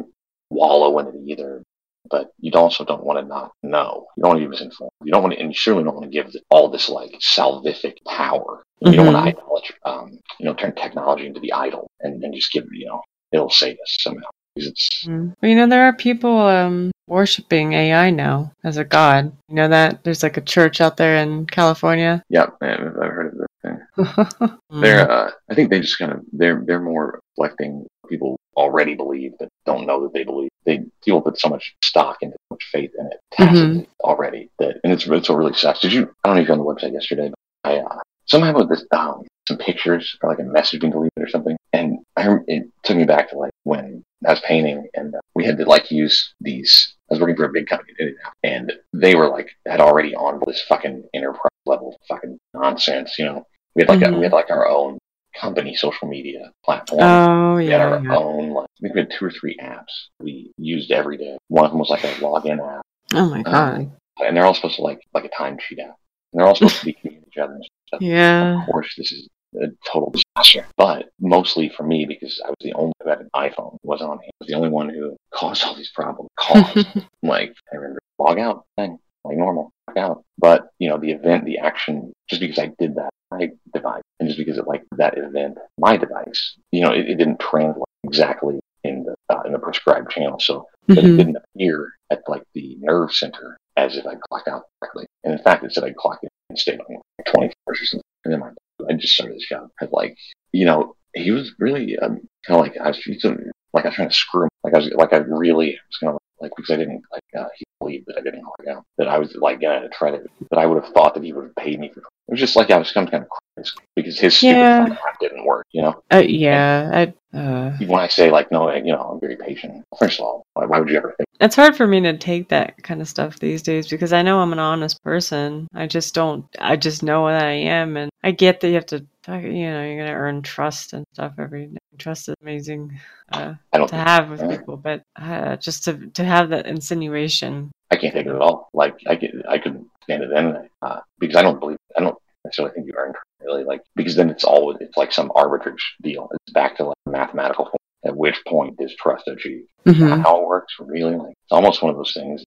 wallow 0.50 0.98
in 0.98 1.06
it 1.06 1.14
either. 1.24 1.62
But 2.10 2.32
you 2.38 2.52
also 2.52 2.84
don't 2.84 3.02
want 3.02 3.18
to 3.18 3.24
not 3.24 3.52
know. 3.62 4.06
You 4.16 4.22
don't 4.22 4.32
want 4.32 4.40
to 4.40 4.46
be 4.46 4.50
misinformed. 4.50 4.92
You 5.02 5.10
don't 5.10 5.22
want 5.22 5.34
to, 5.34 5.40
and 5.40 5.48
you 5.48 5.54
surely 5.54 5.84
don't 5.84 5.94
want 5.94 6.04
to 6.04 6.10
give 6.10 6.30
all 6.50 6.68
this 6.68 6.90
like 6.90 7.12
salvific 7.12 7.94
power. 8.06 8.62
You 8.80 8.92
don't 8.92 9.14
want 9.14 9.16
to 9.16 9.30
idolize, 9.30 9.72
um, 9.86 10.18
you 10.38 10.44
know, 10.44 10.52
turn 10.52 10.74
technology 10.74 11.26
into 11.26 11.40
the 11.40 11.54
idol 11.54 11.88
and, 12.00 12.22
and 12.22 12.34
just 12.34 12.52
give, 12.52 12.66
you 12.72 12.84
know, 12.84 13.00
it'll 13.34 13.50
save 13.50 13.74
us 13.74 13.96
somehow. 14.00 14.28
It's 14.56 15.04
Mm. 15.04 15.34
Well, 15.42 15.48
you 15.50 15.56
know, 15.56 15.66
there 15.66 15.84
are 15.84 15.92
people 15.92 16.38
um, 16.38 16.92
worshiping 17.08 17.72
AI 17.72 18.10
now 18.10 18.52
as 18.62 18.76
a 18.76 18.84
god. 18.84 19.32
You 19.48 19.56
know 19.56 19.68
that? 19.68 20.04
There's 20.04 20.22
like 20.22 20.36
a 20.36 20.40
church 20.40 20.80
out 20.80 20.96
there 20.96 21.16
in 21.16 21.46
California. 21.46 22.22
man, 22.60 22.94
I've 23.02 23.10
heard 23.10 23.32
of 23.32 23.38
this 23.38 23.46
thing. 23.62 23.80
Mm. 24.74 24.80
They're, 24.80 25.08
uh, 25.08 25.30
I 25.48 25.54
think 25.54 25.70
they 25.70 25.78
just 25.78 25.98
kind 25.98 26.10
of 26.10 26.22
they're 26.32 26.60
they're 26.66 26.80
more 26.80 27.20
reflecting 27.38 27.86
people 28.08 28.36
already 28.56 28.94
believe 28.94 29.32
but 29.38 29.48
don't 29.66 29.86
know 29.86 30.02
that 30.02 30.12
they 30.12 30.24
believe. 30.24 30.50
They 30.66 30.84
people 31.04 31.22
put 31.22 31.38
so 31.38 31.48
much 31.48 31.76
stock 31.84 32.16
into 32.20 32.34
so 32.34 32.54
much 32.54 32.64
faith 32.72 32.90
in 32.98 33.06
it 33.06 33.20
tacitly 33.32 33.88
already 34.00 34.50
that, 34.58 34.80
and 34.82 34.92
it's 34.92 35.06
it's 35.06 35.28
what 35.28 35.38
really 35.38 35.54
sucks. 35.54 35.80
Did 35.80 35.92
you? 35.92 36.10
I 36.24 36.28
don't 36.28 36.36
know 36.36 36.42
if 36.42 36.48
you're 36.48 36.58
on 36.58 36.64
the 36.64 36.64
website 36.64 36.92
yesterday. 36.92 37.30
But 37.62 37.70
I 37.70 37.78
uh, 37.78 38.00
somehow 38.26 38.54
with 38.54 38.68
this 38.68 38.84
um, 38.92 39.22
some 39.48 39.58
pictures 39.58 40.16
or 40.22 40.30
like 40.30 40.38
a 40.38 40.42
message 40.44 40.80
being 40.80 40.92
deleted 40.92 41.12
or 41.18 41.28
something, 41.28 41.56
and 41.72 41.98
I 42.16 42.26
rem- 42.28 42.44
it 42.46 42.64
took 42.82 42.96
me 42.96 43.04
back 43.04 43.30
to 43.30 43.36
like 43.38 43.52
when 43.64 44.02
I 44.26 44.30
was 44.30 44.40
painting 44.40 44.88
and 44.94 45.14
uh, 45.14 45.18
we 45.34 45.44
had 45.44 45.58
to 45.58 45.64
like 45.64 45.90
use 45.90 46.34
these. 46.40 46.94
I 47.10 47.14
was 47.14 47.20
working 47.20 47.36
for 47.36 47.44
a 47.44 47.52
big 47.52 47.66
company, 47.66 47.92
did 47.98 48.08
it 48.08 48.14
now, 48.24 48.30
and 48.42 48.72
they 48.94 49.14
were 49.14 49.28
like 49.28 49.50
had 49.66 49.80
already 49.80 50.14
on 50.14 50.40
this 50.46 50.62
fucking 50.68 51.04
enterprise 51.14 51.50
level 51.66 51.96
fucking 52.08 52.38
nonsense. 52.54 53.18
You 53.18 53.26
know, 53.26 53.46
we 53.74 53.82
had 53.82 53.88
like 53.90 54.02
a, 54.02 54.06
Mhm. 54.06 54.18
we 54.18 54.22
had 54.24 54.32
like 54.32 54.50
our 54.50 54.66
own 54.68 54.98
company 55.38 55.74
social 55.76 56.08
media 56.08 56.50
platform. 56.64 57.02
Oh, 57.02 57.56
yeah. 57.58 57.66
we 57.66 57.66
had 57.66 57.80
our 57.80 58.02
yeah. 58.02 58.16
own 58.16 58.50
like 58.50 58.64
I 58.64 58.80
think 58.80 58.94
we 58.94 59.00
had 59.00 59.10
two 59.10 59.24
or 59.26 59.30
three 59.30 59.56
apps 59.62 59.92
we 60.20 60.52
used 60.56 60.90
every 60.90 61.18
day. 61.18 61.36
One 61.48 61.64
of 61.66 61.70
them 61.72 61.80
was 61.80 61.90
like 61.90 62.04
a 62.04 62.12
login 62.22 62.58
app, 62.78 62.82
Oh, 63.12 63.28
my 63.28 63.42
God. 63.42 63.74
um, 63.80 63.92
and 64.20 64.36
they're 64.36 64.44
all 64.46 64.54
supposed 64.54 64.76
to 64.76 64.82
like 64.82 65.00
like 65.12 65.24
a 65.24 65.28
timesheet 65.28 65.80
app, 65.80 65.96
and 66.32 66.40
they're 66.40 66.46
all 66.46 66.54
supposed 66.54 66.78
to 66.78 66.84
be 66.86 66.92
communicating 66.94 67.28
each 67.30 67.38
other. 67.38 67.60
Yeah. 68.00 68.60
Of 68.60 68.66
course, 68.66 68.94
this 68.96 69.12
is 69.12 69.28
a 69.60 69.66
total 69.90 70.12
disaster, 70.12 70.66
but 70.76 71.10
mostly 71.20 71.68
for 71.68 71.84
me 71.84 72.06
because 72.06 72.40
I 72.44 72.48
was 72.48 72.56
the 72.60 72.72
only 72.74 72.92
who 73.02 73.08
had 73.08 73.20
an 73.20 73.30
iPhone. 73.36 73.76
Wasn't 73.82 74.10
on 74.10 74.18
hand. 74.18 74.30
I 74.34 74.44
was 74.44 74.48
the 74.48 74.54
only 74.54 74.68
one 74.68 74.88
who 74.88 75.16
caused 75.32 75.64
all 75.64 75.74
these 75.74 75.90
problems. 75.92 76.28
Caused 76.38 76.86
like 77.22 77.54
I 77.72 77.76
remember 77.76 78.00
log 78.18 78.38
out 78.38 78.64
thing 78.76 78.98
like 79.24 79.36
normal 79.36 79.70
log 79.88 79.98
out, 79.98 80.24
but 80.38 80.68
you 80.78 80.88
know 80.88 80.98
the 80.98 81.12
event, 81.12 81.44
the 81.44 81.58
action, 81.58 82.12
just 82.28 82.40
because 82.40 82.58
I 82.58 82.72
did 82.78 82.96
that, 82.96 83.10
my 83.30 83.50
device, 83.72 84.02
and 84.20 84.28
just 84.28 84.38
because 84.38 84.58
it 84.58 84.66
like 84.66 84.82
that 84.96 85.16
event, 85.16 85.58
my 85.78 85.96
device, 85.96 86.56
you 86.72 86.82
know, 86.82 86.92
it, 86.92 87.08
it 87.08 87.16
didn't 87.16 87.40
translate 87.40 87.84
exactly 88.04 88.60
in 88.82 89.04
the 89.04 89.14
uh, 89.34 89.42
in 89.46 89.52
the 89.52 89.58
prescribed 89.58 90.10
channel, 90.10 90.38
so 90.40 90.66
but 90.86 90.98
it 90.98 91.16
didn't 91.16 91.36
appear 91.36 91.92
at 92.10 92.22
like 92.28 92.42
the 92.54 92.76
nerve 92.80 93.12
center 93.12 93.56
as 93.76 93.96
if 93.96 94.06
I 94.06 94.14
clocked 94.28 94.48
out 94.48 94.64
correctly. 94.80 95.06
And 95.24 95.32
in 95.32 95.42
fact, 95.42 95.64
it 95.64 95.72
said 95.72 95.84
I 95.84 95.92
clocked 95.96 96.24
in 96.24 96.28
and 96.50 96.58
stayed 96.58 96.80
on 96.80 97.00
like 97.26 97.34
20 97.34 97.46
hours 97.68 97.80
or 97.82 97.84
something. 97.86 98.02
And 98.24 98.34
then 98.34 98.42
I 98.88 98.92
just 98.94 99.14
started 99.14 99.36
this 99.36 99.48
job. 99.48 99.68
I 99.80 99.86
like, 99.92 100.16
you 100.52 100.64
know, 100.64 100.96
he 101.14 101.30
was 101.30 101.52
really 101.58 101.96
um, 101.98 102.20
kind 102.46 102.58
of 102.58 102.60
like 102.60 102.76
I 102.76 102.88
was 102.88 102.98
a- 103.24 103.36
like 103.72 103.84
I 103.84 103.88
was 103.88 103.94
trying 103.96 104.08
to 104.08 104.14
screw 104.14 104.44
him. 104.44 104.48
Like 104.62 104.74
I 104.74 104.78
was 104.78 104.90
like 104.94 105.12
I 105.12 105.18
really 105.18 105.72
was 105.72 105.96
kind 106.00 106.12
of 106.14 106.18
like 106.40 106.52
because 106.56 106.70
I 106.70 106.76
didn't 106.76 107.02
like 107.12 107.22
uh, 107.38 107.48
he 107.56 107.64
believed 107.80 108.06
that 108.06 108.16
I 108.18 108.20
didn't 108.22 108.42
clock 108.42 108.66
out 108.68 108.84
that 108.98 109.08
I 109.08 109.18
was 109.18 109.34
like 109.36 109.60
gonna 109.60 109.88
try 109.90 110.10
to 110.10 110.22
that 110.50 110.58
I 110.58 110.66
would 110.66 110.82
have 110.82 110.92
thought 110.92 111.14
that 111.14 111.22
he 111.22 111.32
would 111.32 111.44
have 111.44 111.56
paid 111.56 111.78
me 111.78 111.90
for. 111.92 112.00
It 112.00 112.32
was 112.32 112.40
just 112.40 112.56
like 112.56 112.70
I 112.70 112.78
was 112.78 112.90
kind 112.92 113.06
of 113.06 113.12
kind 113.12 113.24
of 113.24 113.66
because 113.94 114.18
his 114.18 114.36
stupid 114.36 114.56
Yeah. 114.56 114.88
didn't 115.20 115.44
work. 115.44 115.66
You 115.72 115.82
know, 115.82 116.02
Uh, 116.12 116.24
yeah, 116.26 116.90
I, 116.92 117.14
uh, 117.34 117.72
when 117.86 118.00
I 118.00 118.08
say 118.08 118.30
like, 118.30 118.50
no, 118.52 118.72
you 118.72 118.92
know, 118.92 119.00
I'm 119.00 119.20
very 119.20 119.36
patient. 119.36 119.84
First 119.98 120.20
of 120.20 120.26
all, 120.26 120.46
why, 120.54 120.66
why 120.66 120.78
would 120.78 120.88
you 120.88 120.96
ever 120.96 121.14
think? 121.16 121.26
it's 121.40 121.56
hard 121.56 121.76
for 121.76 121.86
me 121.86 122.00
to 122.00 122.16
take 122.16 122.48
that 122.48 122.80
kind 122.84 123.00
of 123.02 123.08
stuff 123.08 123.40
these 123.40 123.60
days 123.60 123.88
because 123.88 124.12
I 124.12 124.22
know 124.22 124.38
I'm 124.38 124.52
an 124.52 124.60
honest 124.60 125.02
person. 125.02 125.66
I 125.74 125.86
just 125.86 126.14
don't. 126.14 126.46
I 126.60 126.76
just 126.76 127.02
know 127.02 127.26
that 127.26 127.44
I 127.44 127.50
am, 127.52 127.96
and 127.96 128.10
I 128.22 128.30
get 128.30 128.60
that 128.60 128.68
you 128.68 128.74
have 128.74 128.86
to. 128.86 129.04
You 129.26 129.70
know, 129.70 129.82
you're 129.84 130.04
gonna 130.04 130.16
earn 130.18 130.42
trust 130.42 130.92
and 130.92 131.04
stuff 131.14 131.32
every 131.38 131.66
day. 131.66 131.78
Trust 131.98 132.28
is 132.28 132.34
amazing 132.42 133.00
uh, 133.32 133.54
I 133.72 133.78
don't. 133.78 133.88
to 133.88 133.96
have 133.96 134.28
with 134.30 134.40
Yeah. 134.40 134.48
people, 134.56 134.76
but 134.76 135.02
uh, 135.16 135.56
just 135.56 135.84
to 135.84 136.06
to 136.10 136.24
have 136.24 136.50
that 136.50 136.66
insinuation. 136.66 137.70
I 137.90 137.96
can't 137.96 138.12
take 138.14 138.26
it 138.26 138.34
at 138.34 138.40
all. 138.40 138.68
Like 138.74 138.96
I 139.06 139.16
could, 139.16 139.42
I 139.48 139.58
couldn't 139.58 139.88
stand 140.02 140.22
it 140.24 140.30
then 140.32 140.68
uh, 140.82 141.00
because 141.18 141.36
I 141.36 141.42
don't 141.42 141.58
believe. 141.58 141.78
I 141.96 142.00
don't 142.00 142.18
necessarily 142.44 142.74
think 142.74 142.86
you 142.86 142.94
earn 142.96 143.12
really 143.44 143.64
like 143.64 143.82
because 143.96 144.16
then 144.16 144.30
it's 144.30 144.44
all 144.44 144.76
it's 144.80 144.96
like 144.96 145.12
some 145.12 145.30
arbitrage 145.30 145.76
deal. 146.02 146.28
It's 146.32 146.52
back 146.52 146.76
to 146.78 146.84
like 146.84 146.96
mathematical. 147.06 147.66
Form. 147.66 147.76
At 148.06 148.16
which 148.16 148.38
point 148.46 148.76
is 148.80 148.94
trust 148.94 149.28
achieved? 149.28 149.68
Mm-hmm. 149.86 150.22
how 150.22 150.40
it 150.40 150.46
works 150.46 150.74
really 150.80 151.14
like 151.14 151.34
it's 151.42 151.52
almost 151.52 151.82
one 151.82 151.90
of 151.90 151.98
those 151.98 152.14
things 152.14 152.42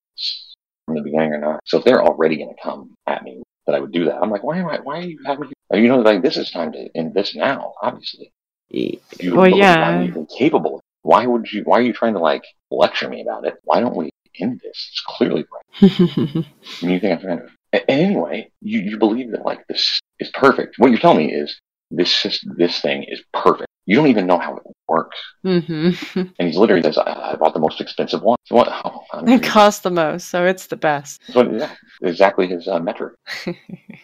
from 0.86 0.96
the 0.96 1.02
beginning 1.02 1.34
or 1.34 1.38
not 1.38 1.60
so 1.64 1.78
if 1.78 1.84
they're 1.84 2.02
already 2.02 2.36
going 2.36 2.52
to 2.52 2.60
come 2.60 2.90
at 3.06 3.22
me 3.22 3.44
that 3.64 3.76
i 3.76 3.78
would 3.78 3.92
do 3.92 4.06
that 4.06 4.16
i'm 4.20 4.28
like 4.28 4.42
why 4.42 4.58
am 4.58 4.66
i 4.66 4.80
why 4.80 4.98
are 4.98 5.02
you 5.02 5.20
having 5.24 5.52
you 5.72 5.86
know 5.86 6.00
like 6.00 6.20
this 6.20 6.36
is 6.36 6.50
time 6.50 6.72
to 6.72 6.88
invest 6.96 7.36
now 7.36 7.74
obviously 7.80 8.32
if 8.70 9.22
you 9.22 9.36
Well, 9.36 9.48
yeah. 9.48 9.74
I'm 9.74 10.02
even 10.02 10.26
capable 10.26 10.80
why 11.02 11.26
would 11.26 11.46
you 11.52 11.62
why 11.62 11.78
are 11.78 11.82
you 11.82 11.92
trying 11.92 12.14
to 12.14 12.18
like 12.18 12.42
lecture 12.72 13.08
me 13.08 13.22
about 13.22 13.46
it 13.46 13.54
why 13.62 13.78
don't 13.78 13.94
we 13.94 14.10
end 14.40 14.60
this 14.64 14.88
it's 14.90 15.04
clearly 15.06 15.44
right 15.52 16.00
and 16.00 16.90
you 16.90 16.98
think 16.98 17.04
i'm 17.04 17.20
trying 17.20 17.38
to 17.38 17.48
anyway 17.88 18.50
you, 18.60 18.80
you 18.80 18.98
believe 18.98 19.30
that 19.32 19.44
like 19.44 19.66
this 19.68 20.00
is 20.20 20.30
perfect 20.34 20.74
what 20.78 20.90
you're 20.90 21.00
telling 21.00 21.26
me 21.26 21.32
is 21.32 21.60
this 21.90 22.26
this 22.56 22.80
thing 22.80 23.04
is 23.08 23.22
perfect 23.32 23.68
you 23.86 23.96
don't 23.96 24.08
even 24.08 24.26
know 24.26 24.38
how 24.38 24.56
it 24.56 24.62
works 24.88 25.18
hmm 25.42 25.90
and 26.38 26.48
he's 26.48 26.56
literally 26.56 26.82
says, 26.82 26.98
I, 26.98 27.32
I 27.32 27.36
bought 27.36 27.54
the 27.54 27.60
most 27.60 27.80
expensive 27.80 28.22
one. 28.22 28.36
So 28.44 28.54
what? 28.54 28.68
Oh, 28.84 29.02
It 29.26 29.42
costs 29.42 29.80
the 29.82 29.90
most, 29.90 30.28
so 30.28 30.44
it's 30.44 30.66
the 30.66 30.76
best. 30.76 31.20
What, 31.32 31.52
yeah, 31.52 31.72
exactly 32.02 32.46
his 32.46 32.68
uh, 32.68 32.78
metric. 32.78 33.14
I 33.46 33.54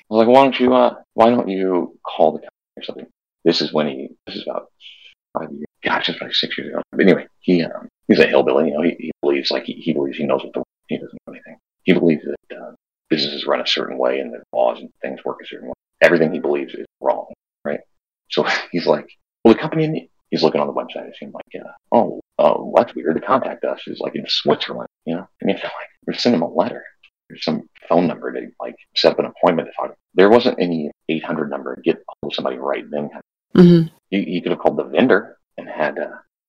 was 0.08 0.26
like, 0.26 0.28
why 0.28 0.42
don't 0.42 0.58
you, 0.58 0.74
uh, 0.74 0.94
why 1.14 1.30
don't 1.30 1.48
you 1.48 1.98
call 2.04 2.32
the 2.32 2.38
company 2.38 2.76
or 2.76 2.82
something? 2.82 3.06
This 3.44 3.60
is 3.60 3.72
when 3.72 3.86
he, 3.88 4.08
this 4.26 4.36
is 4.36 4.44
about 4.48 4.68
five 5.38 5.50
years, 5.52 5.64
gosh, 5.84 6.08
it's 6.08 6.20
like 6.20 6.34
six 6.34 6.56
years 6.58 6.70
ago. 6.70 6.82
But 6.90 7.00
anyway, 7.00 7.26
he, 7.40 7.62
um, 7.62 7.88
he's 8.08 8.18
a 8.18 8.26
hillbilly, 8.26 8.68
you 8.68 8.74
know, 8.74 8.82
he, 8.82 8.96
he 8.98 9.10
believes, 9.22 9.50
like, 9.50 9.64
he, 9.64 9.74
he 9.74 9.92
believes 9.92 10.16
he 10.16 10.24
knows 10.24 10.42
what 10.42 10.52
the, 10.54 10.62
he 10.88 10.96
doesn't 10.98 11.18
know 11.26 11.32
anything. 11.34 11.56
He 11.84 11.92
believes 11.92 12.24
that, 12.24 12.36
businesses 13.14 13.46
run 13.46 13.60
a 13.60 13.66
certain 13.66 13.98
way 13.98 14.18
and 14.18 14.32
the 14.32 14.42
laws 14.52 14.78
and 14.80 14.90
things 15.02 15.24
work 15.24 15.38
a 15.42 15.46
certain 15.46 15.68
way. 15.68 15.74
Everything 16.02 16.32
he 16.32 16.40
believes 16.40 16.74
is 16.74 16.86
wrong, 17.00 17.26
right? 17.64 17.80
So 18.30 18.44
he's 18.72 18.86
like, 18.86 19.08
well, 19.44 19.54
the 19.54 19.60
company, 19.60 20.10
he's 20.30 20.42
looking 20.42 20.60
on 20.60 20.66
the 20.66 20.72
website, 20.72 21.08
it 21.08 21.16
seemed 21.18 21.34
like, 21.34 21.64
uh, 21.64 21.70
oh, 21.92 22.20
oh, 22.38 22.72
that's 22.76 22.94
weird. 22.94 23.14
To 23.14 23.20
contact 23.20 23.64
us 23.64 23.80
is 23.86 24.00
like 24.00 24.14
in 24.16 24.24
Switzerland, 24.28 24.88
you 25.04 25.14
know? 25.14 25.26
And 25.40 25.50
you 25.50 25.56
have 25.56 25.62
to 25.62 25.66
like, 25.68 25.88
or 26.08 26.14
send 26.14 26.34
him 26.34 26.42
a 26.42 26.48
letter. 26.48 26.82
There's 27.28 27.44
some 27.44 27.68
phone 27.88 28.06
number 28.06 28.32
to 28.32 28.48
like 28.60 28.76
set 28.96 29.12
up 29.12 29.18
an 29.18 29.26
appointment 29.26 29.68
to 29.68 29.72
talk. 29.74 29.96
There 30.14 30.28
wasn't 30.28 30.60
any 30.60 30.90
800 31.08 31.50
number 31.50 31.76
to 31.76 31.82
get 31.82 32.02
hold 32.06 32.32
of 32.32 32.34
somebody 32.34 32.58
right 32.58 32.84
then. 32.90 33.10
hmm 33.54 33.82
He, 34.10 34.24
he 34.24 34.40
could 34.42 34.52
have 34.52 34.60
called 34.60 34.76
the 34.76 34.84
vendor 34.84 35.38
and 35.56 35.68
had 35.68 35.98
uh, 35.98 36.08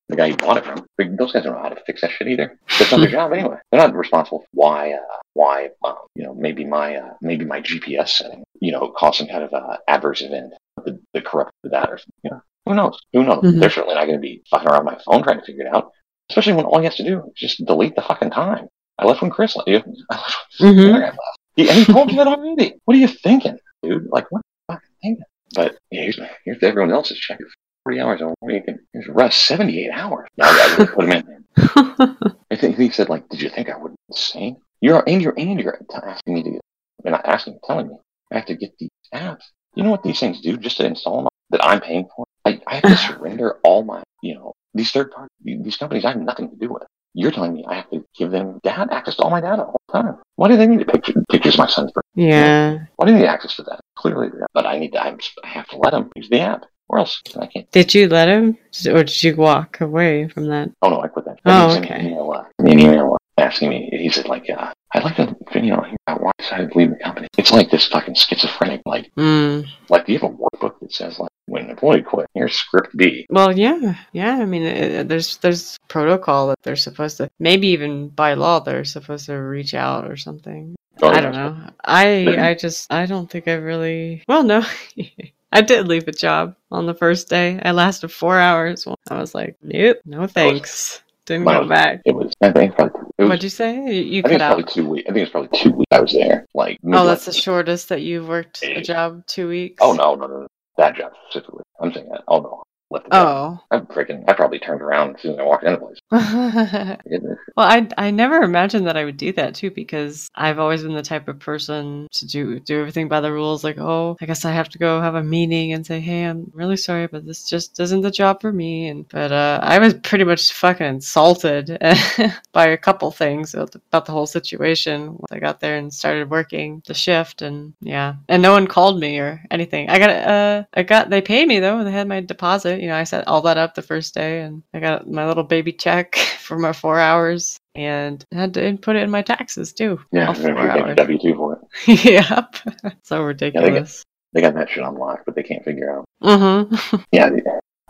the 0.10 0.16
guy 0.16 0.30
he 0.30 0.36
bought 0.36 0.58
it 0.58 0.66
from. 0.66 0.86
But 0.98 1.18
those 1.18 1.32
guys 1.32 1.44
don't 1.44 1.54
know 1.54 1.62
how 1.62 1.70
to 1.70 1.82
fix 1.86 2.02
that 2.02 2.12
shit 2.12 2.28
either. 2.28 2.58
That's 2.78 2.92
not 2.92 3.00
their 3.00 3.10
job 3.20 3.32
anyway. 3.32 3.58
They're 3.72 3.80
not 3.80 3.96
responsible 3.96 4.40
for 4.40 4.48
why, 4.52 4.92
uh, 4.94 5.18
why, 5.36 5.70
um, 5.84 5.96
you 6.16 6.24
know, 6.24 6.34
maybe 6.34 6.66
my, 6.66 6.96
uh, 6.96 7.14
maybe 7.22 7.46
my 7.46 7.62
GPS 7.62 8.10
setting, 8.10 8.44
you 8.60 8.72
know, 8.72 8.90
caused 8.98 9.20
some 9.20 9.28
kind 9.28 9.44
of 9.44 9.54
uh, 9.54 9.78
adverse 9.88 10.22
event 10.22 10.54
the 10.84 11.00
that 11.14 11.26
corrupted 11.26 11.72
that 11.72 11.90
or 11.90 11.98
something. 11.98 12.14
You 12.24 12.32
know, 12.32 12.42
who 12.66 12.74
knows? 12.74 13.00
Who 13.14 13.24
knows? 13.24 13.44
Mhm. 13.44 13.60
They're 13.60 13.70
certainly 13.70 13.96
not 13.96 14.06
going 14.06 14.18
to 14.18 14.22
be 14.22 14.42
fucking 14.50 14.68
around 14.68 14.86
my 14.86 14.98
phone 15.06 15.24
trying 15.24 15.40
to 15.40 15.46
figure 15.46 15.66
it 15.66 15.76
out. 15.76 15.92
Especially 16.30 16.54
when 16.54 16.66
all 16.66 16.80
he 16.80 16.86
has 16.86 16.96
to 16.96 17.04
do 17.04 17.20
is 17.20 17.34
just 17.36 17.64
delete 17.66 17.96
the 17.96 18.02
fucking 18.02 18.32
time. 18.32 18.68
I 18.98 19.06
left 19.06 19.22
when 19.22 19.30
Chris 19.32 19.56
left. 19.58 19.68
you 19.68 19.76
left 19.76 20.36
when 20.60 20.74
hmm 20.74 20.82
the 20.82 20.90
other 20.90 21.00
guy 21.00 21.06
left. 21.08 21.20
He, 21.56 21.70
and 21.70 21.78
he 21.78 21.86
told 21.86 22.10
you 22.12 22.18
that 22.18 22.28
already. 22.28 22.76
What 22.86 22.96
are 22.96 23.00
you 23.00 23.08
thinking, 23.08 23.58
dude? 23.84 24.08
Like, 24.10 24.32
what 24.32 24.42
you 24.42 24.74
fucking 24.74 24.90
thinking? 25.02 25.26
But 25.54 25.78
yeah, 25.92 26.02
here's, 26.02 26.20
here's 26.44 26.64
everyone 26.64 26.92
else's 26.92 27.18
check. 27.20 27.40
40 27.84 28.00
hours 28.00 28.22
on 28.22 28.34
one 28.40 28.54
week 28.54 28.64
and 28.68 28.80
here's 28.94 29.08
rest 29.10 29.46
78 29.46 29.92
hours. 29.92 30.28
Now 30.38 30.50
I 30.50 30.86
put 30.94 31.06
him 31.06 31.12
in. 31.12 31.46
I 32.52 32.56
think 32.56 32.78
he 32.78 32.90
said, 32.90 33.10
like, 33.10 33.30
did 33.30 33.42
you 33.42 33.50
think 33.50 33.70
I 33.70 33.78
would 33.78 33.94
insane? 34.10 34.58
You're 34.82 35.04
and 35.08 35.22
you're 35.22 35.34
and 35.38 35.60
you're 35.60 35.80
asking 36.04 36.34
me 36.34 36.44
to 36.44 36.52
get, 36.52 36.62
and 37.04 37.12
not 37.12 37.26
asking, 37.26 37.60
telling 37.66 37.88
me 37.88 37.98
I 38.32 38.36
have 38.36 38.46
to 38.48 38.56
get 38.56 38.78
these 38.78 38.90
apps. 39.14 39.44
You 39.76 39.84
know 39.84 39.92
what 39.92 40.04
these 40.04 40.20
things 40.20 40.42
do 40.42 40.58
just 40.58 40.78
to 40.78 40.86
install 40.86 41.24
them 41.24 41.28
that 41.52 41.64
I'm 41.64 41.82
paying 41.82 42.08
for? 42.16 42.26
I, 42.46 42.62
I 42.68 42.76
have 42.76 42.84
to 42.84 42.98
surrender 43.14 43.60
all 43.64 43.84
my, 43.84 44.04
you 44.22 44.36
know, 44.36 44.54
these 44.74 44.92
third 44.92 45.12
party, 45.12 45.30
these 45.44 45.78
companies 45.78 46.06
I 46.06 46.10
have 46.12 46.22
nothing 46.22 46.50
to 46.50 46.56
do 46.56 46.74
with. 46.74 46.84
You're 47.14 47.32
telling 47.32 47.54
me 47.54 47.66
I 47.68 47.76
have 47.76 47.90
to 47.92 48.06
give 48.18 48.32
them 48.32 48.60
data 48.64 48.94
access 48.94 49.16
to 49.16 49.24
all 49.24 49.30
my 49.30 49.40
data 49.40 49.64
all 49.64 49.80
the 49.88 49.94
time. 49.94 50.18
Why 50.36 50.50
do 50.50 50.58
they 50.58 50.68
need 50.68 50.86
picture, 50.88 51.14
pictures 51.32 51.56
of 51.56 51.60
my 51.60 51.68
son's 51.68 51.92
birth? 51.94 52.04
yeah. 52.14 52.80
Why 52.98 53.06
do 53.06 53.14
they 53.14 53.20
need 53.20 53.28
access 53.28 53.56
to 53.56 53.64
that? 53.64 53.80
Clearly, 53.98 54.30
but 54.54 54.66
I 54.66 54.78
need 54.78 54.92
to. 54.92 55.02
I'm, 55.02 55.18
I 55.44 55.48
have 55.48 55.68
to 55.70 55.78
let 55.78 55.92
them 55.92 56.12
use 56.18 56.28
the 56.30 56.42
app, 56.42 56.66
or 56.90 57.00
else 57.00 57.22
I 57.40 57.48
can't. 57.48 57.72
Did 57.72 57.94
you 57.94 58.10
let 58.10 58.28
him, 58.28 58.58
or 58.88 59.06
did 59.06 59.24
you 59.24 59.36
walk 59.38 59.80
away 59.80 60.28
from 60.28 60.48
that? 60.48 60.72
Oh 60.82 60.90
no, 60.90 61.02
I 61.02 61.08
quit 61.08 61.24
that. 61.26 61.40
Oh, 61.46 61.78
okay. 61.78 61.94
An 61.94 62.06
email, 62.08 62.32
uh, 62.32 62.44
an 62.60 62.80
email 62.80 63.18
asking 63.38 63.70
me. 63.70 63.90
He 63.92 64.10
said 64.10 64.28
like, 64.28 64.50
uh, 64.50 64.72
I'd 64.94 65.04
like 65.04 65.16
to, 65.18 65.36
you 65.56 65.72
know, 65.76 65.82
hear 65.82 65.96
about 66.08 66.22
why 66.22 66.32
I 66.38 66.42
decided 66.42 66.72
to 66.72 66.78
leave 66.78 66.90
the 66.92 66.96
company. 67.04 67.28
It's 67.38 67.52
like 67.52 67.70
this 67.70 67.88
fucking 67.88 68.16
schizophrenic. 68.16 68.82
Like, 68.86 69.12
Mm. 69.18 69.66
like 69.90 70.06
do 70.06 70.14
you 70.14 70.20
have 70.20 70.32
a 70.32 70.34
workbook 70.34 70.80
that 70.82 70.94
says 70.94 71.20
like, 71.20 71.30
when 71.48 71.66
an 71.66 71.72
employee 71.72 72.02
quit, 72.02 72.28
here's 72.34 72.54
script 72.56 72.96
B. 72.98 73.26
Well, 73.30 73.56
yeah, 73.58 73.96
yeah. 74.14 74.38
I 74.38 74.46
mean, 74.46 74.64
it, 74.64 75.08
there's 75.10 75.38
there's 75.38 75.78
protocol 75.90 76.48
that 76.48 76.58
they're 76.64 76.76
supposed 76.76 77.18
to, 77.18 77.30
maybe 77.40 77.68
even 77.68 78.10
by 78.10 78.34
law, 78.34 78.60
they're 78.60 78.84
supposed 78.86 79.28
to 79.28 79.36
reach 79.36 79.74
out 79.74 80.10
or 80.10 80.18
something. 80.18 80.76
Oh, 81.02 81.10
I 81.10 81.20
don't 81.22 81.34
know. 81.34 81.58
I 81.84 82.50
I 82.50 82.54
just 82.56 82.92
I 82.92 83.06
don't 83.06 83.30
think 83.30 83.48
I 83.48 83.54
really. 83.56 84.24
Well, 84.28 84.44
no, 84.44 84.66
I 85.52 85.62
did 85.62 85.88
leave 85.88 86.08
a 86.08 86.12
job 86.12 86.56
on 86.72 86.86
the 86.86 86.94
first 86.96 87.30
day. 87.30 87.60
I 87.64 87.72
lasted 87.72 88.10
four 88.10 88.40
hours. 88.40 88.88
I 89.10 89.20
was 89.20 89.36
like, 89.36 89.56
nope, 89.62 89.98
no 90.06 90.26
thanks. 90.28 91.02
Didn't 91.26 91.46
go 91.46 91.68
back. 91.68 92.02
It 92.06 92.14
was. 92.16 92.32
I 92.42 92.52
think 92.52 92.76
probably. 92.76 93.02
It 93.18 93.24
was, 93.24 93.30
What'd 93.30 93.44
you 93.44 93.50
say? 93.50 93.76
You, 93.76 94.02
you 94.04 94.20
I 94.24 94.30
think 94.30 94.42
it's 94.42 94.44
probably 94.44 94.64
two 94.66 94.90
weeks. 94.90 95.10
I 95.10 95.14
think 95.14 95.24
it's 95.24 95.32
probably 95.32 95.60
two 95.60 95.72
weeks. 95.72 95.92
I 95.92 96.00
was 96.00 96.12
there. 96.14 96.46
Like. 96.54 96.80
Oh, 96.86 97.06
that's 97.06 97.26
the 97.26 97.34
shortest 97.34 97.90
that 97.90 98.02
you've 98.02 98.28
worked 98.28 98.64
a 98.64 98.82
job. 98.82 99.26
Two 99.26 99.48
weeks. 99.48 99.78
Oh 99.82 99.94
no, 99.94 100.16
no, 100.16 100.28
no, 100.28 100.42
no. 100.42 100.48
That 100.78 100.96
job 100.96 101.14
specifically. 101.30 101.64
I'm 101.80 101.92
saying 101.94 102.10
that. 102.10 102.24
Oh 102.28 102.42
no. 102.42 102.64
Left 102.92 103.06
the 103.06 103.12
job. 103.12 103.28
Oh. 103.28 103.66
I'm 103.72 103.86
freaking. 103.88 104.24
I 104.28 104.34
probably 104.34 104.60
turned 104.60 104.82
around 104.82 105.16
as 105.16 105.22
soon 105.24 105.34
as 105.34 105.40
I 105.40 105.44
walked 105.44 105.64
in 105.64 105.74
the 105.74 105.80
place. 105.80 105.98
well, 107.58 107.68
I 107.68 107.88
I 107.98 108.12
never 108.12 108.44
imagined 108.44 108.86
that 108.86 108.96
I 108.96 109.06
would 109.06 109.18
do 109.18 109.32
that 109.34 109.56
too 109.56 109.72
because 109.72 110.30
I've 110.36 110.60
always 110.60 110.84
been 110.84 110.94
the 110.94 111.02
type 111.02 111.28
of 111.28 111.40
person 111.40 112.08
to 112.12 112.28
do 112.28 112.60
do 112.60 112.80
everything 112.80 113.08
by 113.08 113.22
the 113.22 113.32
rules. 113.32 113.64
Like, 113.64 113.80
oh, 113.80 114.18
I 114.22 114.28
guess 114.28 114.46
I 114.46 114.52
have 114.52 114.70
to 114.70 114.78
go 114.78 115.02
have 115.02 115.16
a 115.16 115.24
meeting 115.24 115.74
and 115.74 115.86
say, 115.86 116.00
hey, 116.00 116.26
I'm 116.26 116.52
really 116.54 116.78
sorry, 116.78 117.08
but 117.08 117.26
this 117.26 117.50
just 117.50 117.80
isn't 117.80 118.02
the 118.02 118.12
job 118.12 118.40
for 118.40 118.54
me. 118.54 118.88
And 118.88 119.08
but 119.10 119.32
uh, 119.32 119.60
I 119.64 119.80
was 119.80 119.96
pretty 119.96 120.24
much 120.24 120.54
fucking 120.54 120.86
insulted 120.86 121.78
by 122.54 122.68
a 122.68 122.78
couple 122.78 123.10
things 123.10 123.56
about 123.56 123.72
the, 123.72 123.82
about 123.88 124.06
the 124.06 124.12
whole 124.12 124.28
situation 124.28 125.08
once 125.08 125.32
I 125.32 125.40
got 125.40 125.60
there 125.60 125.78
and 125.78 125.92
started 125.92 126.30
working 126.30 126.84
the 126.86 126.94
shift. 126.94 127.42
And 127.42 127.74
yeah, 127.82 128.16
and 128.30 128.44
no 128.44 128.52
one 128.52 128.68
called 128.68 129.00
me 129.00 129.18
or 129.18 129.44
anything. 129.50 129.90
I 129.90 129.98
got 129.98 130.10
uh, 130.12 130.64
I 130.76 130.84
got 130.84 131.10
they 131.10 131.22
paid 131.22 131.48
me 131.48 131.60
though. 131.60 131.84
They 131.84 131.92
had 131.92 132.08
my 132.08 132.22
deposit. 132.22 132.75
You 132.82 132.88
know, 132.88 132.96
I 132.96 133.04
set 133.04 133.28
all 133.28 133.42
that 133.44 133.58
up 133.58 133.76
the 133.76 133.82
first 133.82 134.14
day, 134.14 134.42
and 134.42 134.64
I 134.74 134.80
got 134.80 135.10
my 135.10 135.28
little 135.28 135.44
baby 135.44 135.74
check 135.74 136.16
for 136.40 136.58
my 136.58 136.74
four 136.74 137.00
hours. 137.00 137.58
And 137.76 138.24
had 138.32 138.54
to 138.54 138.66
input 138.66 138.96
it 138.96 139.04
in 139.04 139.10
my 139.12 139.22
taxes 139.22 139.74
too. 139.74 140.00
Yeah. 140.12 140.32
W 140.32 141.20
two 141.20 141.36
for 141.36 141.60
it. 141.88 142.06
yep. 142.06 142.56
so 143.04 143.22
ridiculous. 143.22 144.04
They 144.34 144.42
got 144.42 144.54
that 144.56 144.70
shit 144.70 144.84
unlocked, 144.84 145.26
but 145.26 145.36
they 145.36 145.44
can't 145.44 145.64
figure 145.64 145.92
out. 145.98 146.06
mm-hmm. 146.24 146.96
Yeah, 147.12 147.30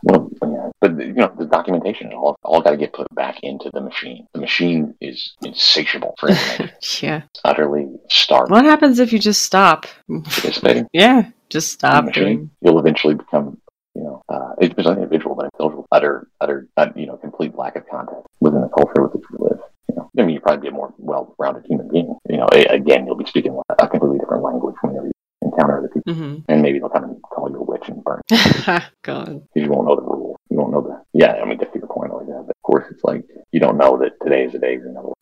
well, 0.04 0.30
yeah, 0.44 0.70
but 0.82 1.00
you 1.00 1.14
know 1.14 1.34
the 1.38 1.46
documentation 1.46 2.14
all 2.14 2.36
all 2.44 2.62
got 2.62 2.72
to 2.72 2.78
get 2.78 2.94
put 2.94 3.08
back 3.16 3.40
into 3.42 3.72
the 3.74 3.82
machine. 3.82 4.28
The 4.34 4.40
machine 4.40 4.94
is 5.02 5.34
insatiable 5.44 6.14
for 6.20 6.30
information. 6.30 6.72
yeah. 7.02 7.22
it's 7.32 7.42
utterly 7.44 7.88
starved 8.10 8.52
What 8.52 8.66
happens 8.66 9.00
if 9.00 9.12
you 9.12 9.18
just 9.18 9.42
stop? 9.42 9.88
participating. 10.08 10.88
Yeah, 10.94 11.30
just 11.50 11.72
stop 11.72 12.06
machine. 12.06 12.24
doing. 12.24 12.50
You'll 12.62 12.78
eventually 12.80 13.16
become, 13.16 13.58
you 13.96 14.04
know, 14.04 14.22
uh, 14.30 14.54
depends 14.60 14.88
individual, 14.98 15.36
but 15.36 15.50
individual 15.58 15.86
utter, 15.92 16.28
utter, 16.42 16.68
uh, 16.78 16.88
you 16.96 17.06
know, 17.08 17.18
complete 17.18 17.56
lack 17.56 17.76
of 17.76 17.88
contact 17.90 18.28
within 18.42 18.62
the 18.62 18.70
culture 18.70 19.04
with 19.04 19.14
which 19.14 19.24
you 19.32 19.38
live. 19.40 19.60
You 19.90 19.96
know, 19.96 20.10
I 20.18 20.22
mean, 20.24 20.32
you 20.36 20.40
probably 20.42 20.62
be 20.62 20.68
a 20.68 20.72
more 20.72 20.94
well-rounded 20.98 21.66
human 21.66 21.88
being. 21.90 22.16
You 22.30 22.38
know, 22.38 22.48
a- 22.52 22.66
again, 22.74 23.06
you'll 23.06 23.16
be 23.16 23.26
speaking 23.26 23.58
a 23.80 23.88
completely 23.88 24.20
different 24.20 24.44
language 24.44 24.76
whenever 24.82 25.08
you 25.08 25.12
encounter 25.42 25.78
other 25.80 25.88
people, 25.90 26.14
Mm-hmm. 26.14 26.36
and 26.50 26.62
maybe 26.62 26.80
they'll 26.80 26.90
come 26.90 27.04
and 27.06 27.22
call 27.24 27.50
you 27.50 27.58
a 27.58 27.64
witch 27.64 27.88
and 27.88 28.04
burn 28.04 28.22
God. 28.30 28.84
because 29.04 29.42
you 29.56 29.70
won't 29.70 29.88
know 29.88 29.96
the 29.96 30.02
rule. 30.02 30.36
You 30.50 30.58
won't 30.58 30.72
know 30.72 30.82
the. 30.82 31.02
Yeah, 31.14 31.34
I 31.42 31.46
mean, 31.46 31.58
that's 31.58 31.74
your 31.76 31.88
point 31.88 32.14
like 32.14 32.26
that. 32.28 32.44
But 32.48 32.56
of 32.56 32.62
course, 32.64 32.86
it's 32.92 33.04
like 33.04 33.24
you 33.52 33.60
don't 33.60 33.78
know 33.78 33.98
that 34.00 34.12
today 34.24 34.44
is 34.46 34.52
the 34.54 34.60
day 34.60 34.74
you're 34.74 34.88
you 34.88 34.94
know, 34.94 35.14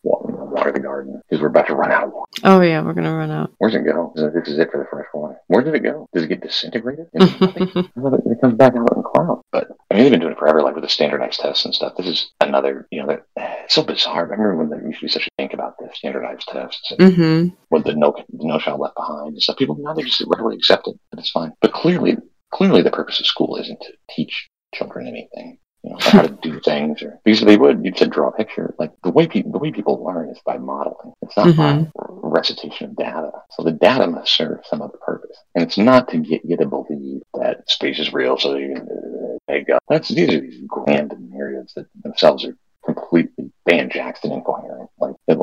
water 0.54 0.72
the 0.72 0.80
garden 0.80 1.20
because 1.28 1.42
we're 1.42 1.48
about 1.48 1.66
to 1.66 1.74
run 1.74 1.90
out 1.90 2.04
of 2.04 2.12
water. 2.12 2.30
Oh 2.44 2.60
yeah, 2.60 2.82
we're 2.82 2.94
gonna 2.94 3.14
run 3.14 3.30
out. 3.30 3.52
Where's 3.58 3.74
it 3.74 3.84
go? 3.84 4.12
This 4.14 4.48
is 4.48 4.58
it 4.58 4.70
for 4.70 4.78
the 4.78 4.86
fresh 4.90 5.06
water. 5.12 5.36
Where 5.48 5.62
did 5.62 5.74
it 5.74 5.80
go? 5.80 6.06
Does 6.14 6.24
it 6.24 6.28
get 6.28 6.42
disintegrated? 6.42 7.06
it 7.14 8.40
comes 8.40 8.54
back 8.54 8.74
out 8.74 8.96
in 8.96 9.02
clouds. 9.02 9.42
But 9.52 9.68
I 9.90 9.94
mean, 9.94 10.04
they've 10.04 10.12
been 10.12 10.20
doing 10.20 10.32
it 10.32 10.38
forever, 10.38 10.62
like 10.62 10.74
with 10.74 10.84
the 10.84 10.90
standardized 10.90 11.40
tests 11.40 11.64
and 11.64 11.74
stuff. 11.74 11.94
This 11.96 12.06
is 12.06 12.30
another, 12.40 12.86
you 12.90 13.00
know, 13.02 13.08
that 13.08 13.22
it's 13.64 13.74
so 13.74 13.82
bizarre. 13.82 14.26
I 14.26 14.36
remember 14.36 14.56
when 14.56 14.70
there 14.70 14.86
used 14.86 15.00
to 15.00 15.06
be 15.06 15.10
such 15.10 15.26
a 15.26 15.30
think 15.38 15.52
about 15.52 15.74
this 15.78 15.96
standardized 15.98 16.48
tests 16.48 16.92
and 16.98 17.14
hmm 17.14 17.48
with 17.70 17.84
the 17.84 17.94
no 17.94 18.14
no 18.32 18.58
child 18.58 18.80
left 18.80 18.96
behind 18.96 19.34
and 19.34 19.42
stuff. 19.42 19.56
People 19.56 19.76
now 19.78 19.94
they 19.94 20.02
just 20.02 20.22
readily 20.26 20.56
accept 20.56 20.86
it, 20.86 20.96
and 21.12 21.18
it's 21.18 21.30
fine. 21.30 21.52
But 21.60 21.72
clearly, 21.72 22.16
clearly, 22.52 22.82
the 22.82 22.90
purpose 22.90 23.20
of 23.20 23.26
school 23.26 23.56
isn't 23.56 23.80
to 23.80 23.92
teach 24.14 24.48
children 24.74 25.06
anything. 25.06 25.58
You 25.84 25.90
know, 25.90 25.96
how 26.00 26.22
to 26.22 26.38
do 26.40 26.60
things, 26.60 27.02
or 27.02 27.20
because 27.24 27.42
they 27.42 27.58
would, 27.58 27.84
you'd 27.84 27.98
said 27.98 28.10
draw 28.10 28.28
a 28.28 28.32
picture. 28.32 28.74
Like 28.78 28.92
the 29.02 29.10
way 29.10 29.26
people, 29.26 29.52
the 29.52 29.58
way 29.58 29.70
people 29.70 30.02
learn 30.02 30.30
is 30.30 30.40
by 30.46 30.56
modeling. 30.56 31.12
It's 31.20 31.36
not 31.36 31.54
by 31.56 31.84
recitation 31.98 32.88
of 32.90 32.96
data. 32.96 33.30
So 33.50 33.62
the 33.62 33.72
data 33.72 34.06
must 34.06 34.34
serve 34.34 34.60
some 34.64 34.80
other 34.80 34.96
purpose, 35.04 35.36
and 35.54 35.62
it's 35.62 35.76
not 35.76 36.08
to 36.08 36.18
get 36.18 36.42
you 36.42 36.56
to 36.56 36.64
believe 36.64 37.20
that 37.34 37.68
space 37.68 37.98
is 37.98 38.14
real. 38.14 38.38
So 38.38 38.56
you 38.56 38.74
can 38.74 38.88
uh, 38.88 39.38
make 39.52 39.68
up. 39.68 39.82
That's 39.88 40.08
these 40.08 40.32
are 40.32 40.40
these 40.40 40.62
grand 40.66 41.12
narratives 41.30 41.74
that 41.74 41.86
themselves 42.02 42.46
are 42.46 42.56
completely 42.84 43.52
Van 43.68 43.90
Jackson 43.90 44.32
incoherent. 44.32 44.88
Like 44.98 45.16
it, 45.28 45.38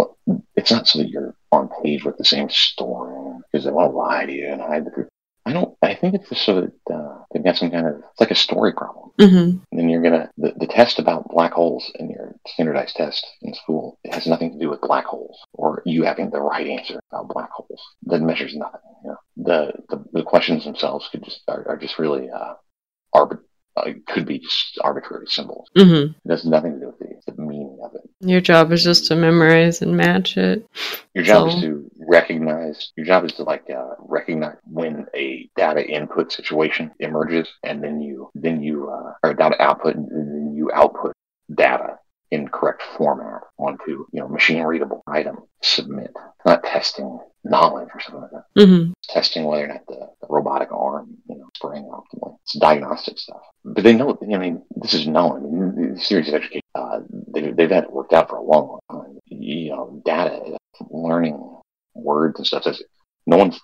it's 0.56 0.72
not 0.72 0.88
so 0.88 1.00
that 1.00 1.10
you're 1.10 1.36
on 1.52 1.70
page 1.84 2.04
with 2.04 2.18
the 2.18 2.26
same 2.26 2.50
story 2.50 3.40
because 3.52 3.66
they 3.66 3.72
want 3.72 3.92
to 3.92 3.98
lie 3.98 4.26
to 4.26 4.32
you 4.32 4.48
and 4.48 4.62
hide 4.62 4.86
the 4.86 4.92
truth. 4.92 5.08
I 5.46 5.54
don't. 5.54 5.76
I 5.82 5.96
think 5.96 6.14
it's 6.16 6.30
just 6.30 6.44
so 6.46 6.62
that 6.62 6.94
uh, 6.94 7.24
they've 7.34 7.44
got 7.44 7.58
some 7.58 7.72
kind 7.72 7.88
of. 7.88 7.96
It's 8.12 8.20
like 8.20 8.32
a 8.32 8.36
story 8.36 8.74
problem. 8.74 9.12
hmm 9.20 9.58
And 9.72 9.80
then 9.80 9.90
you're 9.90 10.02
gonna 10.04 10.30
the, 10.38 10.54
the 10.58 10.68
test 10.68 11.00
about 11.00 11.30
black 11.30 11.54
holes 11.54 11.92
in 11.96 12.10
your 12.12 12.36
standardized 12.48 12.96
test 12.96 13.26
in 13.42 13.54
school. 13.54 13.98
It 14.04 14.14
has 14.14 14.28
nothing 14.28 14.52
to 14.54 14.60
do 14.60 14.70
with 14.70 14.82
black 14.82 15.06
holes 15.06 15.38
or 15.54 15.82
you 15.86 16.04
having 16.04 16.30
the 16.30 16.42
right 16.42 16.68
answer 16.68 17.00
about 17.12 17.30
black 17.30 17.50
holes. 17.52 17.82
That 18.04 18.22
measures 18.22 18.56
nothing. 18.56 18.82
You 19.04 19.10
know, 19.12 19.18
the 19.38 19.72
the, 19.90 20.04
the 20.14 20.24
questions 20.24 20.64
themselves 20.64 21.10
could 21.12 21.24
just 21.24 21.42
are, 21.48 21.68
are 21.68 21.78
just 21.78 21.98
really 21.98 22.30
uh, 22.30 22.54
arbit. 23.16 23.40
Uh, 23.78 23.92
could 24.06 24.26
be 24.26 24.38
just 24.38 24.78
arbitrary 24.84 25.26
symbols. 25.28 25.66
hmm 25.78 25.94
It 26.26 26.30
has 26.30 26.44
nothing 26.46 26.74
to 26.74 26.80
do 26.82 26.88
with 26.88 27.00
the, 27.00 27.32
the 27.32 27.42
meaning 27.42 27.80
of 27.82 27.96
it. 27.96 28.02
Your 28.20 28.42
job 28.42 28.74
is 28.74 28.84
just 28.84 29.06
to 29.08 29.16
memorize 29.16 29.82
and 29.82 29.96
match 29.96 30.36
it. 30.36 30.68
Your 31.16 31.24
job 31.24 31.50
So- 31.50 31.56
is 31.58 31.64
to 31.64 31.91
recognize. 32.12 32.92
Your 32.98 33.06
job 33.06 33.26
is 33.26 33.34
to 33.34 33.44
like 33.44 33.64
uh, 33.70 33.96
recognize 34.00 34.58
when 34.66 35.08
a 35.16 35.50
data 35.56 35.86
input 35.88 36.32
situation 36.32 36.92
emerges, 37.00 37.48
and 37.64 37.84
then 37.84 38.02
you 38.02 38.30
then 38.36 38.62
you 38.62 38.90
uh, 38.90 39.14
or 39.24 39.34
data 39.34 39.56
output, 39.62 39.96
and 39.96 40.10
then 40.12 40.54
you 40.56 40.70
output 40.74 41.14
data 41.56 41.98
in 42.32 42.48
correct 42.48 42.82
format 42.98 43.42
onto 43.58 44.06
you 44.12 44.20
know 44.22 44.28
machine 44.28 44.62
readable 44.64 45.02
item. 45.08 45.38
Submit. 45.62 46.12
Not 46.46 46.64
testing 46.64 47.20
knowledge 47.44 47.90
or 47.94 48.00
something 48.02 48.22
like 48.22 48.32
that. 48.32 48.66
hmm 48.66 48.92
testing 49.10 49.44
whether 49.46 49.66
or 49.66 49.68
not 49.68 49.86
the, 49.88 50.00
the 50.22 50.28
robotic 50.30 50.72
arm 50.72 51.18
you 51.28 51.38
know 51.38 51.48
spraying 51.56 51.86
optimally. 51.86 52.36
It's 52.44 52.58
diagnostic 52.60 53.18
stuff. 53.18 53.42
But 53.64 53.84
they 53.84 53.94
know. 53.94 54.18
I 54.22 54.38
mean, 54.38 54.64
this 54.76 54.94
is 54.94 55.08
known. 55.08 55.38
I 55.38 55.50
mean, 55.50 55.94
the 55.94 56.00
series 56.00 56.28
of 56.30 56.36
education. 56.36 56.62
Uh, 56.74 57.00
they, 57.34 57.52
they've 57.52 57.70
had 57.70 57.84
it 57.86 57.92
worked 57.92 58.14
out 58.14 58.30
for 58.30 58.38
a 58.38 58.42
long, 58.42 58.80
long 58.90 59.04
time. 59.04 59.20
You 59.26 59.72
know, 59.72 60.02
data, 60.06 60.58
learning 60.90 61.38
words 61.94 62.40
and 62.40 62.48
stuff. 62.48 62.64
Says 62.64 62.82
no 63.28 63.38
one's 63.38 63.60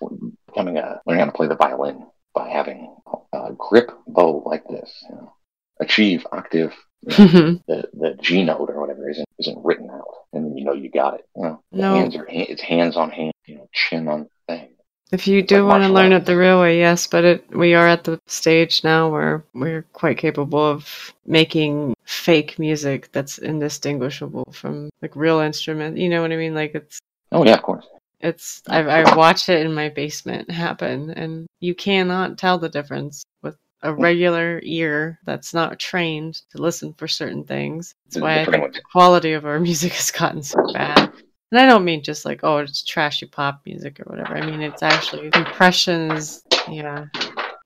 becoming 0.46 0.76
a 0.76 1.00
learning 1.06 1.20
how 1.20 1.26
to 1.26 1.32
play 1.32 1.46
the 1.48 1.56
violin 1.56 2.06
by 2.34 2.48
having 2.48 2.94
a 3.32 3.52
grip 3.56 3.90
bow 4.06 4.42
like 4.46 4.64
this. 4.68 5.04
You 5.08 5.16
know, 5.16 5.32
achieve 5.80 6.26
octave. 6.32 6.74
You 7.02 7.16
know, 7.18 7.60
the 7.68 7.88
the 7.94 8.18
G 8.20 8.42
note 8.44 8.70
or 8.70 8.80
whatever 8.80 9.08
isn't 9.08 9.28
isn't 9.38 9.64
written 9.64 9.90
out, 9.90 10.08
and 10.32 10.44
then 10.44 10.56
you 10.56 10.64
know 10.64 10.72
you 10.72 10.90
got 10.90 11.14
it. 11.14 11.26
You 11.36 11.42
know, 11.42 11.62
No. 11.72 11.94
hands 11.94 12.16
are 12.16 12.26
it's 12.28 12.62
hands 12.62 12.96
on 12.96 13.10
hand. 13.10 13.32
You 13.46 13.56
know, 13.56 13.68
chin 13.72 14.08
on 14.08 14.28
thing. 14.48 14.70
If 15.10 15.26
you 15.26 15.42
do 15.42 15.62
like 15.62 15.70
want 15.70 15.84
to 15.84 15.92
learn 15.92 16.12
it 16.12 16.26
the 16.26 16.36
real 16.36 16.60
way, 16.60 16.78
yes, 16.78 17.06
but 17.06 17.24
it, 17.24 17.56
we 17.56 17.72
are 17.72 17.88
at 17.88 18.04
the 18.04 18.20
stage 18.26 18.84
now 18.84 19.08
where 19.08 19.42
we're 19.54 19.82
quite 19.94 20.18
capable 20.18 20.62
of 20.62 21.14
making 21.24 21.94
fake 22.04 22.58
music 22.58 23.10
that's 23.12 23.38
indistinguishable 23.38 24.44
from 24.52 24.90
like 25.00 25.16
real 25.16 25.38
instrument. 25.38 25.96
You 25.96 26.10
know 26.10 26.20
what 26.20 26.32
I 26.32 26.36
mean? 26.36 26.54
Like 26.54 26.74
it's 26.74 26.98
Oh 27.32 27.42
yeah, 27.44 27.54
of 27.54 27.62
course. 27.62 27.86
It's 28.20 28.62
I've 28.68 28.88
I've 28.88 29.16
watched 29.16 29.48
it 29.48 29.64
in 29.64 29.74
my 29.74 29.88
basement 29.88 30.50
happen, 30.50 31.10
and 31.10 31.46
you 31.60 31.74
cannot 31.74 32.38
tell 32.38 32.58
the 32.58 32.68
difference 32.68 33.24
with 33.42 33.56
a 33.82 33.92
hmm. 33.92 34.00
regular 34.00 34.60
ear 34.64 35.18
that's 35.24 35.54
not 35.54 35.78
trained 35.78 36.42
to 36.50 36.62
listen 36.62 36.94
for 36.94 37.06
certain 37.08 37.44
things. 37.44 37.94
That's 38.06 38.20
why 38.20 38.40
I 38.40 38.44
think 38.44 38.74
the 38.74 38.82
quality 38.90 39.32
of 39.32 39.46
our 39.46 39.60
music 39.68 39.92
has 39.92 40.10
gotten 40.10 40.42
so 40.42 40.58
bad. 40.72 41.12
And 41.50 41.58
I 41.58 41.66
don't 41.66 41.84
mean 41.84 42.02
just 42.02 42.26
like, 42.26 42.40
oh, 42.42 42.58
it's 42.58 42.84
trashy 42.84 43.26
pop 43.26 43.62
music 43.64 44.00
or 44.00 44.04
whatever. 44.04 44.36
I 44.36 44.44
mean, 44.44 44.60
it's 44.60 44.82
actually 44.82 45.30
impressions. 45.32 46.42
Yeah, 46.68 47.06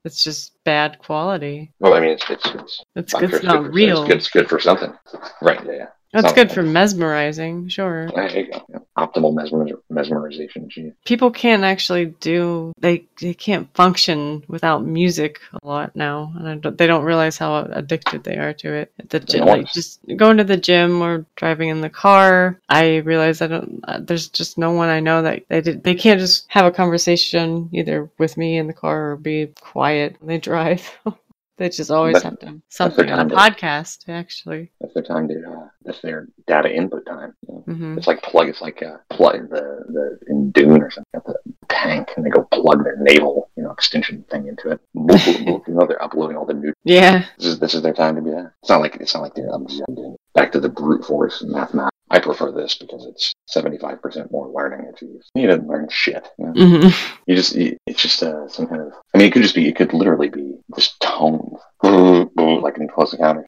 it's 0.05 0.23
just 0.23 0.53
bad 0.63 0.99
quality. 0.99 1.73
Well, 1.79 1.93
I 1.93 1.99
mean, 1.99 2.11
it's 2.11 2.29
it's 2.29 2.45
it's, 2.45 2.83
It's, 2.95 3.13
it's 3.13 3.43
not 3.43 3.57
good 3.57 3.65
for, 3.65 3.71
real. 3.71 4.03
It's 4.03 4.07
good, 4.07 4.17
it's 4.17 4.29
good 4.29 4.49
for 4.49 4.59
something, 4.59 4.93
right? 5.41 5.65
Yeah, 5.65 5.71
yeah. 5.71 5.87
That's 6.13 6.25
not- 6.25 6.35
good 6.35 6.51
for 6.51 6.61
mesmerizing, 6.61 7.67
sure. 7.69 8.09
There 8.13 8.29
you 8.29 8.51
go. 8.51 8.61
Yeah. 8.69 8.77
Optimal 8.97 9.33
mesmer- 9.33 9.79
mesmerization. 9.91 10.67
Gee. 10.67 10.91
People 11.05 11.31
can't 11.31 11.63
actually 11.63 12.05
do 12.21 12.71
they 12.79 13.05
they 13.19 13.33
can't 13.33 13.67
function 13.73 14.43
without 14.47 14.85
music 14.85 15.39
a 15.61 15.67
lot 15.67 15.95
now, 15.95 16.31
and 16.37 16.47
I 16.47 16.55
don't, 16.55 16.77
they 16.77 16.85
don't 16.85 17.03
realize 17.03 17.37
how 17.39 17.67
addicted 17.71 18.23
they 18.23 18.37
are 18.37 18.53
to 18.53 18.71
it. 18.73 18.91
The 19.09 19.19
gym, 19.19 19.45
like 19.45 19.73
just 19.73 19.99
going 20.15 20.37
to 20.37 20.43
the 20.43 20.57
gym 20.57 21.01
or 21.01 21.25
driving 21.35 21.69
in 21.69 21.81
the 21.81 21.89
car, 21.89 22.59
I 22.69 22.97
realize 22.97 23.41
I 23.41 23.47
don't. 23.47 23.83
Uh, 23.87 23.99
there's 23.99 24.27
just 24.29 24.59
no 24.59 24.71
one 24.71 24.89
I 24.89 24.99
know 24.99 25.23
that 25.23 25.43
they 25.49 25.61
did, 25.61 25.83
they 25.83 25.95
can't 25.95 26.19
just 26.19 26.45
have 26.49 26.65
a 26.65 26.71
conversation 26.71 27.69
either 27.73 28.09
with 28.19 28.37
me 28.37 28.57
in 28.57 28.67
the 28.67 28.73
car 28.73 29.11
or 29.11 29.15
be 29.15 29.47
quiet 29.59 30.17
when 30.19 30.27
they 30.27 30.37
drive. 30.37 30.87
they 31.57 31.69
just 31.69 31.91
always 31.91 32.15
That's- 32.15 32.31
have 32.31 32.39
to 32.39 32.61
something 32.69 33.09
on 33.11 33.25
a 33.27 33.29
to- 33.29 33.35
podcast 33.35 34.09
actually. 34.09 34.71
That's 34.81 34.93
their 34.93 35.03
time 35.03 35.27
to. 35.27 35.35
Uh, 35.47 35.67
that's 35.85 36.01
their 36.01 36.27
data 36.47 36.73
input 36.73 37.05
time. 37.05 37.33
you 37.47 37.53
know. 37.53 37.73
hmm 37.73 37.97
It's 37.97 38.07
like 38.07 38.21
plug. 38.23 38.49
It's 38.49 38.61
like 38.61 38.81
uh, 38.81 38.97
plug 39.09 39.49
the 39.49 39.83
the 39.87 40.19
in 40.27 40.51
Dune 40.51 40.81
or 40.81 40.89
something. 40.91 41.21
The 41.25 41.35
tank, 41.69 42.09
and 42.15 42.25
they 42.25 42.29
go 42.29 42.43
plug 42.51 42.83
their 42.83 42.97
know 42.97 43.42
extension 43.73 44.23
thing 44.29 44.47
into 44.47 44.69
it. 44.69 44.79
You 44.93 45.61
know 45.67 45.85
they're 45.85 46.01
uploading 46.01 46.37
all 46.37 46.45
the 46.45 46.53
new. 46.53 46.73
Yeah. 46.85 47.25
This 47.37 47.47
is 47.47 47.59
this 47.59 47.73
is 47.73 47.81
their 47.81 47.93
time 47.93 48.15
to 48.15 48.21
be 48.21 48.31
that. 48.31 48.51
It's 48.61 48.69
not 48.69 48.81
like 48.81 48.95
it's 48.97 49.13
not 49.13 49.23
like 49.23 49.35
they're 49.35 49.53
um, 49.53 49.65
doing 49.65 50.15
back 50.33 50.51
to 50.53 50.59
the 50.59 50.69
brute 50.69 51.05
force 51.05 51.43
mathematics. 51.43 51.91
I 52.09 52.19
prefer 52.19 52.51
this 52.51 52.75
because 52.75 53.05
it's 53.05 53.33
seventy 53.47 53.77
five 53.77 54.01
percent 54.01 54.31
more 54.31 54.47
learning 54.47 54.87
achieved. 54.87 55.23
You 55.33 55.47
didn't 55.47 55.67
learn 55.67 55.87
shit. 55.89 56.27
You, 56.37 56.45
know? 56.45 56.53
hmm 56.53 56.87
you 57.25 57.35
just 57.35 57.55
you, 57.55 57.77
it's 57.87 58.01
just 58.01 58.21
uh, 58.21 58.47
some 58.47 58.67
kind 58.67 58.81
of. 58.81 58.93
I 59.13 59.17
mean, 59.17 59.27
it 59.27 59.33
could 59.33 59.41
just 59.41 59.55
be. 59.55 59.67
It 59.67 59.75
could 59.75 59.93
literally 59.93 60.29
be 60.29 60.55
just 60.75 60.99
tones, 60.99 61.59
like 61.83 62.77
in 62.77 62.87
Close 62.87 63.13
Encounters. 63.13 63.45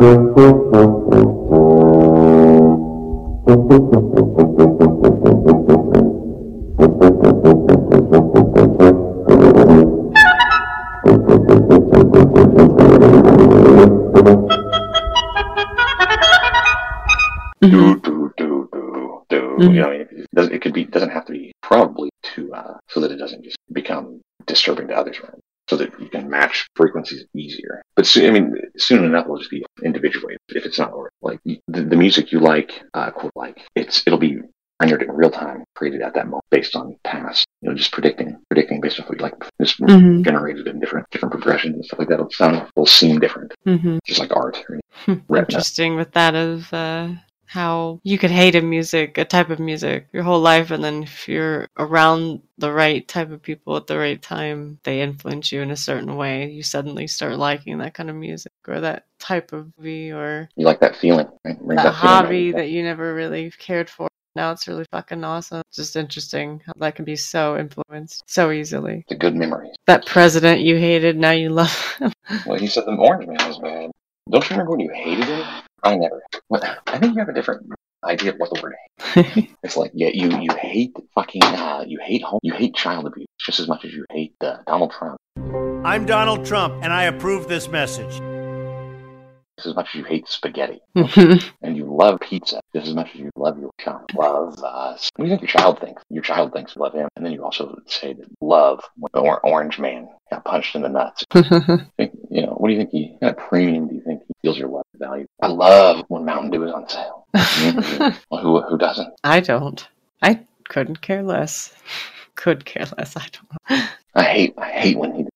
hmm 5.60 5.93
do 17.60 18.00
do 18.00 18.32
do 18.36 18.68
do 18.72 19.22
do. 19.28 19.56
You 19.60 19.68
know, 19.70 19.90
it, 19.90 20.60
could 20.60 20.72
be 20.72 20.84
doesn't 20.84 21.10
have 21.10 21.24
to 21.26 21.32
be 21.32 21.52
probably 21.62 22.10
to 22.34 22.52
uh, 22.52 22.78
so 22.88 23.00
that 23.00 23.10
it 23.10 23.16
doesn't 23.16 23.44
just 23.44 23.56
become 23.72 24.20
disturbing 24.46 24.88
to 24.88 24.94
others, 24.94 25.20
right? 25.22 25.40
So 25.68 25.76
that 25.76 25.98
you 25.98 26.08
can 26.08 26.28
match 26.28 26.66
frequencies 26.76 27.24
easier. 27.34 27.82
But 27.96 28.06
soon, 28.06 28.28
I 28.28 28.38
mean, 28.38 28.54
soon 28.76 29.04
enough, 29.04 29.24
it'll 29.24 29.38
just 29.38 29.50
be 29.50 29.64
individuated 29.82 30.38
if 30.50 30.66
it's 30.66 30.78
not 30.78 30.92
like 31.22 31.40
the, 31.44 31.60
the 31.66 31.96
music 31.96 32.32
you 32.32 32.40
like, 32.40 32.82
uh, 32.92 33.10
quote 33.10 33.32
like 33.34 33.62
it's 33.74 34.02
it'll 34.06 34.18
be 34.18 34.40
rendered 34.84 35.02
in 35.02 35.14
real 35.14 35.30
time, 35.30 35.64
created 35.74 36.02
at 36.02 36.14
that 36.14 36.26
moment 36.26 36.44
based 36.50 36.76
on 36.76 36.96
past. 37.04 37.46
You 37.62 37.70
know, 37.70 37.74
just 37.74 37.92
predicting, 37.92 38.38
predicting 38.50 38.80
based 38.80 39.00
off 39.00 39.08
what 39.08 39.18
you 39.18 39.22
like, 39.22 39.34
just 39.60 39.78
hmm 39.78 40.22
generated 40.22 40.66
in 40.66 40.78
different 40.78 41.06
different 41.10 41.32
progressions 41.32 41.74
and 41.76 41.84
stuff 41.84 41.98
like 41.98 42.08
that. 42.08 42.14
It'll 42.14 42.30
sound, 42.30 42.68
will 42.76 42.86
seem 42.86 43.18
different, 43.18 43.52
hmm 43.64 43.98
just 44.06 44.20
like 44.20 44.36
art. 44.36 44.62
Or, 44.68 44.80
Interesting 45.38 45.96
with 45.96 46.12
that 46.12 46.34
of 46.34 46.72
uh, 46.72 47.08
how 47.46 48.00
you 48.04 48.18
could 48.18 48.30
hate 48.30 48.54
a 48.54 48.60
music, 48.60 49.16
a 49.16 49.24
type 49.24 49.48
of 49.48 49.58
music, 49.58 50.08
your 50.12 50.22
whole 50.22 50.40
life, 50.40 50.70
and 50.70 50.84
then 50.84 51.02
if 51.02 51.28
you're 51.28 51.66
around 51.78 52.42
the 52.58 52.72
right 52.72 53.06
type 53.08 53.30
of 53.30 53.42
people 53.42 53.76
at 53.76 53.86
the 53.86 53.98
right 53.98 54.20
time, 54.20 54.78
they 54.84 55.00
influence 55.00 55.50
you 55.50 55.62
in 55.62 55.70
a 55.70 55.76
certain 55.76 56.16
way. 56.16 56.50
You 56.50 56.62
suddenly 56.62 57.06
start 57.06 57.38
liking 57.38 57.78
that 57.78 57.94
kind 57.94 58.10
of 58.10 58.16
music 58.16 58.52
or 58.68 58.80
that 58.80 59.06
type 59.18 59.52
of 59.52 59.72
movie 59.78 60.12
or 60.12 60.48
you 60.56 60.66
like 60.66 60.80
that 60.80 60.96
feeling, 60.96 61.28
right? 61.44 61.58
That 61.58 61.76
that 61.76 61.82
feeling 61.82 61.92
hobby 61.94 62.52
that 62.52 62.68
you 62.68 62.82
never 62.82 63.14
really 63.14 63.50
cared 63.58 63.88
for. 63.88 64.08
Now 64.34 64.50
it's 64.50 64.66
really 64.66 64.84
fucking 64.90 65.22
awesome. 65.22 65.62
Just 65.72 65.96
interesting 65.96 66.60
how 66.66 66.72
that 66.76 66.96
can 66.96 67.04
be 67.04 67.16
so 67.16 67.56
influenced 67.56 68.24
so 68.26 68.50
easily. 68.50 69.04
The 69.08 69.14
good 69.14 69.36
memory. 69.36 69.70
That 69.86 70.06
president 70.06 70.60
you 70.60 70.76
hated, 70.76 71.16
now 71.16 71.30
you 71.30 71.50
love 71.50 71.96
him. 71.98 72.12
Well, 72.46 72.58
he 72.58 72.66
said 72.66 72.84
the 72.86 72.92
orange 72.92 73.26
man 73.26 73.36
was 73.46 73.58
bad. 73.58 73.90
Don't 74.30 74.44
you 74.44 74.50
remember 74.50 74.70
when 74.72 74.80
you 74.80 74.90
hated 74.90 75.26
him? 75.26 75.44
I 75.82 75.94
never. 75.96 76.22
What, 76.48 76.64
I 76.86 76.98
think 76.98 77.14
you 77.14 77.20
have 77.20 77.28
a 77.28 77.34
different 77.34 77.66
idea 78.02 78.32
of 78.32 78.38
what 78.38 78.50
the 78.52 78.62
word 78.62 78.74
hate. 78.98 79.50
It's 79.62 79.76
like, 79.76 79.92
yeah, 79.94 80.08
you 80.12 80.30
you 80.40 80.50
hate 80.58 80.96
fucking, 81.14 81.42
uh, 81.44 81.84
you 81.86 81.98
hate 82.02 82.22
home, 82.22 82.40
you 82.42 82.54
hate 82.54 82.74
child 82.74 83.06
abuse 83.06 83.26
just 83.38 83.60
as 83.60 83.68
much 83.68 83.84
as 83.84 83.92
you 83.92 84.04
hate 84.10 84.34
uh, 84.40 84.56
Donald 84.66 84.92
Trump, 84.92 85.18
I'm 85.84 86.06
Donald 86.06 86.46
Trump, 86.46 86.82
and 86.82 86.92
I 86.92 87.04
approve 87.04 87.46
this 87.46 87.68
message. 87.68 88.22
Just 89.56 89.66
as 89.68 89.74
much 89.74 89.88
as 89.90 89.94
you 89.96 90.04
hate 90.04 90.26
spaghetti, 90.28 90.80
and 91.62 91.76
you 91.76 91.84
love 91.84 92.20
pizza 92.20 92.60
just 92.74 92.88
as 92.88 92.94
much 92.94 93.10
as 93.14 93.20
you 93.20 93.30
love 93.36 93.58
your 93.58 93.70
child. 93.80 94.10
Love. 94.14 94.54
Uh, 94.62 94.90
what 94.92 95.00
do 95.18 95.22
you 95.24 95.28
think 95.30 95.42
your 95.42 95.48
child 95.48 95.80
thinks? 95.80 96.02
Your 96.10 96.22
child 96.22 96.52
thinks 96.52 96.74
you 96.74 96.82
love 96.82 96.92
him, 96.94 97.08
and 97.16 97.24
then 97.24 97.32
you 97.32 97.44
also 97.44 97.78
say 97.86 98.12
that 98.14 98.26
love 98.40 98.82
when 98.96 99.10
the 99.14 99.20
or- 99.20 99.40
orange 99.46 99.78
man 99.78 100.08
got 100.30 100.44
punched 100.44 100.74
in 100.74 100.82
the 100.82 100.88
nuts. 100.88 101.24
you 101.34 102.42
know, 102.42 102.54
what 102.56 102.68
do 102.68 102.72
you 102.74 102.78
think 102.80 102.90
he, 102.90 103.08
what 103.12 103.20
kind 103.20 103.36
of 103.36 103.48
premium 103.48 103.88
do 103.88 103.94
you 103.94 104.00
think 104.02 104.22
he 104.26 104.32
feels 104.42 104.58
your 104.58 104.68
love 104.68 104.84
value? 104.96 105.26
I 105.40 105.48
love 105.48 106.04
when 106.08 106.24
Mountain 106.24 106.50
Dew 106.50 106.64
is 106.64 106.72
on 106.72 106.88
sale. 106.88 107.26
Mhm. 107.34 108.16
well, 108.30 108.40
who, 108.42 108.60
who 108.62 108.78
doesn't? 108.78 109.12
I 109.24 109.40
don't. 109.40 109.86
I 110.22 110.40
couldn't 110.68 111.00
care 111.00 111.22
less. 111.22 111.74
Could 112.36 112.64
care 112.64 112.86
less. 112.98 113.16
I 113.16 113.26
don't 113.68 113.88
I 114.14 114.22
hate, 114.24 114.54
I 114.58 114.70
hate 114.70 114.98
when 114.98 115.14
he, 115.14 115.26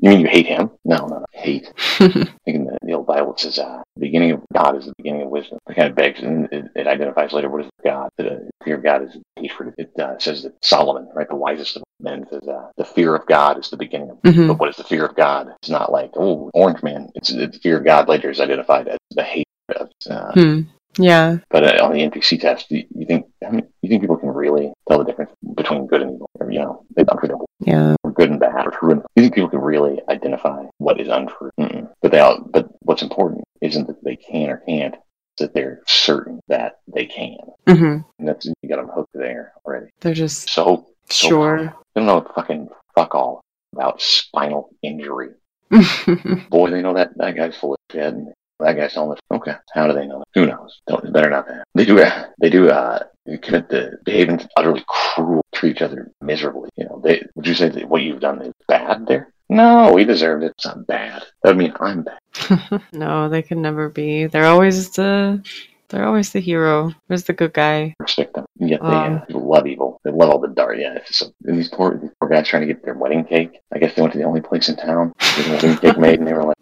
you 0.00 0.10
mean 0.10 0.20
you 0.20 0.26
hate 0.28 0.46
him? 0.46 0.70
No, 0.84 1.06
no, 1.06 1.18
no, 1.20 1.24
hate. 1.32 1.72
I 2.00 2.08
think 2.08 2.34
in 2.46 2.64
the, 2.64 2.78
the 2.82 2.92
old 2.94 3.06
Bible 3.06 3.32
it 3.34 3.40
says, 3.40 3.58
uh, 3.58 3.82
the 3.96 4.00
beginning 4.00 4.32
of 4.32 4.42
God 4.54 4.76
is 4.76 4.86
the 4.86 4.94
beginning 4.96 5.22
of 5.22 5.28
wisdom. 5.28 5.58
It 5.68 5.76
kind 5.76 5.88
of 5.88 5.94
begs, 5.94 6.20
and 6.20 6.48
it, 6.52 6.64
it 6.74 6.86
identifies 6.86 7.32
later 7.32 7.48
what 7.50 7.64
is 7.64 7.70
God. 7.84 8.08
The 8.16 8.48
fear 8.64 8.76
of 8.76 8.82
God 8.82 9.02
is 9.02 9.16
hatred. 9.36 9.74
It 9.78 9.92
uh, 9.98 10.18
says 10.18 10.42
that 10.44 10.54
Solomon, 10.64 11.08
right, 11.14 11.28
the 11.28 11.36
wisest 11.36 11.76
of 11.76 11.82
men, 12.00 12.26
says, 12.30 12.46
uh, 12.48 12.70
the 12.76 12.84
fear 12.84 13.14
of 13.14 13.26
God 13.26 13.58
is 13.58 13.68
the 13.70 13.76
beginning 13.76 14.10
of 14.10 14.22
Mhm. 14.22 14.48
But 14.48 14.58
what 14.58 14.70
is 14.70 14.76
the 14.76 14.84
fear 14.84 15.04
of 15.06 15.14
God? 15.16 15.48
It's 15.60 15.70
not 15.70 15.92
like, 15.92 16.12
oh, 16.16 16.50
orange 16.54 16.82
man. 16.82 17.10
It's 17.14 17.30
the 17.32 17.52
fear 17.62 17.78
of 17.78 17.84
God 17.84 18.08
later 18.08 18.30
is 18.30 18.40
identified 18.40 18.88
as 18.88 18.98
the 19.10 19.22
hate 19.22 19.46
of. 19.76 19.90
Uh, 20.08 20.32
Hmm. 20.32 20.60
Yeah. 20.98 21.38
but 21.50 21.62
uh, 21.62 21.84
on 21.84 21.92
the 21.92 22.00
NPC 22.02 22.40
test, 22.40 22.70
you, 22.70 22.84
you 22.94 23.06
think 23.06 23.26
I 23.46 23.50
mean, 23.50 23.66
you 23.80 23.88
think 23.88 24.02
people 24.02 24.16
can 24.16 24.30
really 24.30 24.72
tell 24.88 24.98
the 24.98 25.04
difference 25.04 25.30
between 25.54 25.86
good 25.86 26.02
and 26.02 26.14
evil? 26.14 26.28
Or, 26.40 26.50
you 26.50 26.58
know, 26.58 26.84
they 26.96 27.04
untrue 27.08 27.46
Yeah. 27.70 27.94
or 28.02 28.12
good 28.12 28.30
and 28.30 28.40
bad 28.40 28.66
you 28.82 29.22
think 29.22 29.34
people 29.34 29.48
can 29.50 29.60
really 29.60 30.00
identify 30.08 30.64
what 30.78 31.00
is 31.00 31.08
untrue? 31.08 31.50
Mm-mm. 31.58 31.90
But 32.02 32.12
they 32.12 32.20
all, 32.20 32.40
but 32.40 32.68
what's 32.80 33.02
important 33.02 33.44
isn't 33.60 33.86
that 33.86 34.02
they 34.04 34.16
can 34.16 34.50
or 34.50 34.58
can't. 34.58 34.96
That 35.38 35.54
they're 35.54 35.80
certain 35.86 36.40
that 36.48 36.80
they 36.92 37.06
can. 37.06 37.38
hmm 37.66 37.98
And 38.18 38.28
that's 38.28 38.44
you 38.46 38.68
got 38.68 38.76
them 38.76 38.90
hooked 38.94 39.12
there 39.14 39.52
already. 39.64 39.86
They're 40.00 40.12
just 40.12 40.50
So 40.50 40.86
so 41.08 41.28
sure. 41.28 41.74
They 41.94 42.00
don't 42.00 42.06
know 42.06 42.26
fucking 42.34 42.68
fuck 42.94 43.14
all 43.14 43.40
about 43.72 44.02
spinal 44.02 44.70
injury. 44.82 45.30
Boy, 46.50 46.70
they 46.70 46.82
know 46.82 46.94
that 46.94 47.16
that 47.16 47.36
guy's 47.36 47.56
full 47.56 47.74
of 47.74 47.78
shit. 47.90 48.02
And 48.12 48.28
that 48.58 48.76
guy's 48.76 48.92
telling 48.92 49.12
us, 49.12 49.18
okay, 49.30 49.54
how 49.72 49.86
do 49.86 49.94
they 49.94 50.06
know? 50.06 50.18
that? 50.18 50.26
Who 50.34 50.46
knows? 50.46 50.80
Don't 50.86 51.10
better 51.12 51.30
not 51.30 51.46
that. 51.48 51.64
They 51.74 51.86
do. 51.86 51.98
Uh, 52.00 52.26
they 52.40 52.50
do. 52.50 52.68
Uh, 52.68 52.98
commit 53.38 53.68
the 53.68 53.98
behaving 54.04 54.40
utterly 54.56 54.84
cruel, 54.88 55.44
treat 55.54 55.76
each 55.76 55.82
other 55.82 56.10
miserably. 56.20 56.68
You 56.76 56.84
know, 56.86 57.00
they 57.02 57.22
would 57.34 57.46
you 57.46 57.54
say 57.54 57.68
that 57.68 57.88
what 57.88 58.02
you've 58.02 58.20
done 58.20 58.40
is 58.42 58.52
bad 58.68 59.06
there? 59.06 59.32
No, 59.48 59.92
we 59.92 60.04
deserved 60.04 60.44
it. 60.44 60.52
It's 60.56 60.66
not 60.66 60.86
bad. 60.86 61.24
I 61.44 61.52
mean 61.52 61.72
I'm 61.80 62.02
bad. 62.04 62.82
no, 62.92 63.28
they 63.28 63.42
can 63.42 63.60
never 63.62 63.88
be. 63.88 64.26
They're 64.26 64.46
always 64.46 64.90
the 64.90 65.42
they're 65.88 66.06
always 66.06 66.30
the 66.30 66.38
hero. 66.40 66.94
Who's 67.08 67.24
the 67.24 67.32
good 67.32 67.52
guy? 67.52 67.94
Respect 67.98 68.34
them. 68.34 68.44
And 68.60 68.70
yet 68.70 68.80
they 68.80 68.86
Um. 68.86 69.22
uh, 69.28 69.38
love 69.38 69.66
evil. 69.66 70.00
They 70.04 70.12
love 70.12 70.30
all 70.30 70.38
the 70.38 70.46
dark. 70.48 70.76
Yeah, 70.78 70.94
it's 70.94 71.18
just, 71.18 71.32
and 71.46 71.58
these 71.58 71.68
poor, 71.68 71.98
these 71.98 72.10
poor 72.20 72.28
guys 72.28 72.46
trying 72.46 72.60
to 72.62 72.72
get 72.72 72.84
their 72.84 72.94
wedding 72.94 73.24
cake. 73.24 73.58
I 73.74 73.78
guess 73.80 73.94
they 73.96 74.02
went 74.02 74.12
to 74.12 74.18
the 74.18 74.24
only 74.24 74.40
place 74.40 74.68
in 74.68 74.76
town 74.76 75.12
to 75.18 75.36
get 75.42 75.48
a 75.48 75.50
wedding 75.50 75.76
cake 75.78 75.98
made, 75.98 76.18
and 76.20 76.28
they 76.28 76.32
were 76.32 76.44
like, 76.44 76.56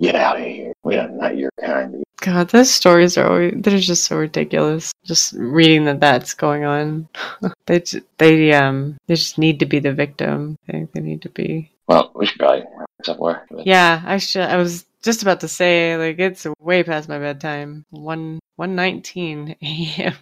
"Get 0.00 0.14
out 0.14 0.40
of 0.40 0.46
here. 0.46 0.72
We 0.82 0.96
are 0.96 1.08
not 1.08 1.36
your 1.36 1.50
kind." 1.60 2.02
God, 2.20 2.48
those 2.50 2.70
stories 2.70 3.16
are 3.16 3.26
always 3.26 3.54
they're 3.56 3.78
just 3.78 4.04
so 4.04 4.16
ridiculous. 4.16 4.92
Just 5.04 5.32
reading 5.34 5.84
that 5.86 6.00
that's 6.00 6.34
going 6.34 6.64
on. 6.64 7.08
they, 7.66 7.82
they, 8.18 8.52
um 8.52 8.96
they 9.06 9.14
just 9.14 9.38
need 9.38 9.58
to 9.60 9.66
be 9.66 9.78
the 9.78 9.92
victim. 9.92 10.56
I 10.68 10.72
think 10.72 10.92
they 10.92 11.00
need 11.00 11.22
to 11.22 11.30
be. 11.30 11.70
Well, 11.90 12.12
we 12.14 12.24
should 12.24 12.38
probably 12.38 12.62
wrap 12.78 12.88
this 12.98 13.08
up 13.08 13.18
more. 13.18 13.44
But 13.50 13.66
Yeah, 13.66 14.00
I 14.06 14.18
should. 14.18 14.42
I 14.42 14.56
was 14.56 14.86
just 15.02 15.22
about 15.22 15.40
to 15.40 15.48
say 15.48 15.96
like 15.96 16.20
it's 16.20 16.46
way 16.60 16.84
past 16.84 17.08
my 17.08 17.18
bedtime. 17.18 17.84
One 17.90 18.38
one 18.54 18.76
nineteen 18.76 19.56
a.m. 19.60 20.14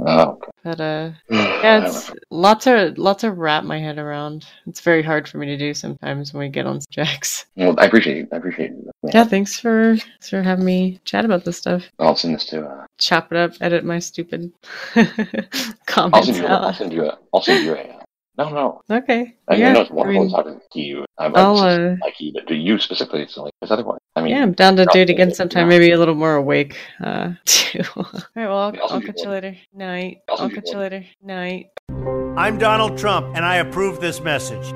Oh, 0.00 0.32
okay. 0.32 0.50
But 0.64 0.80
uh, 0.82 1.10
yeah, 1.30 1.86
it's 1.86 2.12
lots 2.30 2.66
of 2.66 2.98
lots 2.98 3.24
of 3.24 3.38
wrap 3.38 3.64
my 3.64 3.78
head 3.78 3.96
around. 3.96 4.44
It's 4.66 4.82
very 4.82 5.02
hard 5.02 5.26
for 5.26 5.38
me 5.38 5.46
to 5.46 5.56
do 5.56 5.72
sometimes 5.72 6.34
when 6.34 6.40
we 6.40 6.50
get 6.50 6.66
on 6.66 6.82
subjects. 6.82 7.46
Well, 7.56 7.74
I 7.78 7.86
appreciate 7.86 8.18
it. 8.18 8.28
I 8.30 8.36
appreciate 8.36 8.72
it. 8.72 9.14
Yeah, 9.14 9.24
thanks 9.24 9.58
for 9.58 9.96
thanks 9.96 10.28
for 10.28 10.42
having 10.42 10.66
me 10.66 11.00
chat 11.06 11.24
about 11.24 11.46
this 11.46 11.56
stuff. 11.56 11.84
I'll 11.98 12.16
send 12.16 12.34
this 12.34 12.44
to. 12.46 12.66
Uh, 12.66 12.86
Chop 12.98 13.32
it 13.32 13.38
up, 13.38 13.52
edit 13.62 13.82
my 13.82 13.98
stupid 13.98 14.52
comments. 15.86 16.18
I'll 16.18 16.22
send 16.22 16.36
you. 16.36 16.46
A, 16.46 16.50
I'll 16.50 16.72
send 16.74 16.92
you 16.92 17.04
a. 17.06 17.18
I'll 17.32 17.42
send 17.42 17.64
you 17.64 17.74
a. 17.76 17.97
No, 18.38 18.50
no. 18.50 18.82
Okay. 18.88 19.34
I, 19.48 19.56
yeah, 19.56 19.70
I 19.70 19.72
know 19.72 19.80
it's 19.80 19.90
I 19.90 19.94
wonderful 19.94 20.22
mean, 20.22 20.30
talking 20.30 20.60
to 20.72 20.80
you. 20.80 21.04
I'm 21.18 21.34
I'll, 21.34 21.58
uh, 21.58 21.96
like 22.00 22.20
you, 22.20 22.32
but 22.32 22.46
to 22.46 22.54
you 22.54 22.78
specifically, 22.78 23.22
it's 23.22 23.36
like 23.36 23.52
it's 23.60 23.72
otherwise. 23.72 23.98
I 24.14 24.22
mean, 24.22 24.30
yeah, 24.30 24.42
I'm 24.42 24.52
down 24.52 24.76
to 24.76 24.86
do 24.92 25.00
it 25.00 25.10
again 25.10 25.34
sometime. 25.34 25.68
Maybe 25.68 25.90
a 25.90 25.98
little 25.98 26.14
more 26.14 26.36
awake. 26.36 26.78
Uh, 27.02 27.32
too. 27.44 27.82
All 27.96 28.06
right. 28.14 28.46
Well, 28.46 28.56
I'll, 28.56 28.72
I'll 28.74 28.82
I'll 28.82 28.88
send 28.90 29.02
you 29.02 29.08
catch 29.08 29.22
you 29.24 29.30
later. 29.30 29.56
Night. 29.74 30.18
I'll 30.28 30.38
I'll 30.38 30.50
catch 30.50 30.68
you 30.70 30.78
later. 30.78 31.04
Night. 31.20 31.70
I'm 32.36 32.58
Donald 32.58 32.96
Trump, 32.96 33.34
and 33.34 33.44
I 33.44 33.56
approve 33.56 34.00
this 34.00 34.20
message. 34.20 34.72